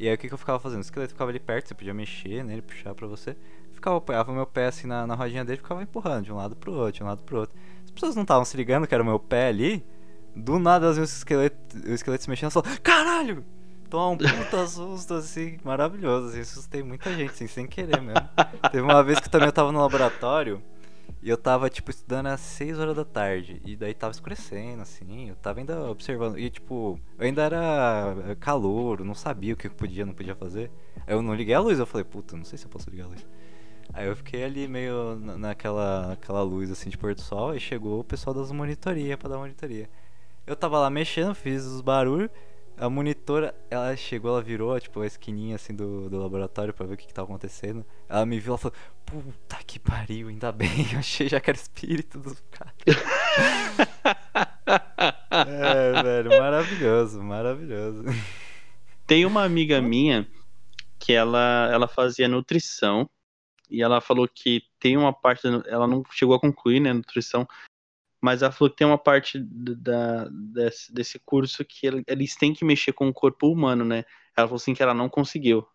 E 0.00 0.08
aí 0.08 0.14
o 0.14 0.18
que, 0.18 0.28
que 0.28 0.32
eu 0.32 0.38
ficava 0.38 0.58
fazendo? 0.58 0.78
O 0.78 0.80
esqueleto 0.80 1.12
ficava 1.12 1.30
ali 1.30 1.38
perto, 1.38 1.68
você 1.68 1.74
podia 1.74 1.92
mexer 1.92 2.42
nele, 2.42 2.62
puxar 2.62 2.94
pra 2.94 3.06
você. 3.06 3.36
Ficava, 3.74 3.98
apoiava 3.98 4.32
meu 4.32 4.46
pé 4.46 4.66
assim 4.66 4.86
na, 4.86 5.06
na 5.06 5.14
rodinha 5.14 5.44
dele 5.44 5.58
ficava 5.58 5.82
empurrando 5.82 6.24
de 6.24 6.32
um 6.32 6.36
lado 6.36 6.56
pro 6.56 6.72
outro, 6.72 6.92
de 6.92 7.02
um 7.02 7.06
lado 7.06 7.22
pro 7.22 7.40
outro. 7.40 7.54
As 7.84 7.90
pessoas 7.90 8.16
não 8.16 8.22
estavam 8.22 8.46
se 8.46 8.56
ligando 8.56 8.86
que 8.86 8.94
era 8.94 9.02
o 9.02 9.06
meu 9.06 9.18
pé 9.18 9.48
ali. 9.48 9.84
Do 10.34 10.58
nada 10.58 10.86
elas 10.86 10.96
viam 10.96 11.04
o 11.04 11.04
esqueleto, 11.04 11.76
o 11.86 11.92
esqueleto 11.92 12.24
se 12.24 12.30
mexendo 12.30 12.50
e 12.50 12.52
falavam, 12.54 12.78
caralho! 12.82 13.44
tomar 13.90 14.08
um 14.08 14.16
puta 14.16 14.66
susto, 14.68 15.14
assim, 15.14 15.58
maravilhoso, 15.64 16.28
assim, 16.28 16.40
assustei 16.40 16.82
muita 16.82 17.12
gente, 17.12 17.32
assim, 17.32 17.48
sem 17.48 17.66
querer 17.66 18.00
mesmo. 18.00 18.26
Teve 18.70 18.82
uma 18.82 19.02
vez 19.02 19.18
que 19.18 19.28
também 19.28 19.48
eu 19.48 19.52
tava 19.52 19.72
no 19.72 19.80
laboratório 19.80 20.62
e 21.22 21.28
eu 21.28 21.36
tava, 21.36 21.68
tipo, 21.68 21.90
estudando 21.90 22.26
às 22.28 22.40
6 22.40 22.78
horas 22.78 22.96
da 22.96 23.04
tarde. 23.04 23.60
E 23.64 23.76
daí 23.76 23.92
tava 23.92 24.10
escurecendo, 24.10 24.80
assim. 24.80 25.28
Eu 25.28 25.36
tava 25.36 25.58
ainda 25.60 25.90
observando. 25.90 26.38
E, 26.38 26.48
tipo, 26.48 26.98
eu 27.18 27.26
ainda 27.26 27.42
era 27.42 28.36
calor, 28.40 29.04
não 29.04 29.14
sabia 29.14 29.52
o 29.52 29.56
que 29.56 29.68
podia 29.68 30.06
não 30.06 30.14
podia 30.14 30.34
fazer. 30.34 30.70
Aí 31.06 31.14
eu 31.14 31.20
não 31.20 31.34
liguei 31.34 31.54
a 31.54 31.60
luz. 31.60 31.78
Eu 31.78 31.86
falei, 31.86 32.04
puta, 32.04 32.36
não 32.36 32.44
sei 32.44 32.56
se 32.58 32.64
eu 32.64 32.70
posso 32.70 32.88
ligar 32.88 33.04
a 33.04 33.08
luz. 33.08 33.26
Aí 33.92 34.06
eu 34.06 34.16
fiquei 34.16 34.44
ali 34.44 34.66
meio 34.66 35.16
naquela, 35.16 36.08
naquela 36.08 36.42
luz, 36.42 36.70
assim, 36.70 36.88
de 36.88 36.96
pôr 36.96 37.14
do 37.14 37.20
sol. 37.20 37.54
E 37.54 37.60
chegou 37.60 38.00
o 38.00 38.04
pessoal 38.04 38.32
das 38.32 38.50
monitorias 38.50 39.18
pra 39.18 39.28
dar 39.28 39.38
monitoria. 39.38 39.90
Eu 40.46 40.56
tava 40.56 40.78
lá 40.78 40.88
mexendo, 40.88 41.34
fiz 41.34 41.64
os 41.66 41.82
barulhos 41.82 42.30
a 42.80 42.88
monitora, 42.88 43.54
ela 43.70 43.94
chegou, 43.94 44.30
ela 44.30 44.40
virou, 44.40 44.80
tipo, 44.80 45.02
a 45.02 45.06
esquininha 45.06 45.56
assim 45.56 45.74
do, 45.74 46.08
do 46.08 46.18
laboratório 46.18 46.72
pra 46.72 46.86
ver 46.86 46.94
o 46.94 46.96
que, 46.96 47.06
que 47.06 47.12
tava 47.12 47.28
acontecendo. 47.28 47.84
Ela 48.08 48.24
me 48.24 48.40
viu, 48.40 48.52
ela 48.52 48.58
falou, 48.58 48.74
puta 49.04 49.58
que 49.66 49.78
pariu, 49.78 50.28
ainda 50.28 50.50
bem, 50.50 50.90
eu 50.90 50.98
achei 50.98 51.28
já 51.28 51.38
que 51.38 51.50
era 51.50 51.58
espírito 51.58 52.18
dos 52.18 52.42
caras. 52.50 52.72
é, 55.46 56.02
velho, 56.02 56.30
maravilhoso, 56.30 57.22
maravilhoso. 57.22 58.04
Tem 59.06 59.26
uma 59.26 59.44
amiga 59.44 59.78
minha 59.82 60.26
que 60.98 61.12
ela, 61.12 61.68
ela 61.70 61.86
fazia 61.86 62.28
nutrição 62.28 63.06
e 63.68 63.82
ela 63.82 64.00
falou 64.00 64.26
que 64.26 64.64
tem 64.78 64.96
uma 64.96 65.12
parte, 65.12 65.42
ela 65.66 65.86
não 65.86 66.02
chegou 66.10 66.34
a 66.34 66.40
concluir, 66.40 66.80
né, 66.80 66.94
nutrição, 66.94 67.46
mas 68.20 68.40
falou 68.40 68.70
que 68.70 68.76
tem 68.76 68.86
uma 68.86 68.98
parte 68.98 69.38
da, 69.38 70.28
desse, 70.28 70.92
desse 70.92 71.18
curso 71.18 71.64
que 71.64 71.86
eles 72.06 72.36
têm 72.36 72.52
que 72.52 72.64
mexer 72.64 72.92
com 72.92 73.08
o 73.08 73.14
corpo 73.14 73.48
humano, 73.48 73.84
né? 73.84 74.04
Ela 74.36 74.46
falou 74.46 74.56
assim 74.56 74.74
que 74.74 74.82
ela 74.82 74.94
não 74.94 75.08
conseguiu. 75.08 75.66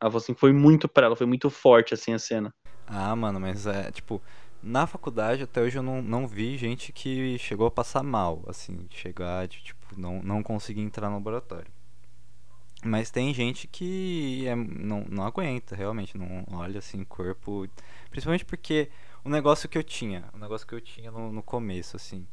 Ela 0.00 0.10
falou 0.10 0.18
assim 0.18 0.34
que 0.34 0.40
foi 0.40 0.52
muito 0.52 0.88
pra 0.88 1.06
ela, 1.06 1.16
foi 1.16 1.26
muito 1.26 1.48
forte 1.50 1.94
assim 1.94 2.12
a 2.12 2.18
cena. 2.18 2.54
Ah, 2.86 3.14
mano, 3.16 3.40
mas 3.40 3.66
é, 3.66 3.90
tipo, 3.90 4.22
na 4.62 4.86
faculdade 4.86 5.42
até 5.42 5.60
hoje 5.60 5.78
eu 5.78 5.82
não, 5.82 6.02
não 6.02 6.26
vi 6.26 6.56
gente 6.56 6.92
que 6.92 7.38
chegou 7.38 7.66
a 7.66 7.70
passar 7.70 8.02
mal, 8.02 8.44
assim, 8.46 8.86
chegar 8.90 9.46
de, 9.46 9.62
tipo, 9.62 9.98
não, 9.98 10.22
não 10.22 10.42
conseguir 10.42 10.80
entrar 10.80 11.08
no 11.08 11.16
laboratório. 11.16 11.70
Mas 12.84 13.10
tem 13.10 13.34
gente 13.34 13.66
que 13.66 14.46
é, 14.46 14.54
não, 14.54 15.04
não 15.10 15.24
aguenta, 15.24 15.74
realmente, 15.74 16.16
não 16.16 16.44
olha 16.52 16.78
assim, 16.78 17.02
corpo. 17.04 17.68
Principalmente 18.08 18.44
porque 18.44 18.88
um 19.24 19.30
negócio 19.30 19.68
que 19.68 19.76
eu 19.78 19.82
tinha, 19.82 20.24
um 20.34 20.38
negócio 20.38 20.66
que 20.66 20.74
eu 20.74 20.80
tinha 20.80 21.10
no, 21.10 21.32
no 21.32 21.42
começo, 21.42 21.96
assim, 21.96 22.26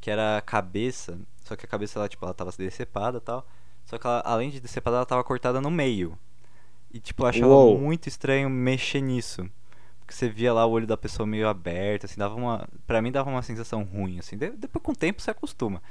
que 0.00 0.10
era 0.10 0.38
a 0.38 0.40
cabeça, 0.40 1.18
só 1.44 1.56
que 1.56 1.66
a 1.66 1.68
cabeça 1.68 1.98
ela, 1.98 2.08
tipo, 2.08 2.24
ela 2.24 2.34
tava 2.34 2.52
decepada 2.52 3.18
e 3.18 3.20
tal, 3.20 3.46
só 3.84 3.98
que 3.98 4.06
ela, 4.06 4.20
além 4.24 4.50
de 4.50 4.60
decepada, 4.60 4.96
ela 4.96 5.06
tava 5.06 5.24
cortada 5.24 5.60
no 5.60 5.70
meio. 5.70 6.18
E, 6.92 7.00
tipo, 7.00 7.22
eu 7.22 7.26
achava 7.26 7.46
Uou. 7.46 7.78
muito 7.78 8.08
estranho 8.08 8.48
mexer 8.48 9.00
nisso. 9.00 9.48
Porque 10.00 10.14
você 10.14 10.28
via 10.28 10.52
lá 10.52 10.64
o 10.64 10.70
olho 10.70 10.86
da 10.86 10.96
pessoa 10.96 11.26
meio 11.26 11.48
aberto, 11.48 12.04
assim, 12.04 12.18
dava 12.18 12.34
uma. 12.34 12.68
Pra 12.86 13.02
mim 13.02 13.10
dava 13.10 13.28
uma 13.28 13.42
sensação 13.42 13.82
ruim, 13.82 14.18
assim. 14.18 14.36
depois 14.36 14.82
com 14.82 14.92
o 14.92 14.96
tempo 14.96 15.20
você 15.20 15.30
acostuma. 15.30 15.82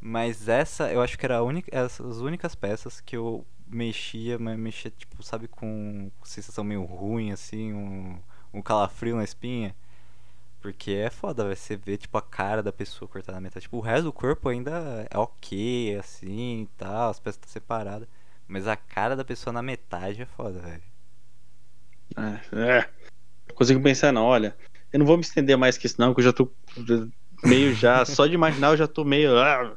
Mas 0.00 0.48
essa, 0.48 0.92
eu 0.92 1.00
acho 1.00 1.18
que 1.18 1.24
era 1.24 1.38
a 1.38 1.42
única, 1.42 1.70
as 1.80 1.98
únicas 1.98 2.54
peças 2.54 3.00
que 3.00 3.16
eu 3.16 3.46
mexia, 3.66 4.38
mas 4.38 4.58
mexia, 4.58 4.90
tipo, 4.90 5.22
sabe, 5.22 5.48
com 5.48 6.10
sensação 6.24 6.64
meio 6.64 6.84
ruim, 6.84 7.32
assim, 7.32 7.72
um, 7.72 8.18
um 8.52 8.60
calafrio 8.60 9.16
na 9.16 9.24
espinha. 9.24 9.74
Porque 10.62 10.92
é 10.92 11.10
foda, 11.10 11.52
você 11.52 11.76
ver, 11.76 11.96
tipo, 11.96 12.16
a 12.16 12.22
cara 12.22 12.62
da 12.62 12.72
pessoa 12.72 13.08
cortada 13.08 13.34
na 13.34 13.40
metade. 13.40 13.64
Tipo, 13.64 13.78
o 13.78 13.80
resto 13.80 14.04
do 14.04 14.12
corpo 14.12 14.48
ainda 14.48 15.04
é 15.10 15.18
ok, 15.18 15.96
assim, 15.96 16.62
e 16.62 16.68
tal, 16.78 17.10
as 17.10 17.18
peças 17.18 17.36
estão 17.36 17.50
separadas. 17.50 18.06
Mas 18.46 18.68
a 18.68 18.76
cara 18.76 19.16
da 19.16 19.24
pessoa 19.24 19.52
na 19.52 19.60
metade 19.60 20.22
é 20.22 20.24
foda, 20.24 20.60
velho. 20.60 20.82
É, 22.16 22.78
é. 22.78 22.88
Consigo 23.54 23.82
pensar, 23.82 24.12
não, 24.12 24.22
olha, 24.22 24.56
eu 24.92 25.00
não 25.00 25.06
vou 25.06 25.16
me 25.16 25.24
estender 25.24 25.58
mais 25.58 25.76
que 25.76 25.86
isso 25.86 26.00
não, 26.00 26.08
porque 26.08 26.20
eu 26.20 26.26
já 26.26 26.32
tô 26.32 26.48
meio 27.42 27.74
já, 27.74 28.04
só 28.06 28.28
de 28.28 28.34
imaginar 28.34 28.68
eu 28.68 28.76
já 28.76 28.86
tô 28.86 29.04
meio... 29.04 29.36
Ah. 29.36 29.74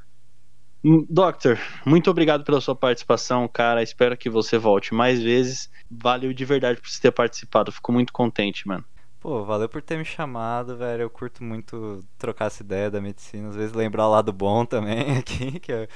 Doctor, 1.10 1.58
muito 1.84 2.12
obrigado 2.12 2.44
pela 2.44 2.62
sua 2.62 2.76
participação, 2.76 3.48
cara. 3.48 3.82
Espero 3.82 4.16
que 4.16 4.30
você 4.30 4.56
volte 4.56 4.94
mais 4.94 5.20
vezes. 5.20 5.68
Valeu 5.90 6.32
de 6.32 6.46
verdade 6.46 6.80
por 6.80 6.88
você 6.88 7.02
ter 7.02 7.12
participado. 7.12 7.72
Fico 7.72 7.92
muito 7.92 8.14
contente, 8.14 8.68
mano. 8.68 8.86
Pô, 9.26 9.44
valeu 9.44 9.68
por 9.68 9.82
ter 9.82 9.98
me 9.98 10.06
chamado, 10.06 10.78
velho. 10.78 11.02
Eu 11.02 11.10
curto 11.10 11.44
muito 11.44 12.06
trocar 12.16 12.46
essa 12.46 12.62
ideia 12.62 12.92
da 12.92 13.02
medicina. 13.02 13.50
Às 13.50 13.56
vezes 13.56 13.74
lembrar 13.74 14.08
o 14.08 14.12
lado 14.12 14.32
bom 14.32 14.64
também 14.64 15.18
aqui, 15.18 15.60
que 15.60 15.72
eu, 15.72 15.88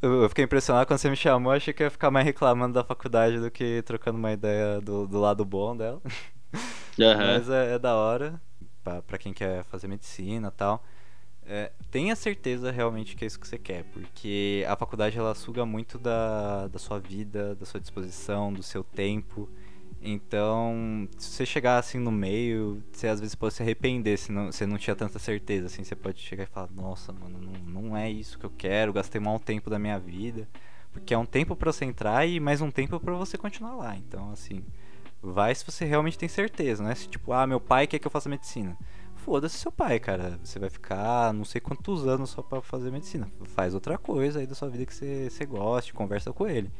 eu 0.00 0.26
fiquei 0.30 0.46
impressionado 0.46 0.86
quando 0.86 0.98
você 0.98 1.10
me 1.10 1.14
chamou. 1.16 1.52
Achei 1.52 1.74
que 1.74 1.82
ia 1.82 1.90
ficar 1.90 2.10
mais 2.10 2.24
reclamando 2.24 2.72
da 2.72 2.82
faculdade 2.82 3.40
do 3.40 3.50
que 3.50 3.82
trocando 3.82 4.16
uma 4.18 4.32
ideia 4.32 4.80
do, 4.80 5.06
do 5.06 5.20
lado 5.20 5.44
bom 5.44 5.76
dela. 5.76 6.00
Uhum. 6.98 7.16
Mas 7.16 7.48
é, 7.48 7.74
é, 7.74 7.78
da 7.78 7.94
hora 7.94 8.40
pra, 8.82 9.00
pra 9.02 9.18
quem 9.18 9.32
quer 9.32 9.62
fazer 9.64 9.86
medicina 9.86 10.50
tal. 10.50 10.82
É, 11.46 11.70
tenha 11.92 12.16
certeza 12.16 12.72
realmente 12.72 13.14
que 13.14 13.22
é 13.22 13.26
isso 13.28 13.38
que 13.38 13.46
você 13.46 13.56
quer, 13.56 13.84
porque 13.84 14.64
a 14.66 14.74
faculdade 14.74 15.16
ela 15.16 15.32
suga 15.32 15.64
muito 15.64 15.96
da, 15.96 16.66
da 16.66 16.78
sua 16.78 16.98
vida, 16.98 17.54
da 17.54 17.64
sua 17.64 17.78
disposição, 17.78 18.52
do 18.52 18.64
seu 18.64 18.82
tempo. 18.82 19.48
Então, 20.00 21.08
se 21.18 21.30
você 21.30 21.44
chegar 21.44 21.78
assim 21.78 21.98
no 21.98 22.12
meio, 22.12 22.82
você 22.92 23.08
às 23.08 23.18
vezes 23.20 23.34
pode 23.34 23.54
se 23.54 23.62
arrepender 23.62 24.16
se 24.16 24.30
não, 24.30 24.52
você 24.52 24.64
não 24.64 24.78
tinha 24.78 24.94
tanta 24.94 25.18
certeza. 25.18 25.66
Assim, 25.66 25.82
você 25.82 25.96
pode 25.96 26.20
chegar 26.20 26.44
e 26.44 26.46
falar: 26.46 26.68
Nossa, 26.72 27.12
mano, 27.12 27.38
não, 27.40 27.82
não 27.82 27.96
é 27.96 28.10
isso 28.10 28.38
que 28.38 28.46
eu 28.46 28.52
quero, 28.56 28.92
gastei 28.92 29.20
mal 29.20 29.38
tempo 29.40 29.68
da 29.68 29.78
minha 29.78 29.98
vida. 29.98 30.48
Porque 30.92 31.12
é 31.12 31.18
um 31.18 31.26
tempo 31.26 31.54
para 31.56 31.72
você 31.72 31.84
entrar 31.84 32.26
e 32.26 32.40
mais 32.40 32.60
um 32.60 32.70
tempo 32.70 32.98
para 33.00 33.14
você 33.14 33.36
continuar 33.36 33.74
lá. 33.74 33.96
Então, 33.96 34.30
assim, 34.32 34.64
vai 35.22 35.54
se 35.54 35.64
você 35.64 35.84
realmente 35.84 36.18
tem 36.18 36.28
certeza, 36.28 36.82
né? 36.82 36.94
Se 36.94 37.08
tipo, 37.08 37.32
ah, 37.32 37.46
meu 37.46 37.60
pai 37.60 37.86
quer 37.86 37.98
que 37.98 38.06
eu 38.06 38.10
faça 38.10 38.28
medicina. 38.28 38.76
Foda-se 39.16 39.58
seu 39.58 39.72
pai, 39.72 39.98
cara. 39.98 40.38
Você 40.42 40.58
vai 40.58 40.70
ficar 40.70 41.34
não 41.34 41.44
sei 41.44 41.60
quantos 41.60 42.06
anos 42.06 42.30
só 42.30 42.40
para 42.40 42.62
fazer 42.62 42.90
medicina. 42.90 43.30
Faz 43.46 43.74
outra 43.74 43.98
coisa 43.98 44.38
aí 44.38 44.46
da 44.46 44.54
sua 44.54 44.68
vida 44.68 44.86
que 44.86 44.94
você, 44.94 45.28
você 45.28 45.44
goste, 45.44 45.92
conversa 45.92 46.32
com 46.32 46.46
ele. 46.48 46.70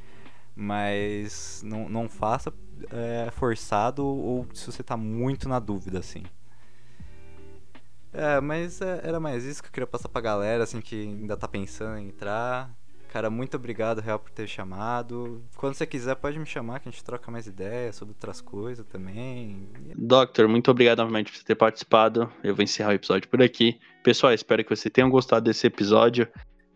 Mas 0.60 1.62
não, 1.64 1.88
não 1.88 2.08
faça 2.08 2.52
é, 2.90 3.30
forçado 3.30 4.04
ou 4.04 4.44
se 4.52 4.66
você 4.66 4.82
tá 4.82 4.96
muito 4.96 5.48
na 5.48 5.60
dúvida, 5.60 6.00
assim. 6.00 6.24
É, 8.12 8.40
mas 8.40 8.80
é, 8.80 9.00
era 9.04 9.20
mais 9.20 9.44
isso 9.44 9.62
que 9.62 9.68
eu 9.68 9.72
queria 9.72 9.86
passar 9.86 10.08
pra 10.08 10.20
galera, 10.20 10.64
assim, 10.64 10.80
que 10.80 10.96
ainda 10.96 11.36
tá 11.36 11.46
pensando 11.46 11.98
em 11.98 12.08
entrar. 12.08 12.74
Cara, 13.12 13.30
muito 13.30 13.56
obrigado, 13.56 14.00
Real, 14.00 14.18
por 14.18 14.30
ter 14.30 14.48
chamado. 14.48 15.42
Quando 15.56 15.74
você 15.74 15.86
quiser, 15.86 16.16
pode 16.16 16.38
me 16.38 16.44
chamar 16.44 16.80
que 16.80 16.88
a 16.88 16.92
gente 16.92 17.04
troca 17.04 17.30
mais 17.30 17.46
ideias 17.46 17.94
sobre 17.94 18.12
outras 18.12 18.40
coisas 18.40 18.84
também. 18.86 19.68
Doctor, 19.96 20.46
muito 20.48 20.70
obrigado 20.70 20.98
novamente 20.98 21.32
por 21.32 21.42
ter 21.42 21.54
participado. 21.54 22.30
Eu 22.42 22.54
vou 22.54 22.62
encerrar 22.62 22.90
o 22.90 22.94
episódio 22.94 23.28
por 23.28 23.40
aqui. 23.40 23.78
Pessoal, 24.02 24.32
espero 24.34 24.62
que 24.62 24.74
você 24.74 24.90
tenham 24.90 25.08
gostado 25.08 25.44
desse 25.44 25.66
episódio. 25.66 26.28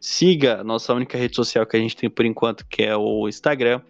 Siga 0.03 0.65
nossa 0.65 0.93
única 0.93 1.17
rede 1.17 1.37
social 1.37 1.65
que 1.65 1.77
a 1.77 1.81
gente 1.81 1.97
tem 1.97 2.11
por 2.11 2.27
enquanto, 2.27 2.67
que 2.67 2.83
é 2.83 2.97
o 2.97 3.29
Instagram, 3.29 3.81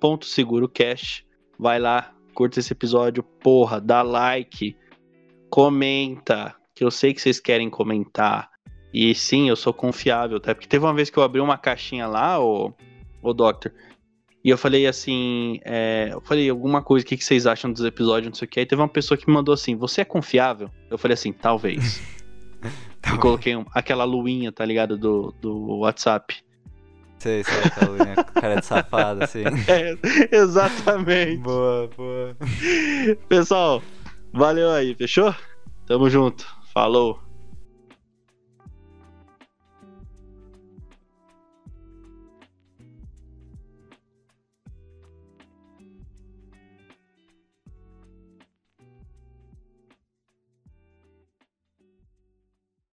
ponto 0.00 0.24
seguro 0.24 0.66
cash. 0.66 1.22
Vai 1.58 1.78
lá, 1.78 2.14
curta 2.32 2.60
esse 2.60 2.72
episódio, 2.72 3.22
porra, 3.22 3.78
dá 3.78 4.00
like, 4.00 4.74
comenta, 5.50 6.56
que 6.74 6.82
eu 6.82 6.90
sei 6.90 7.12
que 7.12 7.20
vocês 7.20 7.38
querem 7.38 7.68
comentar. 7.68 8.48
E 8.90 9.14
sim, 9.14 9.50
eu 9.50 9.54
sou 9.54 9.74
confiável, 9.74 10.40
tá? 10.40 10.54
Porque 10.54 10.66
teve 10.66 10.82
uma 10.82 10.94
vez 10.94 11.10
que 11.10 11.18
eu 11.18 11.22
abri 11.22 11.42
uma 11.42 11.58
caixinha 11.58 12.06
lá, 12.06 12.42
o, 12.42 12.72
o 13.22 13.34
Doctor, 13.34 13.70
e 14.42 14.48
eu 14.48 14.56
falei 14.56 14.86
assim, 14.86 15.60
é, 15.62 16.08
eu 16.10 16.22
falei 16.22 16.48
alguma 16.48 16.80
coisa, 16.82 17.04
o 17.04 17.08
que, 17.08 17.18
que 17.18 17.24
vocês 17.24 17.46
acham 17.46 17.70
dos 17.70 17.84
episódios, 17.84 18.30
não 18.30 18.34
sei 18.34 18.46
o 18.46 18.50
que. 18.50 18.60
Aí 18.60 18.66
teve 18.66 18.80
uma 18.80 18.88
pessoa 18.88 19.18
que 19.18 19.28
me 19.28 19.34
mandou 19.34 19.52
assim, 19.52 19.76
você 19.76 20.00
é 20.00 20.04
confiável? 20.06 20.70
Eu 20.90 20.96
falei 20.96 21.12
assim, 21.12 21.34
talvez. 21.34 22.00
E 23.12 23.18
coloquei 23.18 23.56
um, 23.56 23.64
aquela 23.72 24.04
luinha, 24.04 24.50
tá 24.52 24.64
ligado? 24.64 24.96
Do, 24.96 25.34
do 25.40 25.78
WhatsApp. 25.78 26.36
Sei, 27.18 27.42
sei, 27.42 27.58
aquela 27.64 27.90
luinha 27.90 28.16
com 28.16 28.40
cara 28.40 28.56
de 28.56 28.66
safado, 28.66 29.24
assim. 29.24 29.44
É, 29.68 29.96
exatamente. 30.36 31.38
Boa, 31.38 31.88
boa. 31.96 32.36
Pessoal, 33.28 33.82
valeu 34.32 34.70
aí, 34.70 34.94
fechou? 34.94 35.34
Tamo 35.86 36.08
junto. 36.10 36.46
Falou. 36.72 37.23